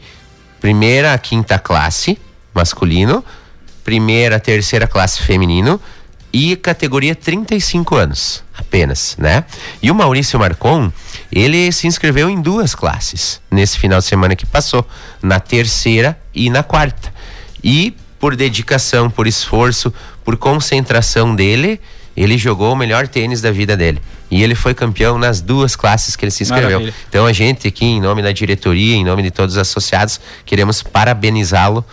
primeira 0.59 1.13
a 1.13 1.17
quinta 1.17 1.57
classe 1.57 2.15
masculino, 2.53 3.25
primeira, 3.83 4.39
terceira 4.39 4.85
classe 4.85 5.21
feminino 5.21 5.81
e 6.33 6.55
categoria 6.55 7.15
35 7.15 7.95
anos 7.95 8.43
apenas, 8.57 9.15
né? 9.17 9.43
E 9.81 9.91
o 9.91 9.95
Maurício 9.95 10.39
Marcon, 10.39 10.91
ele 11.31 11.71
se 11.71 11.87
inscreveu 11.87 12.29
em 12.29 12.41
duas 12.41 12.73
classes 12.73 13.41
nesse 13.49 13.77
final 13.77 13.99
de 13.99 14.05
semana 14.05 14.35
que 14.35 14.45
passou, 14.45 14.87
na 15.21 15.39
terceira 15.39 16.17
e 16.33 16.49
na 16.49 16.63
quarta. 16.63 17.13
E 17.63 17.95
por 18.19 18.35
dedicação, 18.35 19.09
por 19.09 19.27
esforço, 19.27 19.93
por 20.23 20.37
concentração 20.37 21.35
dele, 21.35 21.81
ele 22.15 22.37
jogou 22.37 22.73
o 22.73 22.75
melhor 22.75 23.07
tênis 23.07 23.41
da 23.41 23.51
vida 23.51 23.75
dele. 23.75 24.01
E 24.29 24.43
ele 24.43 24.55
foi 24.55 24.73
campeão 24.73 25.17
nas 25.17 25.41
duas 25.41 25.75
classes 25.75 26.15
que 26.15 26.23
ele 26.23 26.31
se 26.31 26.43
inscreveu. 26.43 26.79
Maravilha. 26.79 26.93
Então 27.09 27.25
a 27.25 27.33
gente 27.33 27.67
aqui, 27.67 27.85
em 27.85 27.99
nome 27.99 28.21
da 28.21 28.31
diretoria, 28.31 28.95
em 28.95 29.03
nome 29.03 29.23
de 29.23 29.31
todos 29.31 29.55
os 29.55 29.61
associados, 29.61 30.21
queremos 30.45 30.81
parabenizá-lo 30.81 31.83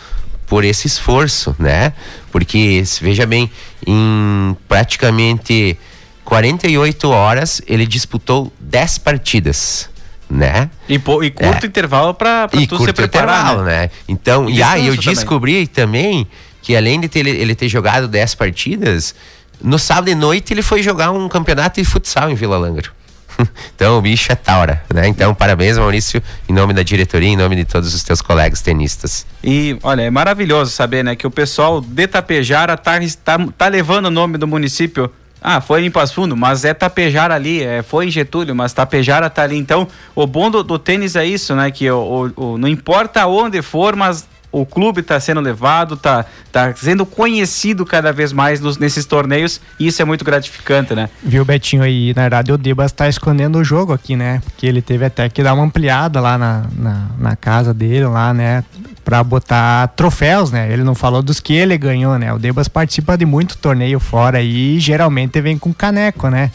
por 0.49 0.65
esse 0.65 0.87
esforço, 0.87 1.55
né? 1.59 1.93
Porque, 2.33 2.83
veja 3.01 3.27
bem, 3.27 3.51
em 3.87 4.57
praticamente 4.67 5.79
48 6.25 7.09
horas 7.09 7.63
ele 7.67 7.87
disputou 7.87 8.53
10 8.59 8.99
partidas, 8.99 9.89
né? 10.29 10.71
E, 10.89 10.95
e 10.95 10.99
curto 10.99 11.65
é. 11.65 11.67
intervalo 11.67 12.15
para 12.15 12.49
tu 12.49 12.59
curto 12.59 12.85
se 12.85 12.93
preparar, 12.93 13.39
intervalo, 13.41 13.63
né? 13.65 13.83
né? 13.83 13.91
Então, 14.09 14.49
e, 14.49 14.57
e 14.57 14.63
aí 14.63 14.87
eu 14.87 14.97
descobri 14.97 15.67
também. 15.67 16.27
que 16.61 16.77
além 16.77 17.01
de 17.01 17.09
ter, 17.09 17.27
ele 17.27 17.55
ter 17.55 17.69
jogado 17.69 18.07
10 18.09 18.35
partidas, 18.35 19.15
no 19.63 19.79
sábado 19.79 20.07
de 20.07 20.15
noite 20.15 20.53
ele 20.53 20.63
foi 20.63 20.83
jogar 20.83 21.11
um 21.11 21.29
campeonato 21.29 21.81
de 21.81 21.89
futsal 21.89 22.31
em 22.31 22.35
Vila 22.35 22.59
Lângaro. 22.59 22.91
então 23.75 23.99
o 23.99 24.03
bicho 24.03 24.33
é 24.33 24.35
taura, 24.35 24.83
né? 24.93 25.09
Então 25.09 25.35
parabéns 25.35 25.79
Maurício, 25.79 26.23
em 26.49 26.53
nome 26.53 26.73
da 26.73 26.83
diretoria, 26.83 27.29
em 27.29 27.37
nome 27.37 27.57
de 27.57 27.65
todos 27.65 27.95
os 27.95 28.03
teus 28.03 28.21
colegas 28.21 28.61
tenistas. 28.61 29.27
E 29.43 29.79
olha, 29.83 30.03
é 30.03 30.11
maravilhoso 30.11 30.71
saber, 30.71 31.05
né, 31.05 31.15
que 31.17 31.27
o 31.27 31.31
pessoal 31.31 31.81
de 31.81 32.07
Tapejara 32.07 32.77
tá, 32.77 32.99
tá, 33.25 33.39
tá 33.57 33.69
levando 33.69 34.07
o 34.07 34.11
nome 34.11 34.39
do 34.39 34.47
município 34.47 35.11
ah, 35.41 35.61
foi 35.61 35.85
em 35.85 35.91
Passo 35.91 36.15
Fundo, 36.15 36.37
mas 36.37 36.65
é 36.65 36.75
Tapejara 36.75 37.35
ali, 37.35 37.63
é, 37.63 37.83
foi 37.83 38.07
em 38.07 38.11
Getúlio, 38.11 38.55
mas 38.57 38.73
Tapejara 38.73 39.31
tá 39.31 39.43
ali. 39.43 39.57
Então, 39.57 39.87
o 40.15 40.27
bom 40.27 40.51
do, 40.51 40.65
do 40.65 40.79
tênis 40.79 41.15
é 41.15 41.25
isso, 41.25 41.55
né? 41.55 41.71
Que 41.71 41.89
o, 41.91 42.33
o, 42.37 42.45
o, 42.45 42.59
não 42.59 42.67
importa 42.67 43.25
onde 43.27 43.63
for, 43.63 43.95
mas 43.95 44.27
o 44.51 44.65
clube 44.65 45.01
está 45.01 45.19
sendo 45.21 45.41
levado, 45.41 45.95
está 45.95 46.25
tá 46.51 46.75
sendo 46.75 47.05
conhecido 47.05 47.85
cada 47.85 48.13
vez 48.13 48.33
mais 48.33 48.61
nos, 48.61 48.79
nesses 48.79 49.05
torneios 49.05 49.61
e 49.79 49.87
isso 49.87 50.01
é 50.01 50.05
muito 50.05 50.25
gratificante, 50.25 50.95
né? 50.95 51.11
Viu, 51.23 51.45
Betinho, 51.45 51.83
aí 51.83 52.13
na 52.15 52.23
verdade 52.23 52.53
o 52.53 52.59
Debas 52.59 52.91
está 52.91 53.09
escondendo 53.09 53.59
o 53.59 53.65
jogo 53.65 53.93
aqui, 53.93 54.17
né? 54.17 54.41
Porque 54.45 54.67
ele 54.67 54.81
teve 54.81 55.05
até 55.05 55.29
que 55.29 55.43
dar 55.43 55.55
uma 55.55 55.65
ampliada 55.65 56.21
lá 56.21 56.39
na, 56.39 56.65
na, 56.77 57.07
na 57.19 57.37
casa 57.37 57.75
dele, 57.75 58.07
lá, 58.07 58.33
né? 58.33 58.65
Para 59.05 59.23
botar 59.23 59.89
troféus, 59.89 60.51
né? 60.51 60.73
Ele 60.73 60.83
não 60.83 60.95
falou 60.95 61.23
dos 61.23 61.41
que 61.41 61.53
ele 61.53 61.77
ganhou, 61.77 62.19
né? 62.19 62.33
O 62.33 62.39
Debas 62.39 62.69
participa 62.69 63.17
de 63.17 63.27
muito 63.27 63.57
torneio 63.59 64.01
fora 64.01 64.41
e 64.41 64.79
geralmente 64.79 65.41
vem 65.41 65.59
com 65.59 65.73
caneco, 65.73 66.29
né? 66.29 66.51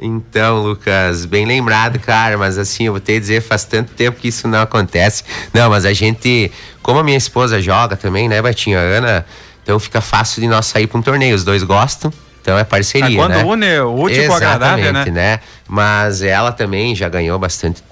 Então, 0.00 0.62
Lucas, 0.62 1.24
bem 1.24 1.44
lembrado, 1.44 1.98
cara, 1.98 2.38
mas 2.38 2.56
assim, 2.56 2.84
eu 2.84 2.92
vou 2.92 3.00
ter 3.00 3.14
que 3.14 3.20
dizer, 3.20 3.42
faz 3.42 3.64
tanto 3.64 3.92
tempo 3.94 4.18
que 4.20 4.28
isso 4.28 4.46
não 4.46 4.60
acontece. 4.62 5.24
Não, 5.52 5.68
mas 5.70 5.84
a 5.84 5.92
gente, 5.92 6.52
como 6.82 7.00
a 7.00 7.02
minha 7.04 7.18
esposa 7.18 7.60
joga 7.60 7.96
também, 7.96 8.28
né, 8.28 8.40
Batinha, 8.40 8.78
Ana, 8.78 9.26
então 9.62 9.78
fica 9.78 10.00
fácil 10.00 10.40
de 10.40 10.46
nós 10.48 10.66
sair 10.66 10.86
para 10.86 10.98
um 10.98 11.02
torneio. 11.02 11.34
Os 11.34 11.44
dois 11.44 11.62
gostam, 11.62 12.12
Então 12.40 12.56
é 12.56 12.64
parceria, 12.64 13.12
É 13.12 13.14
quando 13.16 13.32
né? 13.32 13.44
une 13.44 13.80
o 13.80 14.00
útil 14.02 14.26
com 14.26 14.32
o 14.32 14.36
agradável, 14.36 14.84
Exatamente, 14.84 15.10
né? 15.10 15.40
Mas 15.68 16.22
ela 16.22 16.52
também 16.52 16.94
já 16.94 17.08
ganhou 17.08 17.38
bastante 17.38 17.82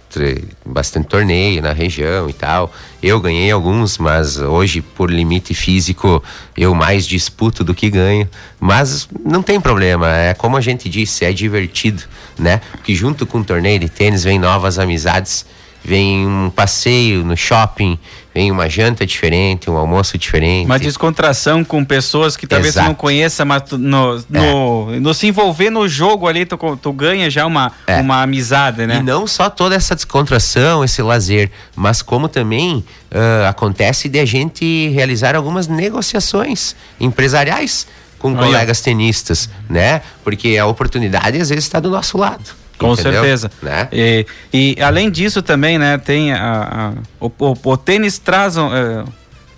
bastante 0.65 1.07
torneio 1.07 1.63
na 1.63 1.73
região 1.73 2.29
e 2.29 2.33
tal. 2.33 2.73
Eu 3.03 3.21
ganhei 3.21 3.51
alguns, 3.51 3.99
mas 3.99 4.39
hoje 4.39 4.81
por 4.81 5.11
limite 5.11 5.55
físico 5.55 6.23
eu 6.57 6.75
mais 6.75 7.07
disputo 7.07 7.63
do 7.63 7.75
que 7.75 7.91
ganho. 7.91 8.29
Mas 8.59 9.09
não 9.25 9.43
tem 9.43 9.61
problema, 9.61 10.15
é 10.15 10.35
como 10.35 10.57
a 10.57 10.61
gente 10.61 10.89
disse, 10.89 11.25
é 11.25 11.33
divertido, 11.33 12.03
né? 12.39 12.61
Porque 12.73 12.95
junto 12.95 13.27
com 13.27 13.39
o 13.41 13.45
torneio 13.45 13.79
de 13.79 13.89
tênis 13.89 14.25
vem 14.25 14.39
novas 14.39 14.79
amizades, 14.79 15.47
vem 15.85 16.27
um 16.27 16.51
passeio 16.51 17.25
no 17.25 17.37
shopping, 17.37 17.99
vem 18.37 18.53
uma 18.53 18.69
janta 18.69 19.07
diferente, 19.07 19.71
um 19.71 19.79
almoço 19.79 20.19
diferente. 20.19 20.67
Uma 20.67 20.79
descontração 20.79 21.65
com 21.65 21.83
pessoas 21.83 22.37
que 22.37 22.47
talvez 22.47 22.75
Exato. 22.75 22.89
não 22.89 22.95
conheça, 22.95 23.47
mas 23.47 23.63
tu, 23.63 23.79
no, 23.79 24.23
no, 24.29 25.01
no 25.01 25.15
se 25.15 25.27
envolver 25.27 25.71
no 25.71 25.89
jogo 25.89 26.27
ali, 26.29 26.45
tu, 26.45 26.59
tu 26.77 26.93
ganha 26.93 27.31
já 27.31 27.47
uma, 27.47 27.73
É. 27.87 27.99
uma 27.99 28.21
amizade, 28.21 28.87
né? 28.87 28.99
E 28.99 29.03
não 29.03 29.27
só 29.27 29.49
toda 29.49 29.75
essa 29.75 29.95
descontração, 29.95 30.85
esse 30.85 31.01
lazer, 31.01 31.51
mas 31.75 32.03
como 32.03 32.29
também 32.29 32.85
ah, 33.11 33.49
acontece 33.49 34.07
de 34.07 34.21
a 34.21 34.27
gente 34.27 34.89
realizar 34.89 35.35
algumas 35.35 35.67
negociações 35.67 36.77
empresariais 37.01 37.87
com 38.19 38.35
ó. 38.35 38.37
colegas 38.37 38.83
tenistas, 38.83 39.49
né? 39.67 40.03
Porque 40.23 40.59
a 40.59 40.67
oportunidade 40.67 41.41
às 41.41 41.49
vezes 41.49 41.65
está 41.65 41.81
do 41.81 41.89
nosso 41.89 42.19
lado. 42.19 42.66
Com 42.79 42.93
entendeu? 42.93 43.13
certeza. 43.13 43.51
Né? 43.63 43.89
E, 43.93 44.27
e 44.53 44.77
além 44.83 45.11
disso 45.11 45.41
também, 45.43 45.79
né, 45.79 45.97
tem 45.99 46.33
a, 46.33 46.93
a- 46.93 46.93
o, 47.21 47.31
o- 47.39 47.57
o 47.73 47.77
tênis 47.77 48.19
traz 48.19 48.57
um, 48.57 48.75
é, 48.75 49.05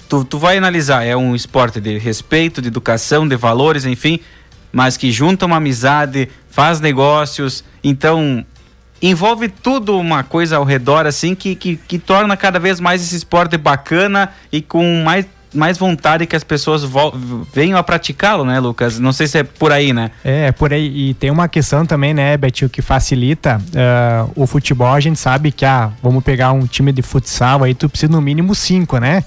tu, 0.08 0.24
tu 0.24 0.38
vai 0.38 0.56
analisar, 0.56 1.04
é 1.04 1.16
um 1.16 1.34
esporte 1.34 1.80
de 1.80 1.98
respeito, 1.98 2.62
de 2.62 2.68
educação, 2.68 3.26
de 3.26 3.36
valores, 3.36 3.84
enfim, 3.84 4.20
mas 4.72 4.96
que 4.96 5.10
junta 5.10 5.46
uma 5.46 5.56
amizade, 5.56 6.28
faz 6.50 6.80
negócios, 6.80 7.64
então 7.82 8.44
envolve 9.00 9.48
tudo 9.48 9.96
uma 9.98 10.24
coisa 10.24 10.56
ao 10.56 10.64
redor 10.64 11.06
assim 11.06 11.34
que, 11.34 11.54
que, 11.54 11.76
que 11.76 11.98
torna 11.98 12.36
cada 12.36 12.58
vez 12.58 12.80
mais 12.80 13.00
esse 13.02 13.14
esporte 13.16 13.56
bacana 13.56 14.30
e 14.52 14.60
com 14.60 15.02
mais 15.04 15.24
mais 15.54 15.78
vontade 15.78 16.26
que 16.26 16.36
as 16.36 16.44
pessoas 16.44 16.82
venham 17.52 17.78
a 17.78 17.82
praticá-lo, 17.82 18.44
né, 18.44 18.60
Lucas? 18.60 18.98
Não 18.98 19.12
sei 19.12 19.26
se 19.26 19.38
é 19.38 19.42
por 19.42 19.72
aí, 19.72 19.92
né? 19.92 20.10
É, 20.24 20.52
por 20.52 20.72
aí. 20.72 21.10
E 21.10 21.14
tem 21.14 21.30
uma 21.30 21.48
questão 21.48 21.86
também, 21.86 22.12
né, 22.12 22.36
Betinho, 22.36 22.68
que 22.68 22.82
facilita 22.82 23.60
ah, 23.76 24.26
o 24.34 24.46
futebol. 24.46 24.92
A 24.92 25.00
gente 25.00 25.18
sabe 25.18 25.50
que, 25.52 25.64
ah, 25.64 25.90
vamos 26.02 26.22
pegar 26.22 26.52
um 26.52 26.66
time 26.66 26.92
de 26.92 27.02
futsal 27.02 27.64
aí, 27.64 27.74
tu 27.74 27.88
precisa 27.88 28.12
no 28.12 28.20
mínimo 28.20 28.54
cinco, 28.54 28.98
né? 28.98 29.24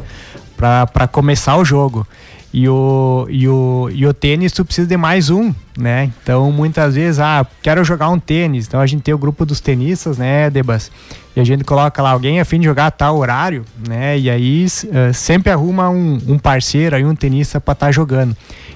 Pra 0.57 1.07
começar 1.07 1.57
o 1.57 1.65
jogo. 1.65 2.05
E 2.53 2.67
o, 2.67 3.25
e, 3.29 3.47
o, 3.47 3.89
e 3.93 4.05
o 4.05 4.13
tênis, 4.13 4.51
tu 4.51 4.65
precisa 4.65 4.85
de 4.85 4.97
mais 4.97 5.29
um, 5.29 5.53
né? 5.77 6.11
Então, 6.21 6.51
muitas 6.51 6.95
vezes, 6.95 7.19
ah, 7.19 7.45
quero 7.63 7.83
jogar 7.83 8.09
um 8.09 8.19
tênis. 8.19 8.67
Então, 8.67 8.79
a 8.79 8.85
gente 8.85 9.01
tem 9.01 9.13
o 9.13 9.17
grupo 9.17 9.45
dos 9.45 9.61
tenistas, 9.61 10.17
né, 10.17 10.49
Debas? 10.49 10.91
E 11.35 11.39
a 11.39 11.43
gente 11.45 11.63
coloca 11.63 12.01
lá 12.01 12.09
alguém 12.11 12.39
a 12.41 12.45
fim 12.45 12.59
de 12.59 12.65
jogar 12.65 12.87
a 12.87 12.91
tal 12.91 13.17
horário, 13.17 13.63
né? 13.87 14.17
E 14.19 14.29
aí 14.29 14.65
eh, 14.91 15.13
sempre 15.13 15.51
arruma 15.51 15.89
um, 15.89 16.19
um 16.27 16.37
parceiro 16.37 16.95
aí, 16.95 17.05
um 17.05 17.15
tenista 17.15 17.59
para 17.61 17.71
estar 17.71 17.91
jogando. 17.91 18.35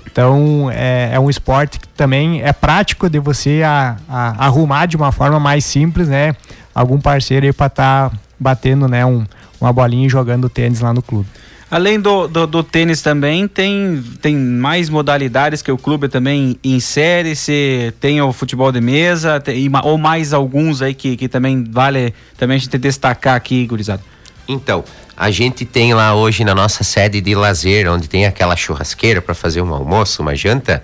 Então 0.09 0.69
é, 0.71 1.09
é 1.13 1.19
um 1.19 1.29
esporte 1.29 1.79
que 1.79 1.87
também 1.89 2.41
é 2.41 2.53
prático 2.53 3.09
de 3.09 3.19
você 3.19 3.61
a- 3.65 3.97
a- 4.07 4.45
arrumar 4.45 4.85
de 4.85 4.95
uma 4.95 5.11
forma 5.11 5.37
mais 5.39 5.65
simples, 5.65 6.07
né? 6.07 6.33
Algum 6.73 6.99
parceiro 6.99 7.45
aí 7.45 7.51
para 7.51 7.67
estar 7.67 8.11
batendo, 8.39 8.87
né? 8.87 9.05
Um, 9.05 9.25
uma 9.59 9.73
bolinha 9.73 10.05
e 10.07 10.09
jogando 10.09 10.47
tênis 10.49 10.79
lá 10.79 10.93
no 10.93 11.01
clube. 11.01 11.27
Além 11.69 11.99
do, 11.99 12.27
do, 12.27 12.45
do 12.45 12.63
tênis 12.63 13.01
também, 13.01 13.47
tem, 13.47 14.03
tem 14.21 14.35
mais 14.35 14.87
modalidades 14.87 15.61
que 15.63 15.71
o 15.71 15.77
clube 15.77 16.07
também 16.07 16.59
insere, 16.63 17.35
se 17.35 17.91
tem 17.99 18.21
o 18.21 18.31
futebol 18.31 18.71
de 18.71 18.79
mesa, 18.79 19.39
tem- 19.39 19.69
ou 19.83 19.97
mais 19.97 20.31
alguns 20.31 20.81
aí 20.81 20.93
que, 20.93 21.17
que 21.17 21.27
também 21.27 21.63
vale 21.63 22.13
também 22.37 22.57
a 22.57 22.59
gente 22.59 22.77
destacar 22.77 23.35
aqui, 23.35 23.65
gurizada. 23.65 24.01
Então, 24.47 24.83
a 25.17 25.31
gente 25.31 25.65
tem 25.65 25.93
lá 25.95 26.13
hoje 26.13 26.43
na 26.43 26.53
nossa 26.53 26.83
sede 26.83 27.19
de 27.19 27.33
lazer, 27.33 27.89
onde 27.89 28.07
tem 28.07 28.27
aquela 28.27 28.55
churrasqueira 28.55 29.19
para 29.19 29.33
fazer 29.33 29.61
um 29.61 29.73
almoço, 29.73 30.21
uma 30.21 30.35
janta, 30.35 30.83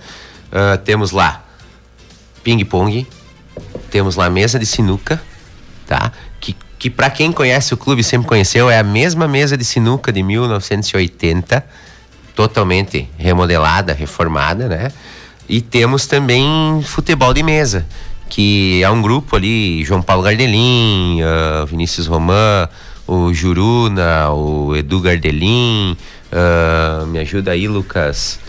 ah, 0.52 0.78
temos 0.78 1.12
lá 1.12 1.46
ping-pong, 2.44 3.06
temos 3.92 4.16
lá 4.16 4.30
mesa 4.32 4.58
de 4.58 4.66
sinuca, 4.66 5.22
tá? 5.86 6.12
Que, 6.82 6.90
para 6.90 7.12
quem 7.12 7.32
conhece 7.32 7.76
o 7.76 7.78
clube, 7.78 8.04
sempre 8.04 8.28
conheceu, 8.28 8.68
é 8.68 8.80
a 8.80 8.84
mesma 8.84 9.28
mesa 9.28 9.56
de 9.56 9.64
sinuca 9.64 10.12
de 10.12 10.24
1980, 10.24 11.64
totalmente 12.34 13.08
remodelada, 13.20 13.94
reformada, 13.94 14.68
né? 14.68 14.92
E 15.48 15.62
temos 15.62 16.08
também 16.08 16.82
futebol 16.84 17.36
de 17.36 17.44
mesa, 17.44 17.86
que 18.28 18.82
é 18.82 18.90
um 18.90 19.00
grupo 19.00 19.36
ali, 19.36 19.84
João 19.86 20.02
Paulo 20.02 20.24
Gardelin, 20.24 21.20
ah, 21.22 21.66
Vinícius 21.66 22.08
Roman, 22.08 22.68
o 23.06 23.32
Juruna, 23.32 24.32
o 24.32 24.76
Edu 24.76 25.02
Gardelin, 25.02 25.96
ah, 26.32 27.06
me 27.06 27.20
ajuda 27.20 27.52
aí, 27.52 27.68
Lucas. 27.68 28.40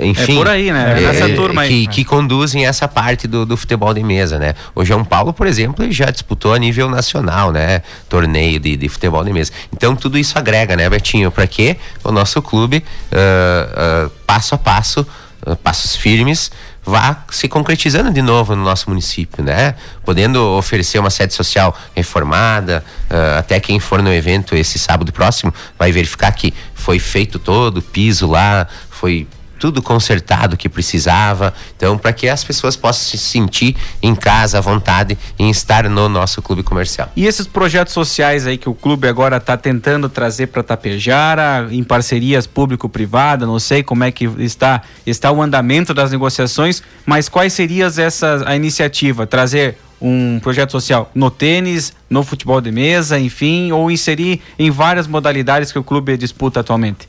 Enfim, 0.00 0.34
É 0.34 0.36
por 0.36 0.48
aí, 0.48 0.72
né? 0.72 0.94
É 0.96 1.00
nessa 1.00 1.28
turma 1.34 1.62
aí. 1.62 1.86
que, 1.86 1.86
que 1.88 2.04
conduzem 2.04 2.66
essa 2.66 2.86
parte 2.86 3.26
do, 3.26 3.44
do 3.44 3.56
futebol 3.56 3.92
de 3.92 4.02
mesa, 4.02 4.38
né? 4.38 4.54
O 4.74 4.84
João 4.84 5.04
Paulo, 5.04 5.32
por 5.32 5.46
exemplo, 5.46 5.90
já 5.90 6.06
disputou 6.06 6.54
a 6.54 6.58
nível 6.58 6.88
nacional, 6.88 7.52
né? 7.52 7.82
Torneio 8.08 8.60
de, 8.60 8.76
de 8.76 8.88
futebol 8.88 9.24
de 9.24 9.32
mesa. 9.32 9.52
Então 9.72 9.96
tudo 9.96 10.18
isso 10.18 10.38
agrega, 10.38 10.76
né, 10.76 10.88
Betinho? 10.88 11.30
Para 11.30 11.46
que 11.46 11.76
o 12.04 12.12
nosso 12.12 12.40
clube, 12.42 12.84
ah, 13.12 14.06
ah, 14.06 14.10
passo 14.26 14.54
a 14.54 14.58
passo, 14.58 15.06
ah, 15.46 15.56
passos 15.56 15.96
firmes, 15.96 16.50
vá 16.84 17.24
se 17.30 17.48
concretizando 17.48 18.10
de 18.10 18.22
novo 18.22 18.56
no 18.56 18.64
nosso 18.64 18.88
município, 18.88 19.44
né? 19.44 19.74
Podendo 20.04 20.42
oferecer 20.56 20.98
uma 20.98 21.10
sede 21.10 21.34
social 21.34 21.76
reformada, 21.94 22.84
ah, 23.10 23.38
até 23.38 23.60
quem 23.60 23.78
for 23.78 24.02
no 24.02 24.12
evento 24.12 24.56
esse 24.56 24.78
sábado 24.78 25.12
próximo 25.12 25.52
vai 25.78 25.92
verificar 25.92 26.32
que 26.32 26.54
foi 26.74 26.98
feito 26.98 27.38
todo 27.38 27.78
o 27.78 27.82
piso 27.82 28.26
lá, 28.26 28.66
foi 28.88 29.26
tudo 29.58 29.82
consertado 29.82 30.56
que 30.56 30.68
precisava. 30.68 31.52
Então, 31.76 31.98
para 31.98 32.12
que 32.12 32.28
as 32.28 32.44
pessoas 32.44 32.76
possam 32.76 33.04
se 33.10 33.18
sentir 33.18 33.76
em 34.02 34.14
casa 34.14 34.58
à 34.58 34.60
vontade 34.60 35.18
em 35.38 35.50
estar 35.50 35.88
no 35.88 36.08
nosso 36.08 36.40
clube 36.40 36.62
comercial. 36.62 37.10
E 37.16 37.26
esses 37.26 37.46
projetos 37.46 37.92
sociais 37.92 38.46
aí 38.46 38.56
que 38.56 38.68
o 38.68 38.74
clube 38.74 39.08
agora 39.08 39.36
está 39.36 39.56
tentando 39.56 40.08
trazer 40.08 40.48
para 40.48 40.62
Tapejara, 40.62 41.68
em 41.70 41.82
parcerias 41.82 42.46
público-privada, 42.46 43.46
não 43.46 43.58
sei 43.58 43.82
como 43.82 44.04
é 44.04 44.10
que 44.10 44.24
está, 44.38 44.82
está 45.06 45.30
o 45.32 45.42
andamento 45.42 45.92
das 45.92 46.10
negociações, 46.10 46.82
mas 47.04 47.28
quais 47.28 47.52
seriam 47.52 47.88
essas 47.88 48.42
a 48.46 48.54
iniciativa? 48.54 49.26
Trazer 49.26 49.76
um 50.00 50.38
projeto 50.40 50.70
social 50.70 51.10
no 51.14 51.30
tênis, 51.30 51.92
no 52.08 52.22
futebol 52.22 52.60
de 52.60 52.70
mesa, 52.70 53.18
enfim, 53.18 53.72
ou 53.72 53.90
inserir 53.90 54.40
em 54.58 54.70
várias 54.70 55.06
modalidades 55.06 55.72
que 55.72 55.78
o 55.78 55.84
clube 55.84 56.16
disputa 56.16 56.60
atualmente? 56.60 57.08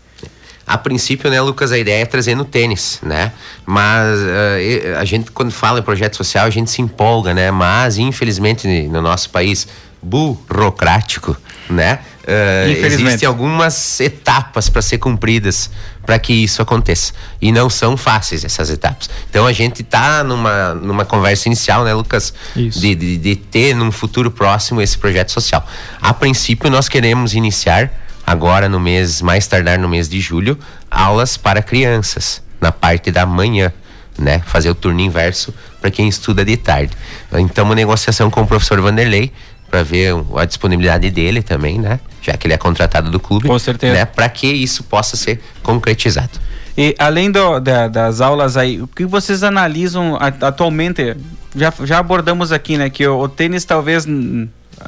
A 0.69 0.77
princípio, 0.77 1.31
né, 1.31 1.41
Lucas, 1.41 1.71
a 1.71 1.79
ideia 1.79 2.03
é 2.03 2.05
trazer 2.05 2.35
no 2.35 2.45
tênis, 2.45 2.99
né? 3.01 3.31
Mas 3.65 4.19
e- 4.61 4.93
a 4.95 5.03
gente, 5.03 5.31
quando 5.31 5.51
fala 5.51 5.79
em 5.79 5.81
projeto 5.81 6.15
social, 6.15 6.45
a 6.45 6.49
gente 6.51 6.69
se 6.69 6.79
empolga, 6.79 7.33
né? 7.33 7.49
Mas, 7.49 7.97
infelizmente, 7.97 8.67
no 8.87 9.01
nosso 9.01 9.31
país 9.31 9.67
burocrático, 9.99 11.35
né? 11.67 11.99
Infelizmente. 12.69 13.01
existem 13.05 13.27
algumas 13.27 13.99
etapas 13.99 14.69
para 14.69 14.83
ser 14.83 14.99
cumpridas 14.99 15.71
para 16.05 16.19
que 16.19 16.33
isso 16.33 16.61
aconteça. 16.61 17.13
E 17.41 17.51
não 17.51 17.67
são 17.67 17.97
fáceis 17.97 18.45
essas 18.45 18.69
etapas. 18.69 19.09
Então 19.27 19.47
a 19.47 19.51
gente 19.51 19.81
tá 19.81 20.23
numa, 20.23 20.75
numa 20.75 21.03
conversa 21.03 21.47
inicial, 21.47 21.83
né, 21.83 21.93
Lucas? 21.95 22.31
De, 22.55 22.93
de, 22.93 23.17
de 23.17 23.35
ter 23.35 23.75
num 23.75 23.91
futuro 23.91 24.29
próximo 24.29 24.81
esse 24.81 24.97
projeto 24.97 25.31
social. 25.31 25.65
A 25.99 26.13
princípio, 26.13 26.69
nós 26.69 26.87
queremos 26.87 27.33
iniciar 27.33 27.91
agora 28.29 28.69
no 28.69 28.79
mês, 28.79 29.21
mais 29.21 29.47
tardar 29.47 29.79
no 29.79 29.89
mês 29.89 30.07
de 30.07 30.19
julho, 30.19 30.57
aulas 30.89 31.35
para 31.35 31.61
crianças, 31.63 32.41
na 32.61 32.71
parte 32.71 33.09
da 33.11 33.25
manhã, 33.25 33.73
né? 34.17 34.41
Fazer 34.45 34.69
o 34.69 34.75
turno 34.75 34.99
inverso 35.01 35.51
para 35.81 35.89
quem 35.89 36.07
estuda 36.07 36.45
de 36.45 36.55
tarde. 36.55 36.95
Então, 37.33 37.65
uma 37.65 37.73
negociação 37.73 38.29
com 38.29 38.41
o 38.41 38.47
professor 38.47 38.79
Vanderlei 38.81 39.31
para 39.69 39.81
ver 39.83 40.13
a 40.35 40.45
disponibilidade 40.45 41.09
dele 41.09 41.41
também, 41.41 41.79
né? 41.79 41.99
Já 42.21 42.37
que 42.37 42.45
ele 42.45 42.53
é 42.53 42.57
contratado 42.57 43.09
do 43.09 43.19
clube. 43.19 43.47
Com 43.47 43.57
certeza. 43.57 43.93
Né? 43.93 44.05
Para 44.05 44.29
que 44.29 44.45
isso 44.47 44.83
possa 44.83 45.17
ser 45.17 45.41
concretizado. 45.63 46.39
E 46.77 46.95
além 46.99 47.31
do- 47.31 47.59
da- 47.59 47.87
das 47.87 48.21
aulas 48.21 48.55
aí, 48.57 48.79
o 48.81 48.87
que 48.87 49.05
vocês 49.05 49.41
analisam 49.43 50.17
atualmente? 50.41 51.15
Já, 51.55 51.73
já 51.83 51.97
abordamos 51.97 52.51
aqui, 52.51 52.77
né, 52.77 52.89
que 52.91 53.05
o, 53.07 53.19
o 53.19 53.27
tênis 53.27 53.65
talvez 53.65 54.05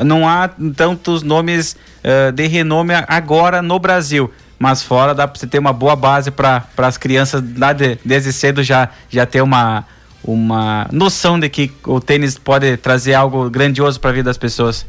não 0.04 0.28
há 0.28 0.50
tantos 0.76 1.22
nomes 1.24 1.76
eh, 2.04 2.32
de 2.32 2.48
renome 2.48 2.94
agora 3.08 3.62
no 3.62 3.78
Brasil, 3.80 4.32
mas 4.58 4.82
fora 4.84 5.14
dá 5.14 5.28
para 5.28 5.40
você 5.40 5.48
ter 5.48 5.60
uma 5.60 5.74
boa 5.74 5.96
base 5.96 6.32
para 6.32 6.64
as 6.78 6.98
crianças 6.98 7.44
lá 7.58 7.74
de- 7.74 7.98
desde 8.06 8.32
cedo 8.32 8.62
já, 8.64 8.90
já 9.10 9.26
ter 9.26 9.42
uma, 9.42 9.86
uma 10.24 10.88
noção 10.92 11.40
de 11.40 11.50
que 11.50 11.72
o 11.86 12.00
tênis 12.00 12.38
pode 12.38 12.78
trazer 12.78 13.14
algo 13.14 13.50
grandioso 13.50 14.00
para 14.00 14.12
a 14.12 14.14
vida 14.14 14.30
das 14.30 14.38
pessoas. 14.38 14.86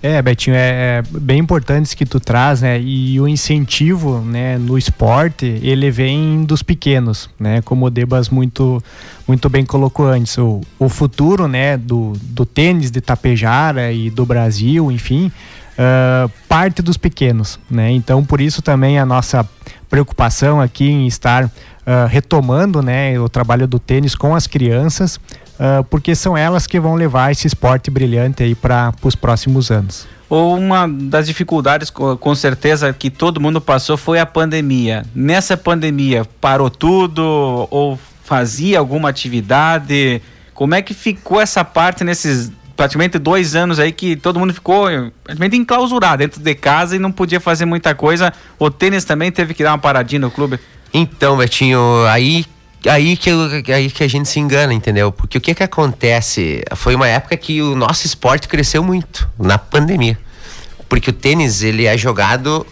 É, 0.00 0.22
Betinho, 0.22 0.54
é, 0.54 1.00
é 1.00 1.02
bem 1.18 1.40
importante 1.40 1.86
isso 1.86 1.96
que 1.96 2.06
tu 2.06 2.20
traz, 2.20 2.62
né? 2.62 2.80
E 2.80 3.20
o 3.20 3.26
incentivo, 3.26 4.20
né, 4.20 4.56
no 4.56 4.78
esporte, 4.78 5.58
ele 5.60 5.90
vem 5.90 6.44
dos 6.44 6.62
pequenos, 6.62 7.28
né? 7.38 7.60
Como 7.62 7.86
o 7.86 7.90
Debas 7.90 8.28
muito, 8.28 8.82
muito 9.26 9.48
bem 9.48 9.64
colocou 9.64 10.06
antes. 10.06 10.38
O, 10.38 10.60
o 10.78 10.88
futuro, 10.88 11.48
né, 11.48 11.76
do, 11.76 12.12
do 12.22 12.46
tênis 12.46 12.92
de 12.92 13.00
Tapejara 13.00 13.90
e 13.92 14.08
do 14.08 14.24
Brasil, 14.24 14.92
enfim, 14.92 15.32
uh, 15.78 16.30
parte 16.48 16.80
dos 16.80 16.96
pequenos, 16.96 17.58
né? 17.68 17.90
Então, 17.90 18.24
por 18.24 18.40
isso 18.40 18.62
também 18.62 19.00
a 19.00 19.06
nossa 19.06 19.48
preocupação 19.90 20.60
aqui 20.60 20.88
em 20.88 21.08
estar 21.08 21.44
uh, 21.44 22.06
retomando, 22.08 22.82
né, 22.82 23.18
o 23.18 23.28
trabalho 23.28 23.66
do 23.66 23.80
tênis 23.80 24.14
com 24.14 24.34
as 24.34 24.46
crianças, 24.46 25.18
uh, 25.58 25.84
porque 25.84 26.14
são 26.14 26.36
elas 26.36 26.66
que 26.66 26.78
vão 26.78 26.94
levar 26.94 27.32
esse 27.32 27.46
esporte 27.46 27.90
brilhante 27.90 28.42
aí 28.42 28.54
para 28.54 28.92
os 29.02 29.14
próximos 29.14 29.70
anos. 29.70 30.06
Ou 30.30 30.58
uma 30.58 30.86
das 30.86 31.26
dificuldades, 31.26 31.88
com 31.90 32.34
certeza, 32.34 32.92
que 32.92 33.08
todo 33.08 33.40
mundo 33.40 33.60
passou 33.60 33.96
foi 33.96 34.20
a 34.20 34.26
pandemia. 34.26 35.04
Nessa 35.14 35.56
pandemia, 35.56 36.26
parou 36.38 36.68
tudo 36.68 37.22
ou 37.70 37.98
fazia 38.24 38.78
alguma 38.78 39.08
atividade? 39.08 40.20
Como 40.52 40.74
é 40.74 40.82
que 40.82 40.92
ficou 40.92 41.40
essa 41.40 41.64
parte 41.64 42.04
nesses 42.04 42.52
praticamente 42.76 43.18
dois 43.18 43.56
anos 43.56 43.80
aí 43.80 43.90
que 43.90 44.14
todo 44.16 44.38
mundo 44.38 44.52
ficou 44.52 44.86
praticamente 45.24 45.56
enclausurado 45.56 46.18
dentro 46.18 46.40
de 46.40 46.54
casa 46.54 46.94
e 46.94 46.98
não 46.98 47.10
podia 47.10 47.40
fazer 47.40 47.64
muita 47.64 47.94
coisa? 47.94 48.30
O 48.58 48.70
tênis 48.70 49.04
também 49.04 49.32
teve 49.32 49.54
que 49.54 49.62
dar 49.62 49.72
uma 49.72 49.78
paradinha 49.78 50.20
no 50.20 50.30
clube? 50.30 50.60
Então, 50.92 51.38
Betinho, 51.38 51.80
aí 52.06 52.44
aí 52.86 53.16
que, 53.16 53.30
aí 53.72 53.90
que 53.90 54.04
a 54.04 54.08
gente 54.08 54.28
se 54.28 54.38
engana, 54.38 54.72
entendeu? 54.72 55.10
Porque 55.10 55.38
o 55.38 55.40
que 55.40 55.54
que 55.54 55.62
acontece? 55.62 56.62
Foi 56.76 56.94
uma 56.94 57.08
época 57.08 57.36
que 57.36 57.62
o 57.62 57.74
nosso 57.74 58.06
esporte 58.06 58.48
cresceu 58.48 58.82
muito, 58.82 59.28
na 59.38 59.58
pandemia. 59.58 60.18
Porque 60.88 61.10
o 61.10 61.12
tênis, 61.12 61.62
ele 61.62 61.86
é 61.86 61.96
jogado 61.96 62.66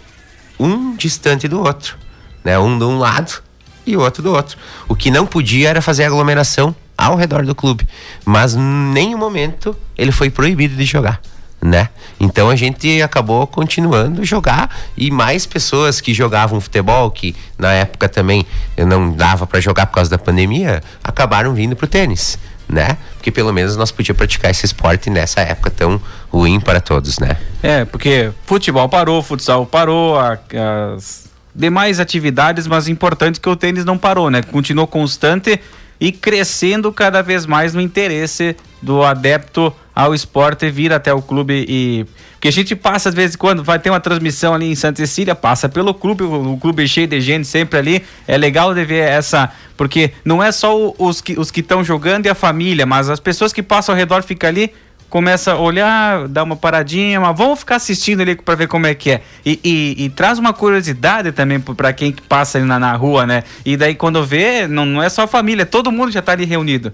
um 0.58 0.94
distante 0.96 1.48
do 1.48 1.60
outro, 1.60 1.96
né? 2.44 2.58
Um 2.58 2.78
de 2.78 2.84
um 2.84 2.98
lado 2.98 3.42
e 3.86 3.96
o 3.96 4.00
outro 4.00 4.22
do 4.22 4.32
outro. 4.32 4.56
O 4.88 4.94
que 4.94 5.10
não 5.10 5.26
podia 5.26 5.70
era 5.70 5.82
fazer 5.82 6.04
aglomeração 6.04 6.74
ao 6.96 7.14
redor 7.14 7.44
do 7.44 7.54
clube, 7.54 7.86
mas 8.24 8.54
em 8.54 8.60
nenhum 8.60 9.18
momento 9.18 9.76
ele 9.98 10.10
foi 10.10 10.30
proibido 10.30 10.74
de 10.74 10.84
jogar 10.84 11.20
né? 11.60 11.88
Então 12.20 12.50
a 12.50 12.56
gente 12.56 13.00
acabou 13.02 13.46
continuando 13.46 14.24
jogar 14.24 14.74
e 14.96 15.10
mais 15.10 15.46
pessoas 15.46 16.00
que 16.00 16.12
jogavam 16.12 16.60
futebol, 16.60 17.10
que 17.10 17.34
na 17.58 17.72
época 17.72 18.08
também 18.08 18.46
não 18.76 19.12
dava 19.12 19.46
para 19.46 19.60
jogar 19.60 19.86
por 19.86 19.94
causa 19.94 20.10
da 20.10 20.18
pandemia, 20.18 20.82
acabaram 21.02 21.54
vindo 21.54 21.74
pro 21.74 21.86
tênis, 21.86 22.38
né? 22.68 22.96
Porque 23.14 23.30
pelo 23.30 23.52
menos 23.52 23.76
nós 23.76 23.90
podíamos 23.90 24.18
praticar 24.18 24.50
esse 24.50 24.66
esporte 24.66 25.10
nessa 25.10 25.40
época 25.40 25.70
tão 25.70 26.00
ruim 26.30 26.60
para 26.60 26.80
todos, 26.80 27.18
né? 27.18 27.36
É, 27.62 27.84
porque 27.84 28.30
futebol 28.44 28.88
parou, 28.88 29.22
futsal 29.22 29.66
parou, 29.66 30.18
as 30.18 31.26
demais 31.54 31.98
atividades, 31.98 32.66
mas 32.66 32.86
importante 32.86 33.40
que 33.40 33.48
o 33.48 33.56
tênis 33.56 33.84
não 33.84 33.96
parou, 33.96 34.30
né? 34.30 34.42
Continuou 34.42 34.86
constante 34.86 35.58
e 36.00 36.12
crescendo 36.12 36.92
cada 36.92 37.22
vez 37.22 37.46
mais 37.46 37.74
no 37.74 37.80
interesse 37.80 38.56
do 38.82 39.02
adepto 39.02 39.72
ao 39.94 40.14
esporte 40.14 40.68
vir 40.70 40.92
até 40.92 41.12
o 41.12 41.22
clube 41.22 41.64
e 41.66 42.06
que 42.38 42.48
a 42.48 42.52
gente 42.52 42.76
passa 42.76 43.08
às 43.08 43.14
vezes 43.14 43.34
quando 43.34 43.64
vai 43.64 43.78
ter 43.78 43.90
uma 43.90 43.98
transmissão 43.98 44.54
ali 44.54 44.70
em 44.70 44.74
Santa 44.74 44.98
Cecília, 44.98 45.34
passa 45.34 45.68
pelo 45.68 45.94
clube, 45.94 46.22
o 46.22 46.56
clube 46.58 46.84
é 46.84 46.86
cheio 46.86 47.06
de 47.06 47.20
gente 47.20 47.46
sempre 47.46 47.78
ali. 47.78 48.04
É 48.28 48.36
legal 48.36 48.74
de 48.74 48.84
ver 48.84 49.08
essa, 49.08 49.50
porque 49.76 50.12
não 50.24 50.42
é 50.42 50.52
só 50.52 50.94
os 50.98 51.20
que 51.20 51.38
os 51.38 51.50
que 51.50 51.60
estão 51.60 51.82
jogando 51.82 52.26
e 52.26 52.28
a 52.28 52.34
família, 52.34 52.84
mas 52.84 53.08
as 53.08 53.18
pessoas 53.18 53.52
que 53.52 53.62
passam 53.62 53.94
ao 53.94 53.98
redor 53.98 54.22
ficam 54.22 54.48
ali 54.48 54.72
começa 55.08 55.52
a 55.52 55.58
olhar, 55.58 56.28
dá 56.28 56.42
uma 56.42 56.56
paradinha, 56.56 57.20
mas 57.20 57.36
vamos 57.36 57.60
ficar 57.60 57.76
assistindo 57.76 58.20
ali 58.20 58.34
para 58.34 58.54
ver 58.54 58.68
como 58.68 58.86
é 58.86 58.94
que 58.94 59.10
é. 59.10 59.22
E, 59.44 59.60
e, 59.64 60.04
e 60.04 60.10
traz 60.10 60.38
uma 60.38 60.52
curiosidade 60.52 61.32
também 61.32 61.60
para 61.60 61.92
quem 61.92 62.12
passa 62.28 62.58
ali 62.58 62.66
na, 62.66 62.78
na 62.78 62.94
rua, 62.94 63.26
né? 63.26 63.44
E 63.64 63.76
daí 63.76 63.94
quando 63.94 64.24
vê, 64.24 64.66
não, 64.66 64.84
não 64.84 65.02
é 65.02 65.08
só 65.08 65.22
a 65.22 65.26
família, 65.26 65.64
todo 65.64 65.92
mundo 65.92 66.12
já 66.12 66.22
tá 66.22 66.32
ali 66.32 66.44
reunido. 66.44 66.92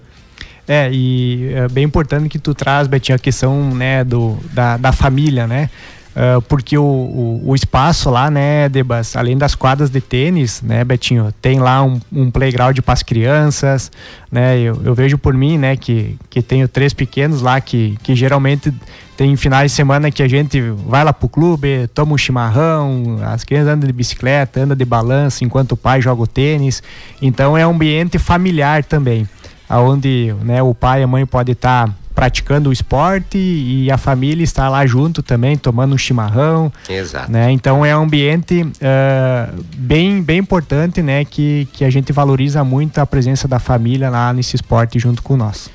É, 0.67 0.89
e 0.91 1.51
é 1.53 1.67
bem 1.67 1.83
importante 1.83 2.29
que 2.29 2.39
tu 2.39 2.53
traz, 2.53 2.87
Betinho, 2.87 3.17
a 3.17 3.19
questão 3.19 3.73
né, 3.75 4.03
do, 4.03 4.37
da, 4.51 4.77
da 4.77 4.91
família, 4.93 5.45
né? 5.45 5.69
Uh, 6.13 6.39
porque 6.43 6.77
o, 6.77 6.83
o, 6.83 7.41
o, 7.43 7.55
espaço 7.55 8.07
lá, 8.11 8.29
né, 8.29 8.69
Debas, 8.69 9.15
além 9.15 9.35
das 9.35 9.55
quadras 9.55 9.89
de 9.89 9.99
tênis, 9.99 10.61
né, 10.61 10.83
Betinho, 10.83 11.33
tem 11.41 11.59
lá 11.59 11.83
um, 11.83 11.99
um 12.11 12.29
playground 12.29 12.77
para 12.81 12.93
as 12.93 13.01
crianças, 13.01 13.91
né, 14.31 14.59
eu, 14.59 14.79
eu, 14.85 14.93
vejo 14.93 15.17
por 15.17 15.33
mim, 15.33 15.57
né, 15.57 15.75
que, 15.75 16.15
que 16.29 16.43
tenho 16.43 16.67
três 16.67 16.93
pequenos 16.93 17.41
lá 17.41 17.59
que, 17.59 17.97
que 18.03 18.15
geralmente 18.15 18.71
tem 19.17 19.35
finais 19.35 19.71
de 19.71 19.75
semana 19.75 20.11
que 20.11 20.21
a 20.21 20.27
gente 20.27 20.61
vai 20.85 21.03
lá 21.03 21.11
pro 21.11 21.27
clube, 21.27 21.87
toma 21.95 22.13
um 22.13 22.17
chimarrão, 22.17 23.17
as 23.25 23.43
crianças 23.43 23.73
andam 23.73 23.87
de 23.87 23.93
bicicleta, 23.93 24.61
andam 24.61 24.77
de 24.77 24.85
balanço 24.85 25.43
enquanto 25.43 25.71
o 25.71 25.77
pai 25.77 25.99
joga 25.99 26.21
o 26.21 26.27
tênis, 26.27 26.83
então 27.23 27.57
é 27.57 27.65
um 27.65 27.71
ambiente 27.71 28.19
familiar 28.19 28.83
também 28.83 29.27
onde 29.69 30.35
né, 30.43 30.61
o 30.61 30.75
pai 30.75 31.01
e 31.01 31.03
a 31.03 31.07
mãe 31.07 31.25
podem 31.25 31.53
estar 31.53 31.87
tá 31.87 31.93
praticando 32.13 32.69
o 32.69 32.73
esporte 32.73 33.37
e 33.37 33.89
a 33.91 33.97
família 33.97 34.43
está 34.43 34.69
lá 34.69 34.85
junto 34.85 35.21
também, 35.21 35.57
tomando 35.57 35.95
um 35.95 35.97
chimarrão. 35.97 36.71
Exato. 36.89 37.31
Né? 37.31 37.51
Então 37.51 37.85
é 37.85 37.95
um 37.95 38.03
ambiente 38.03 38.61
uh, 38.63 39.63
bem, 39.75 40.21
bem 40.21 40.39
importante, 40.39 41.01
né? 41.01 41.25
Que, 41.25 41.67
que 41.73 41.83
a 41.83 41.89
gente 41.89 42.11
valoriza 42.11 42.63
muito 42.63 42.99
a 42.99 43.05
presença 43.05 43.47
da 43.47 43.59
família 43.59 44.09
lá 44.09 44.31
nesse 44.33 44.55
esporte 44.55 44.99
junto 44.99 45.21
com 45.21 45.35
nós. 45.35 45.69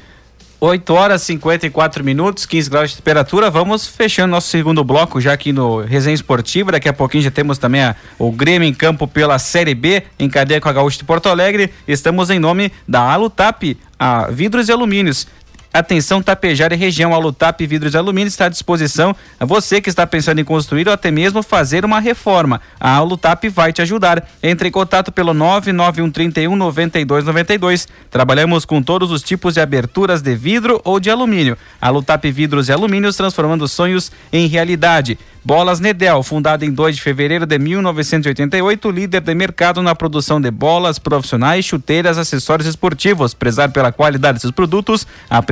8 0.61 0.93
horas 0.93 1.23
e 1.23 1.27
54 1.27 2.03
minutos, 2.03 2.45
15 2.45 2.69
graus 2.71 2.91
de 2.91 2.97
temperatura. 2.97 3.49
Vamos 3.49 3.87
fechando 3.87 4.33
nosso 4.33 4.49
segundo 4.49 4.83
bloco 4.83 5.21
já 5.21 5.33
aqui 5.33 5.53
no 5.53 5.83
Resenha 5.83 6.15
Esportiva. 6.15 6.73
Daqui 6.73 6.89
a 6.89 6.93
pouquinho 6.93 7.23
já 7.23 7.31
temos 7.31 7.59
também 7.59 7.81
a, 7.83 7.95
o 8.19 8.33
Grêmio 8.33 8.69
em 8.69 8.75
campo 8.75 9.07
pela 9.07 9.39
Série 9.39 9.75
B, 9.75 10.03
em 10.19 10.29
cadeia 10.29 10.61
com 10.61 10.69
a 10.69 10.73
Gaúcha 10.73 10.99
de 10.99 11.05
Porto 11.05 11.29
Alegre. 11.29 11.73
Estamos 11.87 12.29
em 12.29 12.41
nome 12.41 12.73
da 12.89 13.01
Alutap, 13.01 13.79
a 13.97 14.29
Vidros 14.31 14.69
e 14.69 14.73
Alumínios. 14.73 15.29
Atenção 15.73 16.23
Tapejara 16.23 16.75
e 16.75 16.79
região, 16.79 17.15
a 17.15 17.19
Lutap 17.19 17.65
Vidros 17.67 17.93
e 17.93 17.97
Alumínio 17.99 18.29
está 18.29 18.47
à 18.47 18.49
disposição. 18.49 19.15
Você 19.39 19.81
que 19.81 19.91
está 19.91 20.07
pensando 20.07 20.41
em 20.41 20.45
construir 20.45 20.89
ou 20.89 20.95
até 20.95 21.11
mesmo 21.11 21.43
fazer 21.43 21.85
uma 21.85 22.01
reforma. 22.01 22.61
A 22.81 22.95
Alutap 22.95 23.49
vai 23.51 23.73
te 23.73 23.83
ajudar. 23.83 24.27
Entre 24.43 24.69
em 24.69 24.73
contato 24.73 25.13
pelo 25.13 25.35
99131 25.35 26.57
9292. 26.57 27.87
Trabalhamos 28.11 28.65
com 28.65 28.83
todos 28.83 29.11
os 29.11 29.23
tipos 29.23 29.55
de 29.55 29.61
aberturas 29.61 30.23
de 30.23 30.35
vidro 30.35 30.81
ou 30.85 30.99
de 30.99 31.11
alumínio. 31.11 31.57
A 31.81 31.91
Lutap 31.91 32.31
Vidros 32.31 32.69
e 32.69 32.73
Alumínios 32.73 33.17
transformando 33.17 33.69
sonhos 33.69 34.11
em 34.33 34.47
realidade. 34.47 35.19
Bolas 35.45 35.81
Nedel, 35.81 36.23
fundada 36.23 36.67
em 36.67 36.71
2 36.71 36.97
de 36.97 37.01
fevereiro 37.01 37.47
de 37.47 37.59
1988, 37.59 38.91
líder 38.91 39.23
de 39.23 39.35
mercado 39.35 39.81
na 39.81 39.95
produção 39.95 40.39
de 40.39 40.51
bolas 40.51 40.99
profissionais, 40.99 41.65
chuteiras, 41.65 42.19
acessórios 42.19 42.69
esportivos, 42.69 43.33
prezar 43.33 43.71
pela 43.71 43.91
qualidade 43.91 44.37
de 44.37 44.43
seus 44.43 44.53
produtos, 44.53 45.07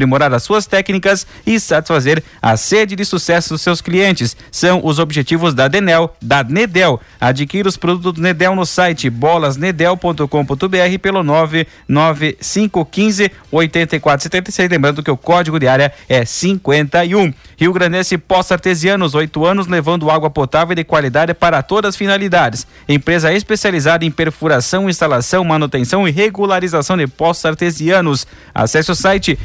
aprimorar 0.06 0.32
as 0.32 0.44
suas 0.44 0.66
técnicas 0.66 1.26
e 1.44 1.58
satisfazer 1.58 2.22
a 2.40 2.56
sede 2.56 2.94
de 2.96 3.04
sucesso 3.04 3.50
dos 3.50 3.60
seus 3.60 3.80
clientes. 3.80 4.36
São 4.50 4.80
os 4.82 5.00
objetivos 5.00 5.52
da 5.52 5.68
Denel, 5.68 6.16
da 6.22 6.42
Nedel. 6.44 6.98
Adquira 7.20 7.68
os 7.68 7.76
produtos 7.76 8.22
Nedel 8.22 8.54
no 8.54 8.64
site 8.64 9.10
bolasnedel.com.br 9.10 10.98
pelo 11.02 11.22
99515 11.22 13.30
8476. 13.50 14.70
Lembrando 14.70 15.02
que 15.02 15.10
o 15.10 15.16
código 15.16 15.58
de 15.58 15.66
área 15.66 15.92
é 16.08 16.24
51. 16.24 17.34
Rio 17.56 17.72
Grandense 17.72 18.18
Poços 18.18 18.52
Artesianos, 18.52 19.14
oito 19.14 19.44
anos, 19.44 19.66
levando 19.66 20.10
água 20.10 20.30
potável 20.30 20.74
de 20.74 20.84
qualidade 20.84 21.34
para 21.34 21.62
todas 21.62 21.90
as 21.90 21.96
finalidades. 21.96 22.66
Empresa 22.88 23.32
especializada 23.32 24.04
em 24.04 24.10
perfuração, 24.10 24.88
instalação, 24.88 25.42
manutenção 25.42 26.06
e 26.06 26.10
regularização 26.10 26.96
de 26.96 27.06
poços 27.06 27.44
artesianos. 27.44 28.26
Acesse 28.54 28.92
o 28.92 28.94
site 28.94 29.38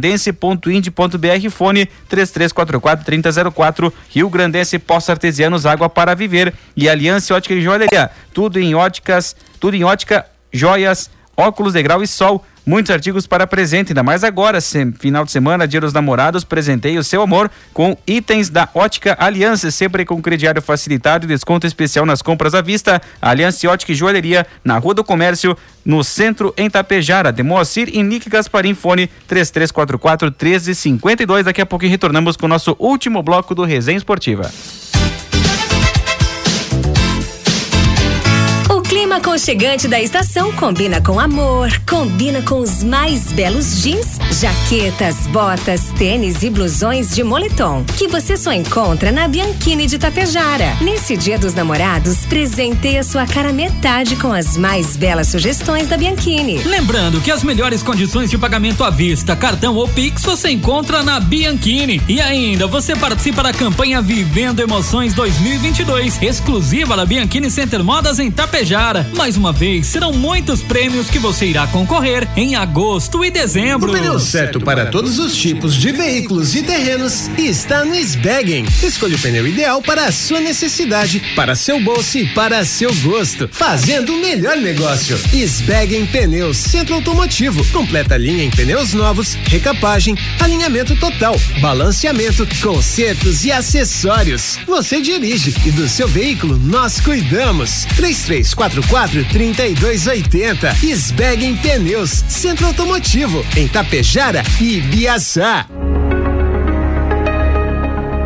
riograndense.ind.br, 0.00 1.50
fone 1.50 1.88
3344-3004. 2.10 3.92
Rio 4.08 4.28
Grandense 4.28 4.78
Poços 4.78 5.10
Artesianos, 5.10 5.66
água 5.66 5.88
para 5.88 6.14
viver. 6.14 6.52
E 6.76 6.88
Aliança 6.88 7.34
Ótica 7.34 7.54
e 7.54 7.60
Joalheria, 7.60 8.10
tudo 8.32 8.58
em 8.58 8.74
óticas, 8.74 9.36
tudo 9.58 9.76
em 9.76 9.84
ótica, 9.84 10.26
joias, 10.52 11.10
óculos 11.36 11.74
de 11.74 11.82
grau 11.82 12.02
e 12.02 12.06
sol 12.06 12.44
Muitos 12.64 12.90
artigos 12.90 13.26
para 13.26 13.46
presente, 13.46 13.92
ainda 13.92 14.02
mais 14.02 14.22
agora, 14.22 14.58
final 14.98 15.24
de 15.24 15.32
semana, 15.32 15.66
dia 15.66 15.80
dos 15.80 15.92
namorados, 15.92 16.44
presentei 16.44 16.98
o 16.98 17.04
seu 17.04 17.22
amor 17.22 17.50
com 17.72 17.96
itens 18.06 18.50
da 18.50 18.68
Ótica 18.74 19.16
Aliança, 19.18 19.70
sempre 19.70 20.04
com 20.04 20.20
crediário 20.20 20.60
facilitado 20.60 21.24
e 21.24 21.28
desconto 21.28 21.66
especial 21.66 22.04
nas 22.04 22.20
compras 22.20 22.54
à 22.54 22.60
vista. 22.60 23.00
Aliança 23.20 23.68
Ótica 23.68 23.92
e 23.92 23.94
Joalheria, 23.94 24.46
na 24.64 24.78
Rua 24.78 24.94
do 24.94 25.02
Comércio, 25.02 25.56
no 25.84 26.04
centro 26.04 26.52
em 26.56 26.68
Tapejara. 26.68 27.32
De 27.32 27.42
Moacir 27.42 27.88
e 27.92 28.02
Nick 28.02 28.28
Gasparim, 28.28 28.74
fone 28.74 29.08
3344 29.26 30.28
1352. 30.28 31.46
Daqui 31.46 31.60
a 31.60 31.66
pouquinho 31.66 31.90
retornamos 31.90 32.36
com 32.36 32.46
o 32.46 32.48
nosso 32.48 32.76
último 32.78 33.22
bloco 33.22 33.54
do 33.54 33.64
Resenha 33.64 33.98
Esportiva 33.98 34.50
clima 39.00 39.16
aconchegante 39.16 39.88
da 39.88 39.98
estação 39.98 40.52
combina 40.52 41.00
com 41.00 41.18
amor, 41.18 41.70
combina 41.88 42.42
com 42.42 42.60
os 42.60 42.84
mais 42.84 43.32
belos 43.32 43.80
jeans, 43.80 44.18
jaquetas, 44.38 45.26
botas, 45.28 45.90
tênis 45.96 46.42
e 46.42 46.50
blusões 46.50 47.14
de 47.14 47.24
moletom, 47.24 47.82
que 47.96 48.06
você 48.06 48.36
só 48.36 48.52
encontra 48.52 49.10
na 49.10 49.26
Bianchini 49.26 49.86
de 49.86 49.98
Tapejara. 49.98 50.76
Nesse 50.82 51.16
Dia 51.16 51.38
dos 51.38 51.54
Namorados, 51.54 52.26
presenteie 52.26 52.98
a 52.98 53.02
sua 53.02 53.26
cara 53.26 53.54
metade 53.54 54.16
com 54.16 54.34
as 54.34 54.58
mais 54.58 54.98
belas 54.98 55.28
sugestões 55.28 55.88
da 55.88 55.96
Bianchini. 55.96 56.58
Lembrando 56.64 57.22
que 57.22 57.30
as 57.30 57.42
melhores 57.42 57.82
condições 57.82 58.28
de 58.28 58.36
pagamento 58.36 58.84
à 58.84 58.90
vista, 58.90 59.34
cartão 59.34 59.76
ou 59.76 59.88
Pix 59.88 60.22
você 60.22 60.50
encontra 60.50 61.02
na 61.02 61.18
Bianchini. 61.18 62.02
E 62.06 62.20
ainda, 62.20 62.66
você 62.66 62.94
participa 62.94 63.42
da 63.42 63.52
campanha 63.54 64.02
Vivendo 64.02 64.60
Emoções 64.60 65.14
2022, 65.14 66.20
exclusiva 66.20 66.98
da 66.98 67.06
Bianchini 67.06 67.50
Center 67.50 67.82
Modas 67.82 68.18
em 68.18 68.30
Tapejara. 68.30 68.89
Mais 69.14 69.36
uma 69.36 69.52
vez, 69.52 69.86
serão 69.86 70.12
muitos 70.12 70.62
prêmios 70.62 71.08
que 71.08 71.18
você 71.18 71.46
irá 71.46 71.64
concorrer 71.68 72.26
em 72.36 72.56
agosto 72.56 73.24
e 73.24 73.30
dezembro. 73.30 73.90
O 73.90 73.94
pneu 73.94 74.18
certo 74.18 74.60
para 74.60 74.86
todos 74.86 75.20
os 75.20 75.36
tipos 75.36 75.76
de 75.76 75.92
veículos 75.92 76.56
e 76.56 76.62
terrenos 76.62 77.28
está 77.38 77.84
no 77.84 77.94
Sbaggen. 77.94 78.66
Escolha 78.82 79.14
o 79.14 79.18
pneu 79.20 79.46
ideal 79.46 79.80
para 79.80 80.06
a 80.06 80.12
sua 80.12 80.40
necessidade, 80.40 81.22
para 81.36 81.54
seu 81.54 81.80
bolso 81.80 82.18
e 82.18 82.26
para 82.34 82.64
seu 82.64 82.92
gosto, 82.96 83.48
fazendo 83.52 84.12
o 84.12 84.20
melhor 84.20 84.56
negócio. 84.56 85.16
Sbaggen 85.32 86.06
Pneus 86.06 86.56
Centro 86.56 86.96
Automotivo, 86.96 87.64
completa 87.66 88.16
linha 88.16 88.42
em 88.42 88.50
pneus 88.50 88.92
novos, 88.92 89.34
recapagem, 89.46 90.16
alinhamento 90.40 90.96
total, 90.96 91.36
balanceamento, 91.60 92.46
consertos 92.60 93.44
e 93.44 93.52
acessórios. 93.52 94.58
Você 94.66 95.00
dirige 95.00 95.54
e 95.64 95.70
do 95.70 95.88
seu 95.88 96.08
veículo 96.08 96.58
nós 96.58 97.00
cuidamos. 97.00 97.86
3344 98.80 99.24
3280. 99.24 100.74
Sbaggen 100.96 101.56
Pneus 101.56 102.10
Centro 102.28 102.66
Automotivo 102.66 103.44
em 103.56 103.68
Tapejara 103.68 104.42
e 104.60 104.80
Biaçá. 104.80 105.66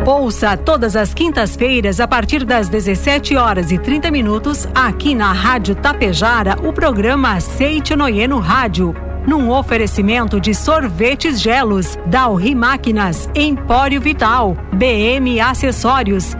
Ouça 0.05 0.55
todas 0.55 0.95
as 0.95 1.15
quintas-feiras, 1.15 1.99
a 1.99 2.07
partir 2.07 2.45
das 2.45 2.69
17 2.69 3.35
horas 3.35 3.71
e 3.71 3.77
30 3.77 4.11
minutos, 4.11 4.67
aqui 4.75 5.15
na 5.15 5.33
Rádio 5.33 5.73
Tapejara, 5.73 6.57
o 6.63 6.71
programa 6.71 7.33
Aceite 7.33 7.95
Noeno 7.95 8.39
Rádio. 8.39 8.95
Num 9.25 9.49
oferecimento 9.49 10.39
de 10.39 10.53
sorvetes 10.53 11.41
gelos, 11.41 11.97
Dalri 12.05 12.53
Máquinas, 12.53 13.27
Empório 13.33 13.99
Vital, 13.99 14.55
BM 14.71 15.39
Acessórios, 15.41 16.35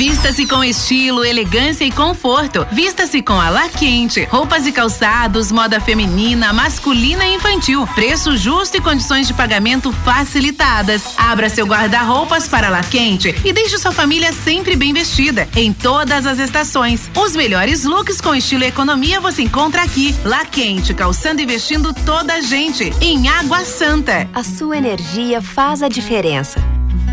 Vista-se 0.00 0.46
com 0.46 0.64
estilo, 0.64 1.22
elegância 1.26 1.84
e 1.84 1.90
conforto. 1.90 2.66
Vista-se 2.72 3.20
com 3.20 3.34
a 3.34 3.50
La 3.50 3.68
Quente. 3.68 4.24
Roupas 4.24 4.66
e 4.66 4.72
calçados, 4.72 5.52
moda 5.52 5.78
feminina, 5.78 6.54
masculina 6.54 7.26
e 7.26 7.34
infantil. 7.34 7.86
Preço 7.94 8.34
justo 8.34 8.78
e 8.78 8.80
condições 8.80 9.26
de 9.26 9.34
pagamento 9.34 9.92
facilitadas. 9.92 11.02
Abra 11.18 11.50
seu 11.50 11.66
guarda-roupas 11.66 12.48
para 12.48 12.70
La 12.70 12.82
Quente 12.82 13.34
e 13.44 13.52
deixe 13.52 13.76
sua 13.76 13.92
família 13.92 14.32
sempre 14.32 14.74
bem 14.74 14.94
vestida. 14.94 15.46
Em 15.54 15.70
todas 15.70 16.24
as 16.24 16.38
estações. 16.38 17.10
Os 17.14 17.36
melhores 17.36 17.84
looks 17.84 18.22
com 18.22 18.34
estilo 18.34 18.64
e 18.64 18.68
economia 18.68 19.20
você 19.20 19.42
encontra 19.42 19.82
aqui. 19.82 20.16
La 20.24 20.46
Quente, 20.46 20.94
calçando 20.94 21.42
e 21.42 21.46
vestindo 21.46 21.92
toda 21.92 22.32
a 22.32 22.40
gente. 22.40 22.90
Em 23.02 23.28
Água 23.28 23.66
Santa. 23.66 24.26
A 24.32 24.42
sua 24.42 24.78
energia 24.78 25.42
faz 25.42 25.82
a 25.82 25.88
diferença 25.88 26.69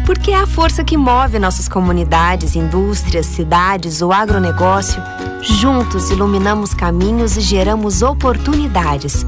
porque 0.08 0.32
é 0.32 0.40
a 0.40 0.48
força 0.48 0.86
que 0.86 0.96
move 0.96 1.38
nossas 1.38 1.68
comunidades, 1.68 2.56
indústrias, 2.56 3.26
cidades, 3.26 4.02
o 4.02 4.14
agronegócio. 4.14 5.04
Juntos 5.42 6.10
iluminamos 6.10 6.74
caminhos 6.74 7.36
e 7.36 7.42
geramos 7.42 8.02
oportunidades. 8.02 9.26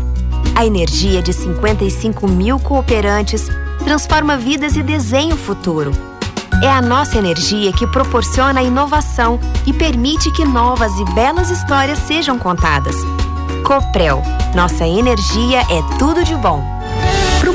A 0.56 0.66
energia 0.66 1.22
de 1.22 1.34
55 1.34 2.26
mil 2.30 2.58
cooperantes 2.62 3.50
transforma 3.84 4.38
vidas 4.38 4.78
e 4.78 4.82
desenha 4.82 5.36
o 5.36 5.38
futuro. 5.38 5.92
É 6.64 6.72
a 6.72 6.82
nossa 6.82 7.18
energia 7.18 7.74
que 7.74 7.86
proporciona 7.86 8.62
a 8.62 8.64
inovação 8.64 9.38
e 9.68 9.74
permite 9.74 10.32
que 10.32 10.46
novas 10.46 10.98
e 10.98 11.04
belas 11.14 11.50
histórias 11.50 12.00
sejam 12.00 12.40
contadas. 12.40 12.96
Coprel, 13.66 14.24
nossa 14.56 14.88
energia 14.88 15.60
é 15.60 15.98
tudo 15.98 16.24
de 16.24 16.36
bom. 16.36 16.79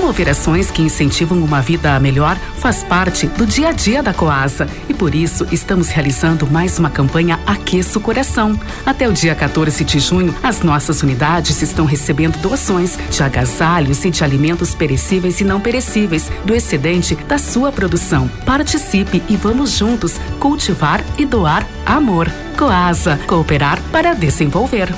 Promover 0.04 0.28
ações 0.28 0.70
que 0.70 0.82
incentivam 0.82 1.38
uma 1.42 1.62
vida 1.62 1.98
melhor 1.98 2.36
faz 2.58 2.84
parte 2.84 3.26
do 3.26 3.46
dia 3.46 3.68
a 3.68 3.72
dia 3.72 4.02
da 4.02 4.12
Coasa 4.12 4.68
e 4.86 4.92
por 4.92 5.14
isso 5.14 5.46
estamos 5.50 5.88
realizando 5.88 6.46
mais 6.46 6.78
uma 6.78 6.90
campanha 6.90 7.40
Aqueça 7.46 7.98
o 7.98 8.02
Coração. 8.02 8.60
Até 8.84 9.08
o 9.08 9.14
dia 9.14 9.34
14 9.34 9.82
de 9.82 9.98
junho, 9.98 10.34
as 10.42 10.60
nossas 10.60 11.02
unidades 11.02 11.62
estão 11.62 11.86
recebendo 11.86 12.36
doações 12.36 12.98
de 13.10 13.22
agasalhos 13.22 14.04
e 14.04 14.10
de 14.10 14.22
alimentos 14.22 14.74
perecíveis 14.74 15.40
e 15.40 15.44
não 15.44 15.58
perecíveis 15.58 16.30
do 16.44 16.54
excedente 16.54 17.14
da 17.26 17.38
sua 17.38 17.72
produção. 17.72 18.28
Participe 18.44 19.22
e 19.26 19.36
vamos 19.38 19.70
juntos 19.70 20.20
cultivar 20.38 21.02
e 21.16 21.24
doar 21.24 21.66
amor. 21.86 22.30
Coasa, 22.58 23.18
cooperar 23.26 23.80
para 23.90 24.12
desenvolver. 24.12 24.90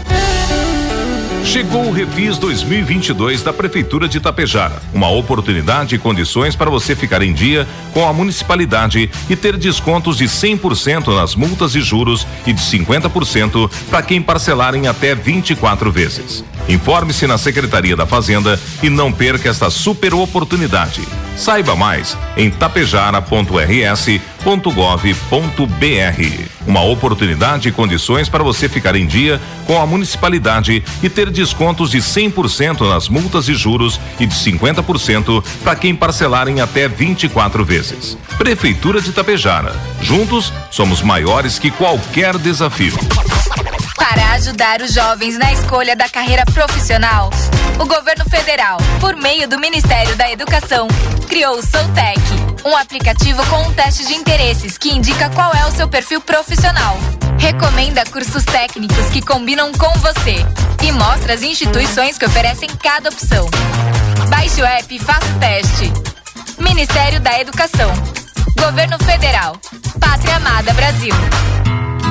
Chegou 1.47 1.87
o 1.87 1.93
Refis 1.93 2.39
2022 2.39 3.41
da 3.41 3.53
Prefeitura 3.53 4.09
de 4.09 4.19
Itapejara. 4.19 4.83
Uma 4.93 5.09
oportunidade 5.09 5.95
e 5.95 5.99
condições 5.99 6.57
para 6.57 6.69
você 6.69 6.97
ficar 6.97 7.23
em 7.23 7.33
dia 7.33 7.67
com 7.95 8.07
a 8.07 8.13
municipalidade 8.13 9.09
e 9.31 9.37
ter 9.37 9.57
descontos 9.57 10.17
de 10.17 10.25
100% 10.25 11.15
nas 11.15 11.37
multas 11.37 11.77
e 11.77 11.81
juros 11.81 12.27
e 12.45 12.53
de 12.53 12.61
50% 12.61 13.71
para 13.89 14.03
quem 14.03 14.21
parcelar 14.21 14.75
em 14.75 14.89
até 14.89 15.15
24 15.15 15.91
vezes. 15.93 16.45
Informe-se 16.69 17.29
na 17.29 17.39
Secretaria 17.39 17.95
da 17.95 18.07
Fazenda 18.07 18.61
e 18.83 18.91
não 18.91 19.13
perca 19.13 19.49
esta 19.49 19.71
super 19.71 20.15
oportunidade. 20.15 21.03
Saiba 21.37 21.77
mais 21.77 22.19
em 22.37 22.51
tapejara.rs.gov.br. 24.47 26.51
Uma 26.67 26.83
oportunidade 26.83 27.69
e 27.69 27.73
condições 27.73 28.29
para 28.29 28.45
você 28.45 28.69
ficar 28.69 28.95
em 28.95 29.07
dia 29.07 29.41
com 29.67 29.81
a 29.81 29.87
municipalidade 29.87 30.85
e 31.03 31.11
ter 31.11 31.31
descontos 31.31 31.91
de 31.91 31.99
100% 31.99 32.89
nas 32.89 33.09
multas 33.09 33.49
e 33.49 33.55
juros 33.55 34.01
e 34.21 34.27
de 34.27 34.35
50% 34.35 35.45
para 35.63 35.75
quem 35.75 35.95
parcelar 35.95 36.49
em 36.49 36.61
até 36.61 36.87
24 36.87 37.65
vezes. 37.65 38.17
Prefeitura 38.39 39.01
de 39.01 39.13
Tapejara. 39.13 39.75
Juntos 40.01 40.53
somos 40.71 41.03
maiores 41.03 41.59
que 41.59 41.71
qualquer 41.71 42.39
desafio. 42.39 42.97
Para 43.97 44.33
ajudar 44.33 44.81
os 44.81 44.93
jovens 44.93 45.39
na 45.39 45.53
escolha 45.53 45.97
da 45.97 46.09
carreira 46.09 46.45
profissional, 46.47 47.31
o 47.79 47.87
governo 47.87 48.25
federal, 48.29 48.79
por 49.01 49.17
meio 49.17 49.49
do 49.49 49.59
Ministério 49.59 50.15
da 50.17 50.31
Educação, 50.31 50.87
criou 51.29 51.59
o 51.59 51.63
Soutec, 51.63 52.21
um 52.67 52.77
aplicativo 52.77 53.47
com 53.47 53.63
um 53.63 53.73
teste 53.73 54.05
de 54.05 54.15
interesses 54.15 54.77
que 54.77 54.93
indica 54.93 55.31
qual 55.31 55.55
é 55.55 55.65
o 55.67 55.71
seu 55.71 55.89
perfil 55.89 56.21
profissional. 56.21 56.99
Recomenda 57.39 58.05
cursos 58.07 58.45
técnicos 58.45 59.07
que 59.11 59.23
combinam 59.23 59.71
com 59.73 59.93
você 60.01 60.35
e 60.83 60.91
mostra 60.91 61.35
as 61.35 61.43
instituições 61.43 62.19
que 62.19 62.27
oferecem 62.27 62.69
cada 62.83 63.09
opção. 63.09 63.49
Baixe 64.29 64.61
o 64.61 64.67
app 64.67 64.93
e 64.93 64.99
faça 64.99 65.27
o 65.27 65.39
teste. 65.39 65.93
Ministério 66.59 67.21
da 67.21 67.41
Educação. 67.41 67.93
Governo 68.59 68.99
Federal. 68.99 69.57
Pátria 70.01 70.35
Amada 70.35 70.73
Brasil. 70.75 71.15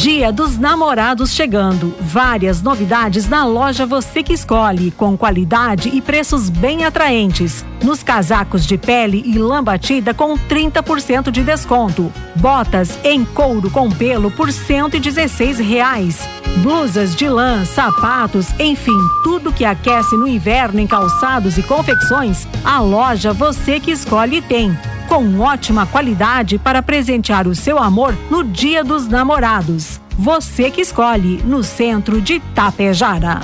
Dia 0.00 0.32
dos 0.32 0.56
Namorados 0.56 1.30
chegando. 1.32 1.94
Várias 2.00 2.62
novidades 2.62 3.28
na 3.28 3.44
loja 3.44 3.84
Você 3.84 4.22
que 4.22 4.32
Escolhe, 4.32 4.90
com 4.90 5.14
qualidade 5.14 5.90
e 5.90 6.00
preços 6.00 6.48
bem 6.48 6.86
atraentes. 6.86 7.66
Nos 7.84 8.02
casacos 8.02 8.64
de 8.64 8.78
pele 8.78 9.22
e 9.26 9.36
lã 9.36 9.62
batida 9.62 10.14
com 10.14 10.38
30% 10.38 11.30
de 11.30 11.42
desconto. 11.44 12.10
Botas 12.36 12.98
em 13.04 13.26
couro 13.26 13.70
com 13.70 13.90
pelo 13.90 14.30
por 14.30 14.50
116 14.50 15.58
reais. 15.58 16.26
Blusas 16.62 17.14
de 17.14 17.28
lã, 17.28 17.66
sapatos, 17.66 18.58
enfim, 18.58 18.98
tudo 19.22 19.52
que 19.52 19.66
aquece 19.66 20.16
no 20.16 20.26
inverno 20.26 20.80
em 20.80 20.86
calçados 20.86 21.58
e 21.58 21.62
confecções, 21.62 22.48
a 22.64 22.80
loja 22.80 23.34
Você 23.34 23.78
que 23.78 23.90
Escolhe 23.90 24.40
tem 24.40 24.74
com 25.10 25.40
ótima 25.40 25.86
qualidade 25.86 26.56
para 26.56 26.80
presentear 26.80 27.48
o 27.48 27.54
seu 27.54 27.80
amor 27.80 28.16
no 28.30 28.44
Dia 28.44 28.84
dos 28.84 29.08
Namorados. 29.08 30.00
Você 30.16 30.70
que 30.70 30.80
escolhe, 30.80 31.42
no 31.44 31.64
centro 31.64 32.20
de 32.20 32.38
Tapejara. 32.54 33.40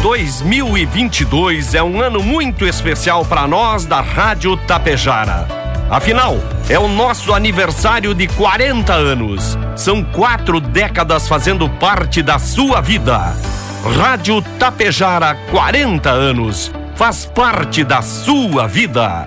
2022 0.00 1.74
é 1.74 1.82
um 1.82 2.00
ano 2.00 2.22
muito 2.22 2.64
especial 2.66 3.22
para 3.22 3.46
nós 3.46 3.84
da 3.84 4.00
Rádio 4.00 4.56
Tapejara. 4.56 5.46
Afinal, 5.90 6.38
é 6.70 6.78
o 6.78 6.88
nosso 6.88 7.34
aniversário 7.34 8.14
de 8.14 8.26
40 8.28 8.94
anos. 8.94 9.58
São 9.76 10.02
quatro 10.02 10.58
décadas 10.58 11.28
fazendo 11.28 11.68
parte 11.68 12.22
da 12.22 12.38
sua 12.38 12.80
vida. 12.80 13.36
Rádio 13.98 14.40
Tapejara, 14.58 15.34
40 15.50 16.08
anos. 16.08 16.72
Faz 17.00 17.24
parte 17.24 17.82
da 17.82 18.02
sua 18.02 18.66
vida. 18.66 19.26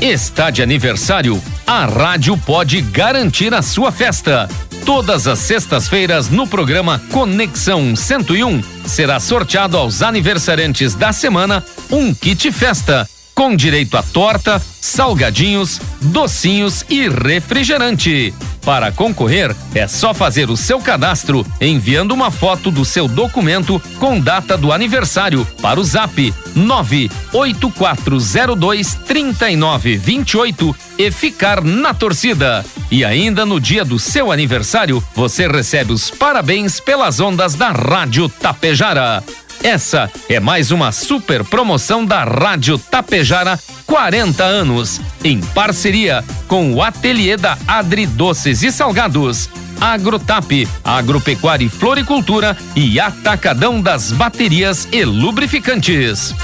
Está 0.00 0.48
de 0.50 0.62
aniversário? 0.62 1.42
A 1.66 1.84
rádio 1.84 2.34
pode 2.34 2.80
garantir 2.80 3.52
a 3.52 3.60
sua 3.60 3.92
festa. 3.92 4.48
Todas 4.86 5.26
as 5.26 5.38
sextas-feiras 5.40 6.30
no 6.30 6.46
programa 6.46 6.98
Conexão 7.12 7.94
101 7.94 8.62
será 8.86 9.20
sorteado 9.20 9.76
aos 9.76 10.00
aniversariantes 10.00 10.94
da 10.94 11.12
semana 11.12 11.62
um 11.90 12.14
kit 12.14 12.50
festa 12.50 13.06
com 13.34 13.54
direito 13.54 13.96
a 13.98 14.02
torta, 14.02 14.60
salgadinhos, 14.80 15.78
docinhos 16.00 16.82
e 16.88 17.06
refrigerante. 17.06 18.34
Para 18.62 18.90
concorrer, 18.92 19.56
é 19.74 19.88
só 19.88 20.12
fazer 20.12 20.50
o 20.50 20.56
seu 20.56 20.80
cadastro 20.80 21.46
enviando 21.60 22.12
uma 22.12 22.30
foto 22.30 22.70
do 22.70 22.84
seu 22.84 23.08
documento 23.08 23.82
com 23.98 24.20
data 24.20 24.56
do 24.56 24.72
aniversário 24.72 25.44
para 25.62 25.80
o 25.80 25.84
zap 25.84 26.32
98402 26.54 28.94
3928 29.06 30.76
e 30.98 31.10
ficar 31.10 31.62
na 31.62 31.94
torcida. 31.94 32.62
E 32.90 33.02
ainda 33.04 33.46
no 33.46 33.60
dia 33.60 33.84
do 33.84 33.98
seu 33.98 34.32
aniversário, 34.32 35.02
você 35.14 35.48
recebe 35.48 35.92
os 35.92 36.10
parabéns 36.10 36.80
pelas 36.80 37.20
ondas 37.20 37.54
da 37.54 37.70
Rádio 37.70 38.28
Tapejara. 38.28 39.22
Essa 39.62 40.10
é 40.28 40.40
mais 40.40 40.70
uma 40.70 40.90
super 40.90 41.44
promoção 41.44 42.04
da 42.04 42.24
Rádio 42.24 42.78
Tapejara 42.78 43.58
40 43.86 44.42
anos, 44.42 45.00
em 45.22 45.40
parceria 45.40 46.24
com 46.48 46.72
o 46.72 46.82
Ateliê 46.82 47.36
da 47.36 47.58
Adri 47.66 48.06
Doces 48.06 48.62
e 48.62 48.72
Salgados, 48.72 49.50
Agrotap, 49.80 50.66
Agropecuária 50.82 51.64
e 51.64 51.68
Floricultura 51.68 52.56
e 52.74 52.98
Atacadão 52.98 53.82
das 53.82 54.12
Baterias 54.12 54.88
e 54.92 55.04
Lubrificantes. 55.04 56.34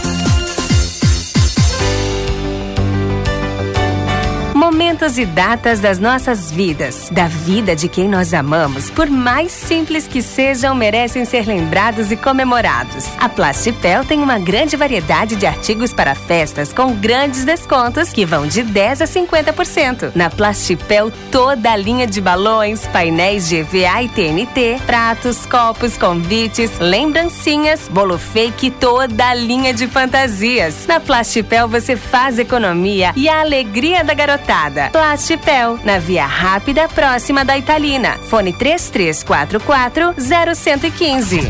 Momentos 4.77 5.17
e 5.17 5.25
datas 5.25 5.81
das 5.81 5.99
nossas 5.99 6.51
vidas, 6.53 7.09
da 7.11 7.27
vida 7.27 7.75
de 7.75 7.89
quem 7.89 8.07
nós 8.07 8.35
amamos, 8.35 8.91
por 8.91 9.09
mais 9.09 9.51
simples 9.51 10.07
que 10.07 10.21
sejam, 10.21 10.75
merecem 10.75 11.25
ser 11.25 11.47
lembrados 11.47 12.13
e 12.13 12.17
comemorados. 12.17 13.07
A 13.19 13.27
Plastipel 13.27 14.05
tem 14.05 14.23
uma 14.23 14.39
grande 14.39 14.77
variedade 14.77 15.35
de 15.35 15.47
artigos 15.47 15.95
para 15.95 16.15
festas 16.15 16.75
com 16.75 16.93
grandes 16.95 17.43
descontos 17.43 18.13
que 18.13 18.27
vão 18.27 18.47
de 18.47 18.63
10 18.63 19.01
a 19.01 19.07
50%. 19.07 20.13
Na 20.15 20.29
Plastipel, 20.29 21.11
toda 21.33 21.73
a 21.73 21.77
linha 21.77 22.07
de 22.07 22.21
balões, 22.21 22.87
painéis 22.89 23.51
EVA 23.51 24.03
e 24.03 24.09
TNT, 24.11 24.83
pratos, 24.85 25.47
copos, 25.47 25.97
convites, 25.97 26.79
lembrancinhas, 26.79 27.89
bolo 27.89 28.19
fake 28.19 28.73
toda 28.73 29.27
a 29.27 29.33
linha 29.33 29.73
de 29.73 29.87
fantasias. 29.87 30.87
Na 30.87 31.01
Plastipel 31.01 31.67
você 31.67 31.97
faz 31.97 32.39
economia 32.39 33.15
e 33.17 33.27
a 33.27 33.41
alegria 33.41 34.05
da 34.05 34.13
garotada. 34.13 34.66
Plastipel, 34.91 35.79
na 35.85 35.99
via 35.99 36.27
rápida 36.27 36.89
próxima 36.89 37.45
da 37.45 37.57
Italina. 37.57 38.19
Fone 38.29 38.53
3344 38.53 40.15
0115. 40.19 41.49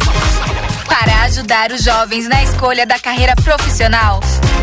Para 0.86 1.22
ajudar 1.22 1.72
os 1.72 1.82
jovens 1.82 2.28
na 2.28 2.42
escolha 2.42 2.86
da 2.86 2.98
carreira 2.98 3.34
profissional, 3.36 4.20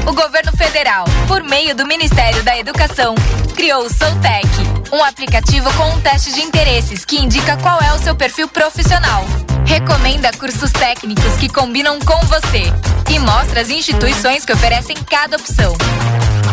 o 0.07 0.13
governo 0.13 0.51
federal, 0.57 1.05
por 1.27 1.43
meio 1.43 1.75
do 1.75 1.85
Ministério 1.85 2.43
da 2.43 2.57
Educação, 2.57 3.15
criou 3.55 3.85
o 3.85 3.89
Soutec, 3.89 4.47
um 4.91 5.03
aplicativo 5.03 5.71
com 5.73 5.89
um 5.89 6.01
teste 6.01 6.33
de 6.33 6.41
interesses 6.41 7.05
que 7.05 7.19
indica 7.19 7.57
qual 7.57 7.79
é 7.81 7.93
o 7.93 7.99
seu 7.99 8.15
perfil 8.15 8.47
profissional. 8.47 9.23
Recomenda 9.65 10.31
cursos 10.33 10.71
técnicos 10.71 11.35
que 11.37 11.47
combinam 11.47 11.99
com 11.99 12.19
você 12.25 12.63
e 13.09 13.19
mostra 13.19 13.61
as 13.61 13.69
instituições 13.69 14.45
que 14.45 14.53
oferecem 14.53 14.95
cada 15.09 15.37
opção. 15.37 15.75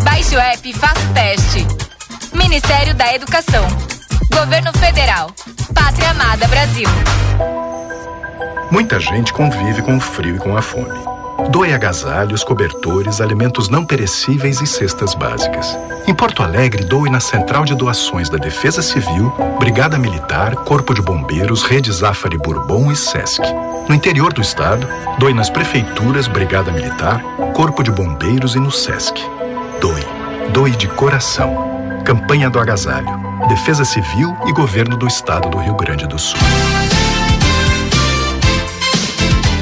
Baixe 0.03 0.37
o 0.37 0.41
app 0.41 0.69
e 0.69 0.73
faça 0.73 1.01
o 1.01 1.15
teste. 1.15 1.80
Ministério 2.33 2.95
da 2.95 3.13
Educação. 3.15 3.67
Governo 4.33 4.73
Federal. 4.79 5.31
Pátria 5.75 6.11
Amada 6.11 6.47
Brasil. 6.47 6.89
Muita 8.71 9.01
gente 9.01 9.33
convive 9.33 9.83
com 9.83 9.97
o 9.97 10.01
frio 10.01 10.37
e 10.37 10.39
com 10.39 10.57
a 10.57 10.63
fome. 10.63 10.99
Doe 11.51 11.73
agasalhos, 11.73 12.45
cobertores, 12.45 13.21
alimentos 13.21 13.69
não 13.69 13.85
perecíveis 13.85 14.61
e 14.61 14.67
cestas 14.67 15.15
básicas. 15.15 15.77
Em 16.07 16.15
Porto 16.15 16.43
Alegre, 16.43 16.85
doe 16.85 17.11
na 17.11 17.19
Central 17.19 17.65
de 17.65 17.75
Doações 17.75 18.29
da 18.29 18.39
Defesa 18.39 18.83
Civil, 18.83 19.33
Brigada 19.59 19.99
Militar, 19.99 20.55
Corpo 20.55 20.95
de 20.95 21.03
Bombeiros, 21.03 21.63
Rede 21.65 21.91
Zafari 21.91 22.39
Bourbon 22.39 22.93
e 22.93 22.97
Sesc. 22.97 23.43
No 23.89 23.95
interior 23.95 24.33
do 24.33 24.41
estado, 24.41 24.87
doe 25.19 25.35
nas 25.35 25.51
prefeituras, 25.51 26.29
Brigada 26.29 26.71
Militar, 26.71 27.21
Corpo 27.55 27.83
de 27.83 27.91
Bombeiros 27.91 28.55
e 28.55 28.61
no 28.61 28.71
Sesc. 28.71 29.21
Doe. 29.81 30.07
Doe 30.53 30.71
de 30.73 30.89
coração. 30.89 31.70
Campanha 32.11 32.51
do 32.51 32.59
Agasalho. 32.59 33.07
Defesa 33.47 33.85
Civil 33.85 34.37
e 34.45 34.53
Governo 34.53 34.97
do 34.97 35.07
Estado 35.07 35.49
do 35.49 35.59
Rio 35.59 35.77
Grande 35.77 36.09
do 36.09 36.19
Sul. 36.19 36.41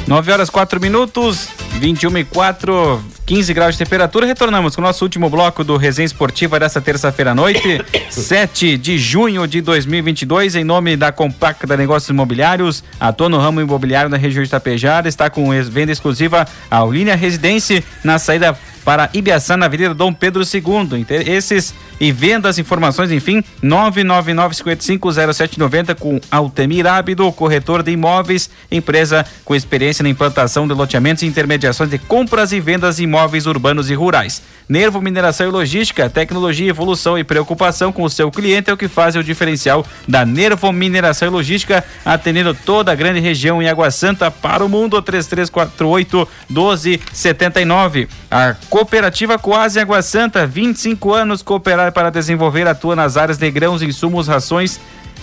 9 0.06 0.32
horas 0.32 0.48
4 0.48 0.80
minutos, 0.80 1.50
21 1.72 2.16
e 2.16 2.24
4, 2.24 3.04
15 3.26 3.52
graus 3.52 3.74
de 3.74 3.84
temperatura. 3.84 4.24
Retornamos 4.24 4.74
com 4.74 4.80
o 4.80 4.84
nosso 4.84 5.04
último 5.04 5.28
bloco 5.28 5.62
do 5.62 5.76
Resenha 5.76 6.06
Esportiva 6.06 6.58
dessa 6.58 6.80
terça-feira 6.80 7.32
à 7.32 7.34
noite, 7.34 7.84
7 8.08 8.78
de 8.78 8.96
junho 8.96 9.46
de 9.46 9.60
2022. 9.60 10.54
Em 10.54 10.64
nome 10.64 10.96
da 10.96 11.12
Compacta 11.12 11.76
Negócios 11.76 12.08
Imobiliários, 12.08 12.82
atua 12.98 13.28
no 13.28 13.36
ramo 13.36 13.60
imobiliário 13.60 14.08
na 14.08 14.16
região 14.16 14.42
de 14.42 14.48
Itapejara, 14.48 15.06
está 15.06 15.28
com 15.28 15.50
venda 15.64 15.92
exclusiva 15.92 16.48
a 16.70 16.76
Aulinha 16.78 17.14
Residência 17.14 17.84
na 18.02 18.18
saída 18.18 18.56
para 18.88 19.10
Ibiaçá, 19.12 19.54
na 19.54 19.66
Avenida 19.66 19.92
Dom 19.92 20.14
Pedro 20.14 20.42
II. 20.42 21.04
Esses 21.26 21.74
e 22.00 22.10
vendas, 22.10 22.58
informações, 22.58 23.12
enfim, 23.12 23.44
999-550790 23.62 25.94
com 25.94 26.18
Altemir 26.30 26.86
Ábido, 26.86 27.30
corretor 27.32 27.82
de 27.82 27.90
imóveis, 27.90 28.48
empresa 28.72 29.26
com 29.44 29.54
experiência 29.54 30.02
na 30.02 30.08
implantação 30.08 30.66
de 30.66 30.72
loteamentos 30.72 31.22
e 31.22 31.26
intermediações 31.26 31.90
de 31.90 31.98
compras 31.98 32.50
e 32.50 32.60
vendas 32.60 32.96
de 32.96 33.02
imóveis 33.02 33.44
urbanos 33.44 33.90
e 33.90 33.94
rurais. 33.94 34.40
Nervo 34.68 35.00
Mineração 35.00 35.48
e 35.48 35.50
Logística, 35.50 36.10
tecnologia, 36.10 36.68
evolução 36.68 37.18
e 37.18 37.24
preocupação 37.24 37.90
com 37.90 38.02
o 38.02 38.10
seu 38.10 38.30
cliente 38.30 38.68
é 38.68 38.72
o 38.72 38.76
que 38.76 38.86
faz 38.86 39.16
o 39.16 39.24
diferencial 39.24 39.84
da 40.06 40.26
Nervo 40.26 40.70
Mineração 40.72 41.28
e 41.28 41.30
Logística, 41.30 41.82
atendendo 42.04 42.52
toda 42.52 42.92
a 42.92 42.94
grande 42.94 43.18
região 43.18 43.62
em 43.62 43.68
Água 43.68 43.90
Santa 43.90 44.30
para 44.30 44.62
o 44.62 44.68
mundo, 44.68 45.00
3348 45.00 46.28
1279. 46.50 48.08
A 48.30 48.54
Cooperativa 48.68 49.38
Coase 49.38 49.80
Água 49.80 50.02
Santa, 50.02 50.46
25 50.46 51.14
anos 51.14 51.40
cooperar 51.40 51.90
para 51.92 52.10
desenvolver, 52.10 52.68
atua 52.68 52.94
nas 52.94 53.16
áreas 53.16 53.38
de 53.38 53.50
grãos, 53.50 53.80
insumos, 53.80 54.28
rações 54.28 54.78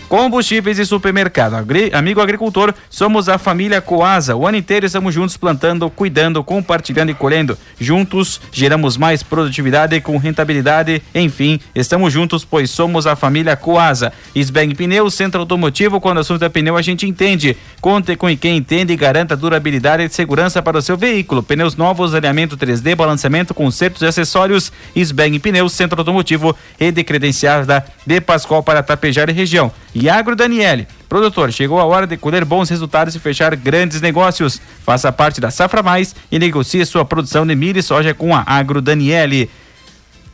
Combustíveis 0.07 0.77
e 0.77 0.85
supermercado. 0.85 1.55
Agri 1.55 1.89
amigo 1.91 2.21
agricultor, 2.21 2.73
somos 2.89 3.27
a 3.27 3.37
família 3.37 3.81
Coasa. 3.81 4.35
O 4.35 4.47
ano 4.47 4.57
inteiro 4.57 4.85
estamos 4.85 5.13
juntos 5.13 5.35
plantando, 5.35 5.89
cuidando, 5.89 6.43
compartilhando 6.43 7.11
e 7.11 7.15
colhendo. 7.15 7.57
Juntos 7.79 8.39
geramos 8.51 8.97
mais 8.97 9.23
produtividade 9.23 9.99
com 10.01 10.17
rentabilidade. 10.17 11.01
Enfim, 11.13 11.59
estamos 11.73 12.13
juntos, 12.13 12.45
pois 12.45 12.69
somos 12.69 13.07
a 13.07 13.15
família 13.15 13.55
Coasa. 13.55 14.13
Sbang 14.35 14.75
Pneus, 14.75 15.15
centro 15.15 15.39
automotivo. 15.39 15.99
Quando 15.99 16.17
o 16.17 16.21
assunto 16.21 16.45
é 16.45 16.49
pneu, 16.49 16.77
a 16.77 16.81
gente 16.83 17.07
entende. 17.07 17.57
Conte 17.81 18.15
com 18.15 18.35
quem 18.37 18.57
entende 18.57 18.93
e 18.93 18.95
garanta 18.95 19.35
durabilidade 19.35 20.03
e 20.03 20.09
segurança 20.09 20.61
para 20.61 20.77
o 20.77 20.81
seu 20.81 20.95
veículo. 20.95 21.41
Pneus 21.41 21.75
novos, 21.75 22.13
alinhamento 22.13 22.55
3D, 22.55 22.95
balanceamento, 22.95 23.55
consertos 23.55 24.03
e 24.03 24.05
acessórios. 24.05 24.71
Sbang 24.95 25.39
Pneus, 25.39 25.73
centro 25.73 25.99
automotivo. 25.99 26.55
Rede 26.79 27.03
credenciada 27.03 27.83
de 28.05 28.21
Pascoal 28.21 28.61
para 28.61 28.83
Tapejar 28.83 29.29
e 29.29 29.33
região. 29.33 29.71
E 29.95 30.09
Agro 30.09 30.35
Daniele. 30.35 30.85
Produtor, 31.07 31.53
chegou 31.53 31.79
a 31.79 31.85
hora 31.85 32.05
de 32.05 32.17
colher 32.17 32.43
bons 32.43 32.69
resultados 32.69 33.15
e 33.15 33.19
fechar 33.19 33.55
grandes 33.55 34.01
negócios. 34.01 34.59
Faça 34.85 35.09
parte 35.09 35.39
da 35.39 35.49
Safra 35.49 35.81
Mais 35.81 36.13
e 36.29 36.37
negocie 36.37 36.85
sua 36.85 37.05
produção 37.05 37.47
de 37.47 37.55
milho 37.55 37.79
e 37.79 37.83
soja 37.83 38.13
com 38.13 38.35
a 38.35 38.43
Agro 38.45 38.81
Daniele. 38.81 39.49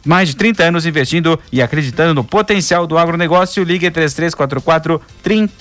Mais 0.04 0.30
de 0.30 0.36
30 0.36 0.64
anos 0.64 0.86
investindo 0.88 1.40
e 1.52 1.62
acreditando 1.62 2.16
no 2.16 2.24
potencial 2.24 2.88
do 2.88 2.98
agronegócio. 2.98 3.64
Ligue 3.64 3.92
3344 3.92 5.00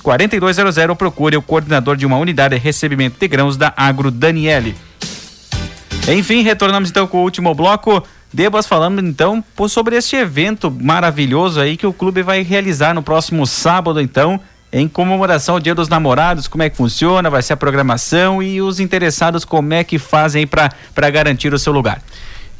4200. 0.03 0.97
Procure 0.97 1.37
o 1.37 1.43
coordenador 1.43 1.95
de 1.95 2.07
uma 2.07 2.17
unidade 2.17 2.55
de 2.55 2.61
recebimento 2.63 3.21
de 3.21 3.29
grãos 3.29 3.59
da 3.59 3.75
Agro 3.77 4.11
Daniele. 4.11 4.75
Enfim, 6.09 6.41
retornamos 6.41 6.89
então 6.89 7.07
com 7.07 7.19
o 7.19 7.23
último 7.23 7.55
bloco. 7.55 8.03
Debas 8.33 8.67
falando 8.67 9.01
então 9.01 9.43
sobre 9.69 9.97
este 9.97 10.15
evento 10.15 10.71
maravilhoso 10.71 11.61
aí 11.61 11.77
que 11.77 11.87
o 11.87 11.93
clube 11.93 12.23
vai 12.23 12.43
realizar 12.43 12.95
no 12.95 13.03
próximo 13.03 13.45
sábado, 13.45 14.01
então, 14.01 14.39
em 14.73 14.87
comemoração 14.87 15.57
ao 15.57 15.61
Dia 15.61 15.75
dos 15.75 15.89
Namorados, 15.89 16.47
como 16.47 16.63
é 16.63 16.71
que 16.71 16.77
funciona, 16.77 17.29
vai 17.29 17.43
ser 17.43 17.55
a 17.55 17.57
programação 17.57 18.41
e 18.41 18.63
os 18.63 18.79
interessados 18.79 19.45
como 19.45 19.75
é 19.75 19.83
que 19.83 19.99
fazem 19.99 20.47
para 20.47 21.11
garantir 21.11 21.53
o 21.53 21.59
seu 21.59 21.73
lugar. 21.73 22.01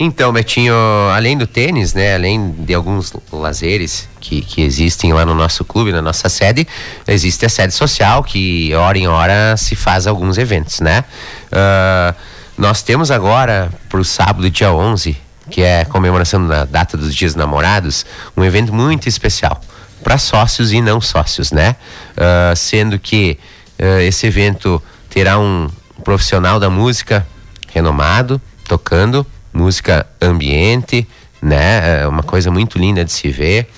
Então, 0.03 0.33
Betinho, 0.33 0.75
além 1.15 1.37
do 1.37 1.47
tênis, 1.47 1.93
né, 1.93 2.15
além 2.15 2.53
de 2.59 2.73
alguns 2.73 3.13
lazeres 3.31 4.09
que, 4.19 4.41
que 4.41 4.63
existem 4.63 5.13
lá 5.13 5.27
no 5.27 5.35
nosso 5.35 5.63
clube, 5.63 5.93
na 5.93 6.01
nossa 6.01 6.29
sede, 6.31 6.67
existe 7.07 7.45
a 7.45 7.51
sede 7.51 7.75
social 7.75 8.25
que 8.25 8.75
hora 8.75 8.99
em 8.99 9.07
hora 9.07 9.57
se 9.59 9.77
faz 9.77 10.07
alguns 10.07 10.39
eventos, 10.39 10.81
né? 10.81 11.05
Uh, 11.53 12.15
nós 12.57 12.83
temos 12.83 13.11
agora, 13.11 13.71
para 13.91 14.01
o 14.01 14.05
sábado, 14.05 14.49
dia 14.49 14.73
11, 14.73 15.17
que 15.51 15.63
é 15.63 15.85
comemoração 15.85 16.47
da 16.47 16.65
data 16.65 16.97
dos 16.97 17.15
Dias 17.15 17.35
Namorados, 17.35 18.07
um 18.37 18.45
evento 18.45 18.73
muito 18.73 19.09
especial 19.09 19.61
para 20.03 20.17
sócios 20.17 20.73
e 20.73 20.81
não 20.81 21.01
sócios, 21.01 21.53
né? 21.53 21.77
Uh, 22.13 22.57
sendo 22.57 22.99
que 22.99 23.39
uh, 23.79 24.01
esse 24.01 24.27
evento 24.27 24.83
terá 25.11 25.39
um 25.39 25.69
profissional 26.03 26.59
da 26.59 26.71
música 26.71 27.27
renomado 27.73 28.41
tocando 28.67 29.27
música 29.53 30.07
ambiente, 30.21 31.07
né? 31.43 32.03
É 32.03 32.07
uma 32.07 32.23
coisa 32.23 32.51
muito 32.51 32.79
linda 32.79 33.05
de 33.05 33.13
se 33.13 33.29
ver. 33.29 33.69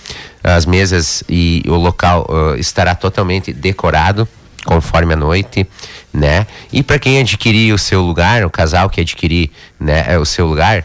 As 0.45 0.67
mesas 0.67 1.23
e 1.29 1.63
o 1.67 1.75
local 1.75 2.27
uh, 2.29 2.57
estará 2.57 2.95
totalmente 2.95 3.53
decorado 3.53 4.29
conforme 4.65 5.15
a 5.15 5.17
noite, 5.17 5.67
né? 6.13 6.47
E 6.73 6.83
para 6.83 6.99
quem 6.99 7.19
adquirir 7.19 7.73
o 7.73 7.79
seu 7.79 8.01
lugar, 8.03 8.45
o 8.45 8.51
casal 8.51 8.89
que 8.89 9.01
adquirir, 9.01 9.51
né, 9.79 10.17
o 10.19 10.25
seu 10.25 10.47
lugar, 10.47 10.85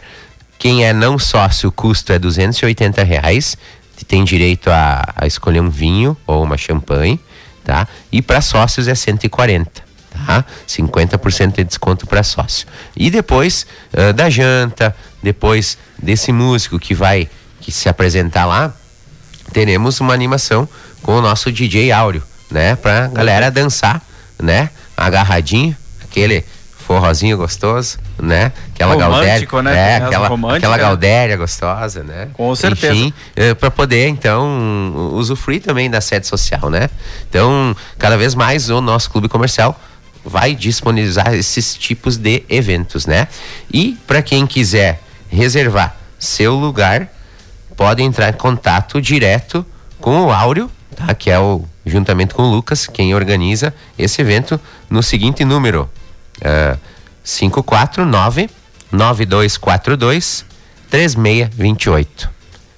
quem 0.58 0.84
é 0.84 0.92
não 0.92 1.18
sócio, 1.18 1.68
o 1.68 1.72
custo 1.72 2.12
é 2.12 2.18
280 2.18 3.02
reais. 3.04 3.56
Tem 4.06 4.24
direito 4.24 4.70
a, 4.70 5.12
a 5.16 5.26
escolher 5.26 5.60
um 5.60 5.68
vinho 5.68 6.16
ou 6.26 6.42
uma 6.42 6.56
champanhe, 6.56 7.20
tá? 7.64 7.86
E 8.10 8.22
para 8.22 8.40
sócios 8.40 8.88
é 8.88 8.94
140 8.94 9.88
tá? 10.26 10.44
50% 10.66 11.56
de 11.56 11.64
desconto 11.64 12.06
para 12.06 12.22
sócio. 12.22 12.66
E 12.96 13.10
depois 13.10 13.66
uh, 13.92 14.12
da 14.12 14.28
janta, 14.28 14.94
depois 15.22 15.78
desse 16.00 16.32
músico 16.32 16.78
que 16.78 16.94
vai 16.94 17.28
que 17.60 17.70
se 17.72 17.88
apresentar 17.88 18.46
lá, 18.46 18.72
teremos 19.52 20.00
uma 20.00 20.14
animação 20.14 20.68
com 21.02 21.18
o 21.18 21.20
nosso 21.20 21.50
DJ 21.52 21.92
Áureo, 21.92 22.22
né? 22.50 22.76
Pra 22.76 23.08
galera 23.08 23.50
dançar, 23.50 24.02
né? 24.40 24.70
Agarradinho, 24.96 25.76
aquele 26.02 26.44
forrozinho 26.88 27.36
gostoso, 27.36 27.98
né? 28.18 28.50
Aquela 28.74 28.94
Romântico, 28.94 29.56
gaudéria, 29.56 29.74
né? 29.74 29.90
é, 29.90 29.96
aquela, 29.96 30.56
aquela 30.56 30.76
né? 30.78 30.82
gaudéria 30.82 31.36
gostosa, 31.36 32.02
né? 32.02 32.30
Com 32.32 32.54
certeza. 32.54 32.94
Enfim, 32.94 33.12
é, 33.36 33.52
para 33.52 33.70
poder 33.70 34.08
então 34.08 35.10
usufruir 35.12 35.60
também 35.60 35.90
da 35.90 36.00
sede 36.00 36.26
social, 36.26 36.70
né? 36.70 36.88
Então, 37.28 37.76
cada 37.98 38.16
vez 38.16 38.34
mais 38.34 38.70
o 38.70 38.80
nosso 38.80 39.10
clube 39.10 39.28
comercial 39.28 39.78
vai 40.24 40.54
disponibilizar 40.54 41.34
esses 41.34 41.76
tipos 41.76 42.16
de 42.16 42.42
eventos, 42.48 43.04
né? 43.04 43.28
E 43.70 43.98
para 44.06 44.22
quem 44.22 44.46
quiser 44.46 45.02
reservar 45.28 45.94
seu 46.18 46.54
lugar, 46.54 47.06
pode 47.76 48.02
entrar 48.02 48.30
em 48.30 48.32
contato 48.32 48.98
direto 48.98 49.64
com 50.00 50.22
o 50.24 50.32
Áureo, 50.32 50.70
tá? 50.96 51.14
Que 51.14 51.30
é 51.30 51.38
o 51.38 51.66
juntamente 51.84 52.32
com 52.32 52.44
o 52.44 52.50
Lucas, 52.50 52.86
quem 52.86 53.14
organiza 53.14 53.74
esse 53.98 54.22
evento 54.22 54.58
no 54.88 55.02
seguinte 55.02 55.44
número: 55.44 55.86
uh, 56.42 56.78
549 57.24 58.50
9242 58.90 60.44
3628. 60.90 62.30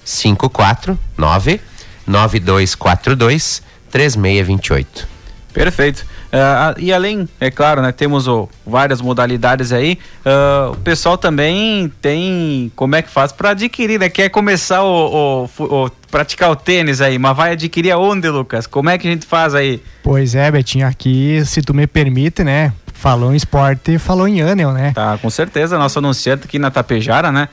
549 0.05 1.61
9242 2.05 3.61
3628. 3.91 5.07
Perfeito. 5.53 6.05
Uh, 6.31 6.79
e 6.79 6.93
além, 6.93 7.27
é 7.41 7.51
claro, 7.51 7.81
né, 7.81 7.91
temos 7.91 8.25
oh, 8.25 8.47
várias 8.65 9.01
modalidades 9.01 9.73
aí. 9.73 9.99
Uh, 10.25 10.71
o 10.71 10.77
pessoal 10.77 11.17
também 11.17 11.91
tem 12.01 12.71
como 12.73 12.95
é 12.95 13.01
que 13.01 13.09
faz 13.09 13.33
para 13.33 13.49
adquirir, 13.49 13.99
né? 13.99 14.07
Quer 14.07 14.29
começar 14.29 14.81
o, 14.81 15.49
o, 15.57 15.65
o, 15.65 15.91
praticar 16.09 16.49
o 16.49 16.55
tênis 16.55 17.01
aí, 17.01 17.19
mas 17.19 17.35
vai 17.35 17.51
adquirir 17.51 17.91
aonde, 17.91 18.29
Lucas? 18.29 18.65
Como 18.65 18.89
é 18.89 18.97
que 18.97 19.07
a 19.09 19.11
gente 19.11 19.25
faz 19.25 19.53
aí? 19.53 19.83
Pois 20.01 20.33
é, 20.33 20.49
Betinho, 20.49 20.87
aqui, 20.87 21.43
se 21.45 21.61
tu 21.61 21.73
me 21.73 21.85
permite, 21.85 22.45
né? 22.45 22.71
Falou 23.01 23.33
em 23.33 23.35
esporte, 23.35 23.97
falou 23.97 24.27
em 24.27 24.43
Anel, 24.43 24.71
né? 24.73 24.91
Tá, 24.93 25.17
com 25.17 25.27
certeza, 25.27 25.75
nosso 25.75 25.97
anunciante 25.97 26.45
aqui 26.45 26.59
na 26.59 26.69
Tapejara, 26.69 27.31
né? 27.31 27.49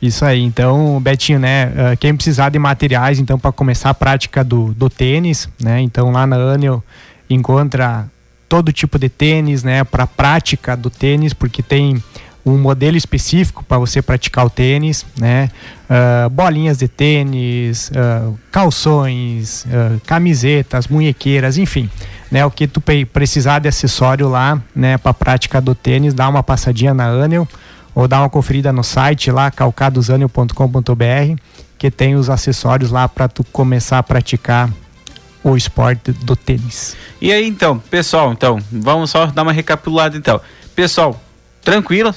Isso 0.00 0.26
aí, 0.26 0.42
então, 0.42 1.00
Betinho, 1.00 1.38
né? 1.38 1.68
Uh, 1.68 1.96
quem 1.96 2.14
precisar 2.14 2.50
de 2.50 2.58
materiais, 2.58 3.18
então, 3.18 3.38
para 3.38 3.50
começar 3.50 3.88
a 3.88 3.94
prática 3.94 4.44
do, 4.44 4.74
do 4.74 4.90
tênis, 4.90 5.48
né? 5.58 5.80
Então, 5.80 6.10
lá 6.12 6.26
na 6.26 6.36
Anel 6.36 6.84
encontra 7.30 8.10
todo 8.46 8.74
tipo 8.74 8.98
de 8.98 9.08
tênis, 9.08 9.64
né, 9.64 9.84
para 9.84 10.06
prática 10.06 10.76
do 10.76 10.90
tênis, 10.90 11.32
porque 11.32 11.62
tem 11.62 12.02
um 12.44 12.58
modelo 12.58 12.96
específico 12.96 13.64
para 13.64 13.78
você 13.78 14.02
praticar 14.02 14.44
o 14.44 14.50
tênis, 14.50 15.06
né? 15.18 15.50
Uh, 15.88 16.28
bolinhas 16.28 16.76
de 16.76 16.88
tênis, 16.88 17.90
uh, 17.90 18.38
calções, 18.50 19.64
uh, 19.64 20.00
camisetas, 20.06 20.88
munhequeiras, 20.88 21.56
enfim, 21.56 21.88
né? 22.30 22.44
O 22.44 22.50
que 22.50 22.66
tu 22.66 22.80
precisar 23.12 23.58
de 23.58 23.68
acessório 23.68 24.28
lá, 24.28 24.60
né? 24.74 24.98
Para 24.98 25.12
prática 25.12 25.60
do 25.60 25.74
tênis, 25.74 26.14
dá 26.14 26.28
uma 26.28 26.42
passadinha 26.42 26.94
na 26.94 27.06
Anel 27.08 27.48
ou 27.94 28.06
dá 28.06 28.20
uma 28.20 28.30
conferida 28.30 28.72
no 28.72 28.84
site 28.84 29.30
lá 29.30 29.50
calcadosanel.com.br 29.50 31.40
que 31.80 31.90
tem 31.90 32.14
os 32.14 32.28
acessórios 32.28 32.90
lá 32.90 33.08
para 33.08 33.26
tu 33.26 33.42
começar 33.42 33.98
a 33.98 34.02
praticar 34.02 34.70
o 35.42 35.56
esporte 35.56 36.12
do 36.12 36.36
tênis. 36.36 36.94
E 37.20 37.32
aí 37.32 37.48
então, 37.48 37.78
pessoal, 37.78 38.32
então, 38.32 38.58
vamos 38.70 39.10
só 39.10 39.26
dar 39.26 39.42
uma 39.42 39.52
recapitulada 39.52 40.14
então. 40.14 40.40
Pessoal, 40.74 41.18
tranquilo, 41.62 42.14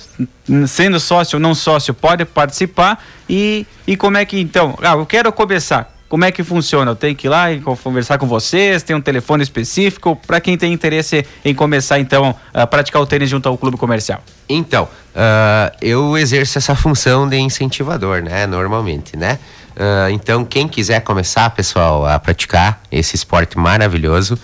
sendo 0.68 1.00
sócio 1.00 1.38
ou 1.38 1.40
não 1.40 1.56
sócio, 1.56 1.94
pode 1.94 2.26
participar 2.26 3.02
e, 3.30 3.66
e 3.88 3.96
como 3.96 4.18
é 4.18 4.26
que 4.26 4.38
então, 4.38 4.78
ah, 4.82 4.96
eu 4.96 5.06
quero 5.06 5.32
começar. 5.32 5.93
Como 6.14 6.26
é 6.26 6.32
que 6.32 6.44
funciona? 6.44 6.92
Eu 6.92 6.96
tenho 6.96 7.16
que 7.16 7.26
ir 7.26 7.30
lá 7.32 7.52
e 7.52 7.60
conversar 7.60 8.20
com 8.20 8.28
vocês? 8.28 8.84
Tem 8.84 8.96
um 8.96 9.02
telefone 9.02 9.42
específico 9.42 10.16
para 10.16 10.40
quem 10.40 10.56
tem 10.56 10.72
interesse 10.72 11.26
em 11.44 11.56
começar 11.56 12.00
então 12.00 12.36
a 12.54 12.68
praticar 12.68 13.02
o 13.02 13.06
tênis 13.08 13.28
junto 13.28 13.50
ao 13.50 13.58
clube 13.58 13.78
comercial? 13.78 14.22
Então, 14.48 14.84
uh, 14.84 15.76
eu 15.82 16.16
exerço 16.16 16.60
essa 16.60 16.76
função 16.76 17.28
de 17.28 17.38
incentivador, 17.38 18.22
né? 18.22 18.46
Normalmente, 18.46 19.18
né? 19.18 19.40
Uh, 19.72 20.12
então, 20.12 20.46
quem 20.46 20.68
quiser 20.68 21.00
começar, 21.00 21.50
pessoal, 21.50 22.06
a 22.06 22.20
praticar 22.20 22.80
esse 22.92 23.16
esporte 23.16 23.58
maravilhoso, 23.58 24.38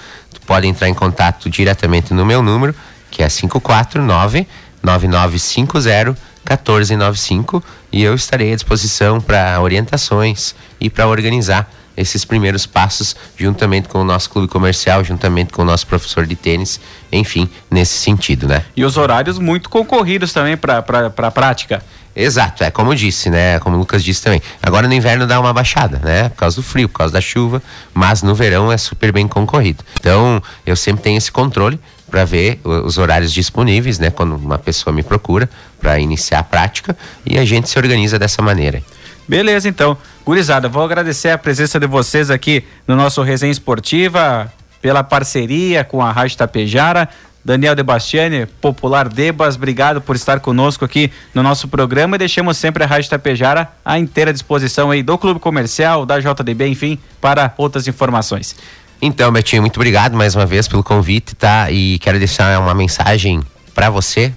pode 0.48 0.66
entrar 0.66 0.90
em 0.90 0.96
contato 0.96 1.52
diretamente 1.52 2.16
no 2.16 2.26
meu 2.26 2.42
número, 2.42 2.74
que 3.12 3.22
é 3.22 3.30
549 3.30 4.48
9950 4.82 6.18
1495 6.46 7.64
e 7.92 8.04
eu 8.04 8.16
estarei 8.16 8.54
à 8.54 8.56
disposição 8.56 9.20
para 9.20 9.60
orientações 9.62 10.56
e 10.80 10.90
para 10.90 11.08
organizar 11.08 11.70
esses 11.96 12.24
primeiros 12.24 12.66
passos 12.66 13.16
juntamente 13.36 13.90
com 13.90 14.00
o 14.00 14.04
nosso 14.06 14.30
clube 14.30 14.48
comercial, 14.48 15.04
juntamente 15.04 15.52
com 15.52 15.64
o 15.64 15.66
nosso 15.66 15.86
professor 15.86 16.26
de 16.26 16.36
tênis, 16.36 16.80
enfim, 17.12 17.50
nesse 17.70 17.98
sentido, 17.98 18.48
né? 18.48 18.64
E 18.76 18.86
os 18.86 18.96
horários 18.96 19.38
muito 19.38 19.70
concorridos 19.70 20.32
também 20.32 20.56
para 20.56 20.82
pra 20.82 21.32
prática. 21.32 21.84
Exato, 22.16 22.64
é 22.64 22.72
como 22.72 22.92
eu 22.92 22.96
disse, 22.96 23.30
né? 23.30 23.60
Como 23.60 23.76
o 23.76 23.80
Lucas 23.80 24.04
disse 24.04 24.24
também. 24.24 24.42
Agora 24.62 24.88
no 24.88 24.94
inverno 24.94 25.28
dá 25.28 25.40
uma 25.40 25.54
baixada, 25.54 26.00
né? 26.04 26.30
Por 26.30 26.38
causa 26.38 26.56
do 26.56 26.64
frio, 26.64 26.90
por 26.90 26.98
causa 26.98 27.14
da 27.14 27.22
chuva, 27.22 27.62
mas 27.94 28.24
no 28.24 28.34
verão 28.34 28.72
é 28.72 28.78
super 28.78 29.12
bem 29.12 29.28
concorrido. 29.28 29.84
Então, 30.00 30.42
eu 30.66 30.76
sempre 30.76 31.04
tenho 31.04 31.18
esse 31.18 31.32
controle 31.32 31.80
para 32.10 32.26
ver 32.26 32.60
os 32.64 32.97
horários 32.97 33.32
disponíveis, 33.32 33.99
né? 33.99 34.10
Quando 34.10 34.36
uma 34.36 34.57
pessoa 34.57 34.93
me 34.93 35.03
procura 35.03 35.49
para 35.80 35.99
iniciar 35.99 36.39
a 36.39 36.43
prática 36.43 36.97
e 37.26 37.38
a 37.38 37.45
gente 37.45 37.70
se 37.70 37.78
organiza 37.78 38.20
dessa 38.20 38.41
maneira. 38.41 38.82
Beleza, 39.28 39.70
então. 39.70 39.97
Gurizada, 40.26 40.68
vou 40.68 40.84
agradecer 40.84 41.30
a 41.30 41.38
presença 41.38 41.80
de 41.80 41.88
vocês 41.88 42.30
aqui 42.30 42.64
no 42.88 42.95
nosso 42.95 43.22
Resenha 43.22 43.51
Esportiva, 43.51 44.51
pela 44.82 45.03
parceria 45.03 45.84
com 45.84 46.01
a 46.01 46.12
Rádio 46.12 46.38
Tapejara. 46.38 47.07
Daniel 47.43 47.74
Debastiani, 47.74 48.45
Popular 48.45 49.07
Debas, 49.07 49.55
obrigado 49.55 50.01
por 50.01 50.16
estar 50.16 50.39
conosco 50.39 50.84
aqui 50.84 51.10
no 51.34 51.41
nosso 51.41 51.68
programa 51.68 52.16
e 52.16 52.20
deixamos 52.20 52.57
sempre 52.57 52.84
a 52.84 52.88
Rádio 52.88 53.10
Tapejara 53.10 53.70
à 53.84 53.97
inteira 53.97 54.34
disposição 54.34 54.91
aí 54.91 55.01
do 55.01 55.18
Clube 55.18 55.39
Comercial, 55.39 56.05
da 56.05 56.20
JDB, 56.20 56.68
enfim, 56.68 56.99
para 57.22 57.53
outras 57.57 57.88
informações. 57.88 58.55
Então, 59.02 59.32
Betinho, 59.32 59.62
muito 59.62 59.78
obrigado 59.78 60.16
mais 60.18 60.36
uma 60.36 60.45
vez 60.45 60.68
pelo 60.68 60.84
convite, 60.84 61.34
tá? 61.34 61.72
E 61.72 61.97
quero 62.00 62.20
deixar 62.20 62.60
uma 62.60 62.74
mensagem 62.74 63.41
para 63.74 63.89
você, 63.89 64.34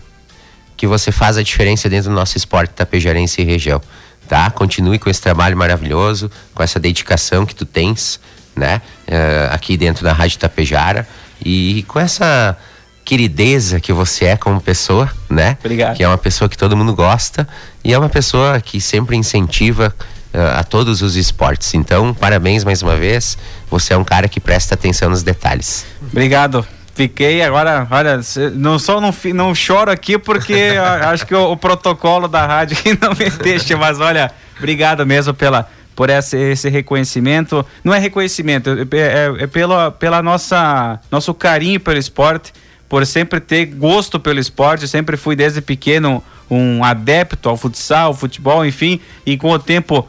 que 0.77 0.87
você 0.87 1.11
faz 1.11 1.37
a 1.37 1.43
diferença 1.43 1.89
dentro 1.89 2.11
do 2.11 2.15
nosso 2.15 2.37
esporte 2.37 2.71
tapejarense 2.71 3.43
e 3.43 3.45
região, 3.45 3.81
tá? 4.29 4.49
Continue 4.53 5.01
com 5.01 5.11
esse 5.11 5.21
trabalho 5.21 5.57
maravilhoso, 5.57 6.31
com 6.55 6.63
essa 6.63 6.79
dedicação 6.79 7.45
que 7.45 7.57
tu 7.57 7.67
tens, 7.67 8.21
né? 8.55 8.81
Uh, 9.09 9.53
aqui 9.53 9.77
dentro 9.77 10.05
da 10.05 10.13
Rádio 10.13 10.39
Tapejara 10.39 11.09
e 11.45 11.85
com 11.89 11.99
essa 11.99 12.57
querideza 13.05 13.81
que 13.81 13.93
você 13.93 14.27
é 14.27 14.37
como 14.37 14.61
pessoa, 14.61 15.11
né? 15.29 15.57
Obrigado. 15.59 15.97
Que 15.97 16.05
é 16.05 16.09
uma 16.09 16.19
pessoa 16.19 16.49
que 16.49 16.57
todo 16.57 16.77
mundo 16.77 16.95
gosta 16.95 17.49
e 17.83 17.93
é 17.93 17.99
uma 17.99 18.09
pessoa 18.09 18.61
que 18.61 18.81
sempre 18.81 19.17
incentiva 19.17 19.93
uh, 20.35 20.59
a 20.59 20.65
todos 20.65 21.03
os 21.03 21.17
esportes. 21.17 21.75
Então, 21.75 22.15
parabéns 22.15 22.65
mais 22.65 22.83
uma 22.83 22.97
vez. 22.97 23.37
Você 23.71 23.93
é 23.93 23.97
um 23.97 24.05
cara 24.05 24.29
que 24.29 24.41
presta 24.41 24.75
atenção 24.75 25.11
nos 25.11 25.23
detalhes. 25.23 25.85
Obrigado. 26.01 26.67
Fiquei 26.95 27.43
agora, 27.43 27.87
olha, 27.91 28.21
não 28.55 28.79
só 28.79 29.01
não, 29.01 29.15
não 29.35 29.55
choro 29.55 29.91
aqui 29.91 30.19
porque 30.19 30.75
acho 31.11 31.27
que 31.27 31.35
o, 31.35 31.53
o, 31.53 31.57
protocolo 31.57 32.29
da 32.29 32.47
rádio 32.47 32.77
não 33.01 33.11
me 33.11 33.31
deixa, 33.43 33.77
mas 33.79 33.99
olha, 33.99 34.31
obrigado 34.59 35.07
mesmo 35.07 35.33
pela 35.33 35.67
por 35.97 36.11
esse, 36.11 36.37
esse 36.37 36.69
reconhecimento. 36.69 37.65
Não 37.83 37.95
é 37.95 37.99
reconhecimento, 37.99 38.71
é, 38.71 38.97
é, 38.97 39.45
é 39.45 39.47
pelo, 39.47 39.91
pela 39.93 40.23
nossa 40.23 41.01
nosso 41.11 41.33
carinho 41.33 41.81
pelo 41.81 41.99
esporte 41.99 42.53
por 42.93 43.07
sempre 43.07 43.41
ter 43.41 43.65
gosto 43.65 44.21
pelo 44.21 44.39
esporte, 44.39 44.87
sempre 44.87 45.17
fui 45.17 45.35
desde 45.35 45.63
pequeno 45.63 46.23
um 46.51 46.85
adepto 46.85 47.49
ao 47.49 47.57
futsal, 47.57 48.09
ao 48.09 48.15
futebol, 48.15 48.67
enfim, 48.67 49.01
e 49.25 49.39
com 49.39 49.51
o 49.51 49.59
tempo 49.59 50.07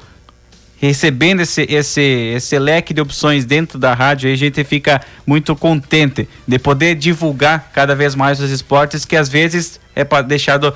recebendo 0.87 1.39
esse, 1.39 1.65
esse, 1.69 2.01
esse 2.01 2.59
leque 2.59 2.93
de 2.93 2.99
opções 2.99 3.45
dentro 3.45 3.79
da 3.79 3.93
rádio, 3.93 4.29
a 4.29 4.35
gente 4.35 4.63
fica 4.65 5.01
muito 5.25 5.55
contente 5.55 6.27
de 6.45 6.59
poder 6.59 6.95
divulgar 6.95 7.71
cada 7.73 7.95
vez 7.95 8.15
mais 8.15 8.41
os 8.41 8.51
esportes 8.51 9.05
que 9.05 9.15
às 9.15 9.29
vezes 9.29 9.79
é 9.95 10.03
deixado 10.23 10.73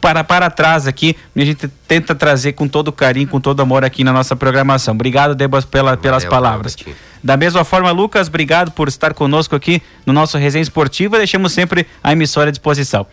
para, 0.00 0.22
para 0.22 0.48
trás 0.48 0.86
aqui 0.86 1.16
e 1.34 1.42
a 1.42 1.44
gente 1.44 1.66
tenta 1.88 2.14
trazer 2.14 2.52
com 2.52 2.68
todo 2.68 2.92
carinho, 2.92 3.26
com 3.26 3.40
todo 3.40 3.60
amor 3.60 3.84
aqui 3.84 4.04
na 4.04 4.12
nossa 4.12 4.36
programação. 4.36 4.94
Obrigado, 4.94 5.34
Debas, 5.34 5.64
pela, 5.64 5.96
pelas 5.96 6.24
palavras. 6.24 6.76
Da 7.22 7.36
mesma 7.36 7.64
forma, 7.64 7.90
Lucas, 7.90 8.28
obrigado 8.28 8.70
por 8.70 8.86
estar 8.86 9.12
conosco 9.12 9.56
aqui 9.56 9.82
no 10.06 10.12
nosso 10.12 10.38
Resenha 10.38 10.62
Esportiva. 10.62 11.18
Deixamos 11.18 11.52
sempre 11.52 11.84
a 12.02 12.12
emissora 12.12 12.48
à 12.48 12.52
disposição. 12.52 13.06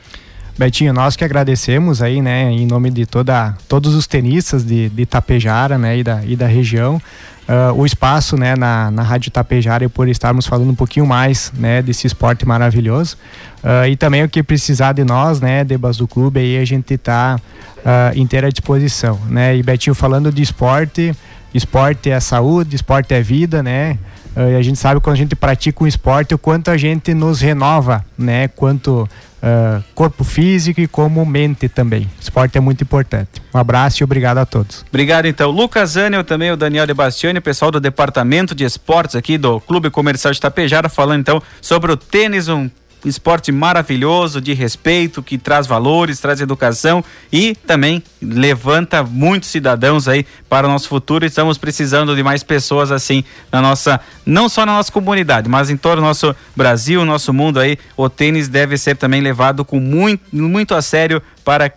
Betinho, 0.57 0.91
nós 0.91 1.15
que 1.15 1.23
agradecemos 1.23 2.01
aí, 2.01 2.19
né, 2.19 2.51
em 2.51 2.65
nome 2.65 2.89
de 2.89 3.05
toda, 3.05 3.55
todos 3.67 3.93
os 3.93 4.07
tenistas 4.07 4.65
de, 4.65 4.89
de 4.89 5.05
Tapejara, 5.05 5.77
né, 5.77 5.99
e 5.99 6.03
da, 6.03 6.25
e 6.25 6.35
da 6.35 6.47
região, 6.47 6.99
uh, 7.47 7.73
o 7.73 7.85
espaço, 7.85 8.35
né, 8.35 8.55
na, 8.55 8.89
na 8.89 9.03
Rádio 9.03 9.29
Tapejara 9.29 9.85
e 9.85 9.87
por 9.87 10.09
estarmos 10.09 10.47
falando 10.47 10.71
um 10.71 10.75
pouquinho 10.75 11.05
mais, 11.05 11.53
né, 11.55 11.83
desse 11.83 12.07
esporte 12.07 12.43
maravilhoso. 12.47 13.17
Uh, 13.63 13.87
e 13.87 13.95
também 13.95 14.23
o 14.23 14.29
que 14.29 14.41
precisar 14.41 14.93
de 14.93 15.03
nós, 15.03 15.39
né, 15.39 15.63
Debas 15.63 15.97
do 15.97 16.07
Clube, 16.07 16.39
aí 16.39 16.57
a 16.57 16.65
gente 16.65 16.95
está 16.95 17.39
uh, 17.77 18.17
inteira 18.17 18.47
à 18.47 18.49
disposição, 18.49 19.19
né. 19.29 19.55
E 19.55 19.61
Betinho, 19.61 19.93
falando 19.93 20.31
de 20.31 20.41
esporte, 20.41 21.15
esporte 21.53 22.09
é 22.09 22.19
saúde, 22.19 22.75
esporte 22.75 23.13
é 23.13 23.21
vida, 23.21 23.61
né? 23.61 23.97
E 24.35 24.55
a 24.55 24.61
gente 24.61 24.77
sabe 24.77 25.01
quando 25.01 25.15
a 25.15 25.17
gente 25.17 25.35
pratica 25.35 25.83
um 25.83 25.87
esporte 25.87 26.35
o 26.35 26.37
quanto 26.37 26.69
a 26.69 26.77
gente 26.77 27.11
nos 27.11 27.41
renova, 27.41 28.05
né? 28.15 28.47
Quanto 28.49 29.09
uh, 29.41 29.83
corpo 29.93 30.23
físico 30.23 30.81
e 30.81 30.87
como 30.87 31.25
mente 31.25 31.67
também. 31.69 32.09
Esporte 32.19 32.57
é 32.57 32.61
muito 32.61 32.83
importante. 32.83 33.41
Um 33.53 33.57
abraço 33.57 34.01
e 34.01 34.03
obrigado 34.03 34.37
a 34.37 34.45
todos. 34.45 34.85
Obrigado 34.89 35.25
então. 35.25 35.49
Lucas 35.51 35.97
Anel, 35.97 36.23
também 36.23 36.51
o 36.51 36.57
Daniel 36.57 36.85
de 36.85 36.93
Bastiani, 36.93 37.39
pessoal 37.41 37.71
do 37.71 37.79
Departamento 37.79 38.53
de 38.53 38.63
Esportes 38.63 39.15
aqui 39.15 39.37
do 39.37 39.59
Clube 39.59 39.89
Comercial 39.89 40.33
de 40.33 40.39
Tapejara, 40.39 40.89
falando 40.89 41.21
então 41.21 41.41
sobre 41.61 41.91
o 41.91 41.97
tênis, 41.97 42.47
um 42.47 42.69
esporte 43.05 43.51
maravilhoso, 43.51 44.41
de 44.41 44.53
respeito, 44.53 45.21
que 45.23 45.37
traz 45.37 45.67
valores, 45.67 46.19
traz 46.19 46.41
educação 46.41 47.03
e 47.31 47.55
também 47.55 48.03
levanta 48.21 49.03
muitos 49.03 49.49
cidadãos 49.49 50.07
aí 50.07 50.25
para 50.49 50.67
o 50.67 50.69
nosso 50.69 50.87
futuro. 50.87 51.25
Estamos 51.25 51.57
precisando 51.57 52.15
de 52.15 52.23
mais 52.23 52.43
pessoas 52.43 52.91
assim 52.91 53.23
na 53.51 53.61
nossa, 53.61 53.99
não 54.25 54.49
só 54.49 54.65
na 54.65 54.73
nossa 54.73 54.91
comunidade, 54.91 55.49
mas 55.49 55.69
em 55.69 55.77
todo 55.77 55.99
o 55.99 56.01
nosso 56.01 56.35
Brasil, 56.55 57.05
nosso 57.05 57.33
mundo 57.33 57.59
aí. 57.59 57.77
O 57.95 58.09
tênis 58.09 58.47
deve 58.47 58.77
ser 58.77 58.95
também 58.95 59.21
levado 59.21 59.63
com 59.63 59.79
muito, 59.79 60.23
muito 60.35 60.73
a 60.73 60.81
sério 60.81 61.21
para, 61.47 61.73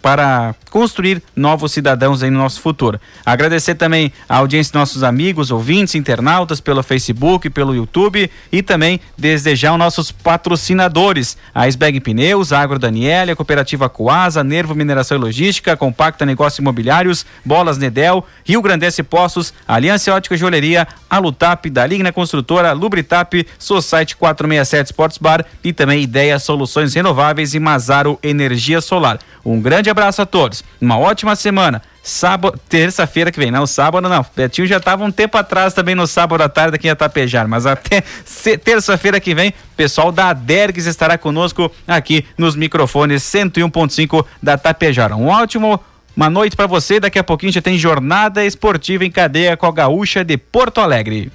para 0.00 0.54
construir 0.70 1.22
novos 1.36 1.72
cidadãos 1.72 2.22
no 2.22 2.30
nosso 2.30 2.58
futuro. 2.58 2.98
Agradecer 3.26 3.74
também 3.74 4.10
a 4.26 4.38
audiência 4.38 4.72
dos 4.72 4.80
nossos 4.80 5.02
amigos, 5.02 5.50
ouvintes, 5.50 5.94
internautas 5.94 6.58
pelo 6.58 6.82
Facebook, 6.82 7.50
pelo 7.50 7.74
YouTube 7.74 8.30
e 8.50 8.62
também 8.62 8.98
desejar 9.18 9.72
os 9.72 9.78
nossos 9.78 10.10
patrocinadores, 10.10 11.36
a 11.54 11.68
Sbeg 11.68 12.00
Pneus, 12.00 12.50
a 12.50 12.62
Agro 12.62 12.78
Daniela, 12.78 13.32
a 13.32 13.36
Cooperativa 13.36 13.90
Coasa, 13.90 14.42
Nervo 14.42 14.74
Mineração 14.74 15.18
e 15.18 15.20
Logística, 15.20 15.76
Compacta 15.76 16.24
Negócios 16.24 16.58
Imobiliários, 16.58 17.26
Bolas 17.44 17.76
Nedel, 17.76 18.26
Rio 18.42 18.62
Grandense 18.62 19.02
Postos, 19.02 19.52
Aliança 19.68 20.14
Ótica 20.14 20.34
Joalheria, 20.34 20.88
Alutap, 21.10 21.68
Daligna 21.68 22.10
Construtora, 22.10 22.72
Lubritap, 22.72 23.46
Society 23.58 24.16
467 24.16 24.86
Sports 24.86 25.18
Bar 25.18 25.44
e 25.62 25.74
também 25.74 26.02
Ideia 26.02 26.38
Soluções 26.38 26.94
Renováveis 26.94 27.52
e 27.52 27.60
Mazaro 27.60 28.18
Energia 28.22 28.80
Solar. 28.80 29.09
Um 29.44 29.60
grande 29.60 29.88
abraço 29.88 30.22
a 30.22 30.26
todos, 30.26 30.62
uma 30.80 30.98
ótima 30.98 31.34
semana. 31.34 31.82
Sábado, 32.02 32.58
terça-feira 32.68 33.30
que 33.30 33.38
vem, 33.38 33.50
não, 33.50 33.66
sábado 33.66 34.08
não. 34.08 34.24
Betinho 34.34 34.66
já 34.66 34.78
estava 34.78 35.04
um 35.04 35.10
tempo 35.10 35.36
atrás 35.36 35.74
também 35.74 35.94
no 35.94 36.06
sábado 36.06 36.42
à 36.42 36.48
tarde 36.48 36.76
aqui 36.76 36.86
em 36.88 36.90
Atapejar, 36.90 37.46
mas 37.46 37.66
até 37.66 38.02
terça-feira 38.64 39.20
que 39.20 39.34
vem, 39.34 39.52
pessoal 39.76 40.10
da 40.10 40.30
Adergs 40.30 40.86
estará 40.86 41.18
conosco 41.18 41.70
aqui 41.86 42.24
nos 42.38 42.56
microfones 42.56 43.22
101.5 43.22 44.24
da 44.42 44.56
Tapejara. 44.56 45.14
Um 45.14 45.28
ótimo 45.28 45.78
uma 46.16 46.28
noite 46.28 46.56
para 46.56 46.66
você. 46.66 47.00
Daqui 47.00 47.18
a 47.18 47.24
pouquinho 47.24 47.52
já 47.52 47.62
tem 47.62 47.78
jornada 47.78 48.44
esportiva 48.44 49.04
em 49.04 49.10
cadeia 49.10 49.56
com 49.56 49.66
a 49.66 49.72
Gaúcha 49.72 50.24
de 50.24 50.36
Porto 50.36 50.80
Alegre. 50.80 51.28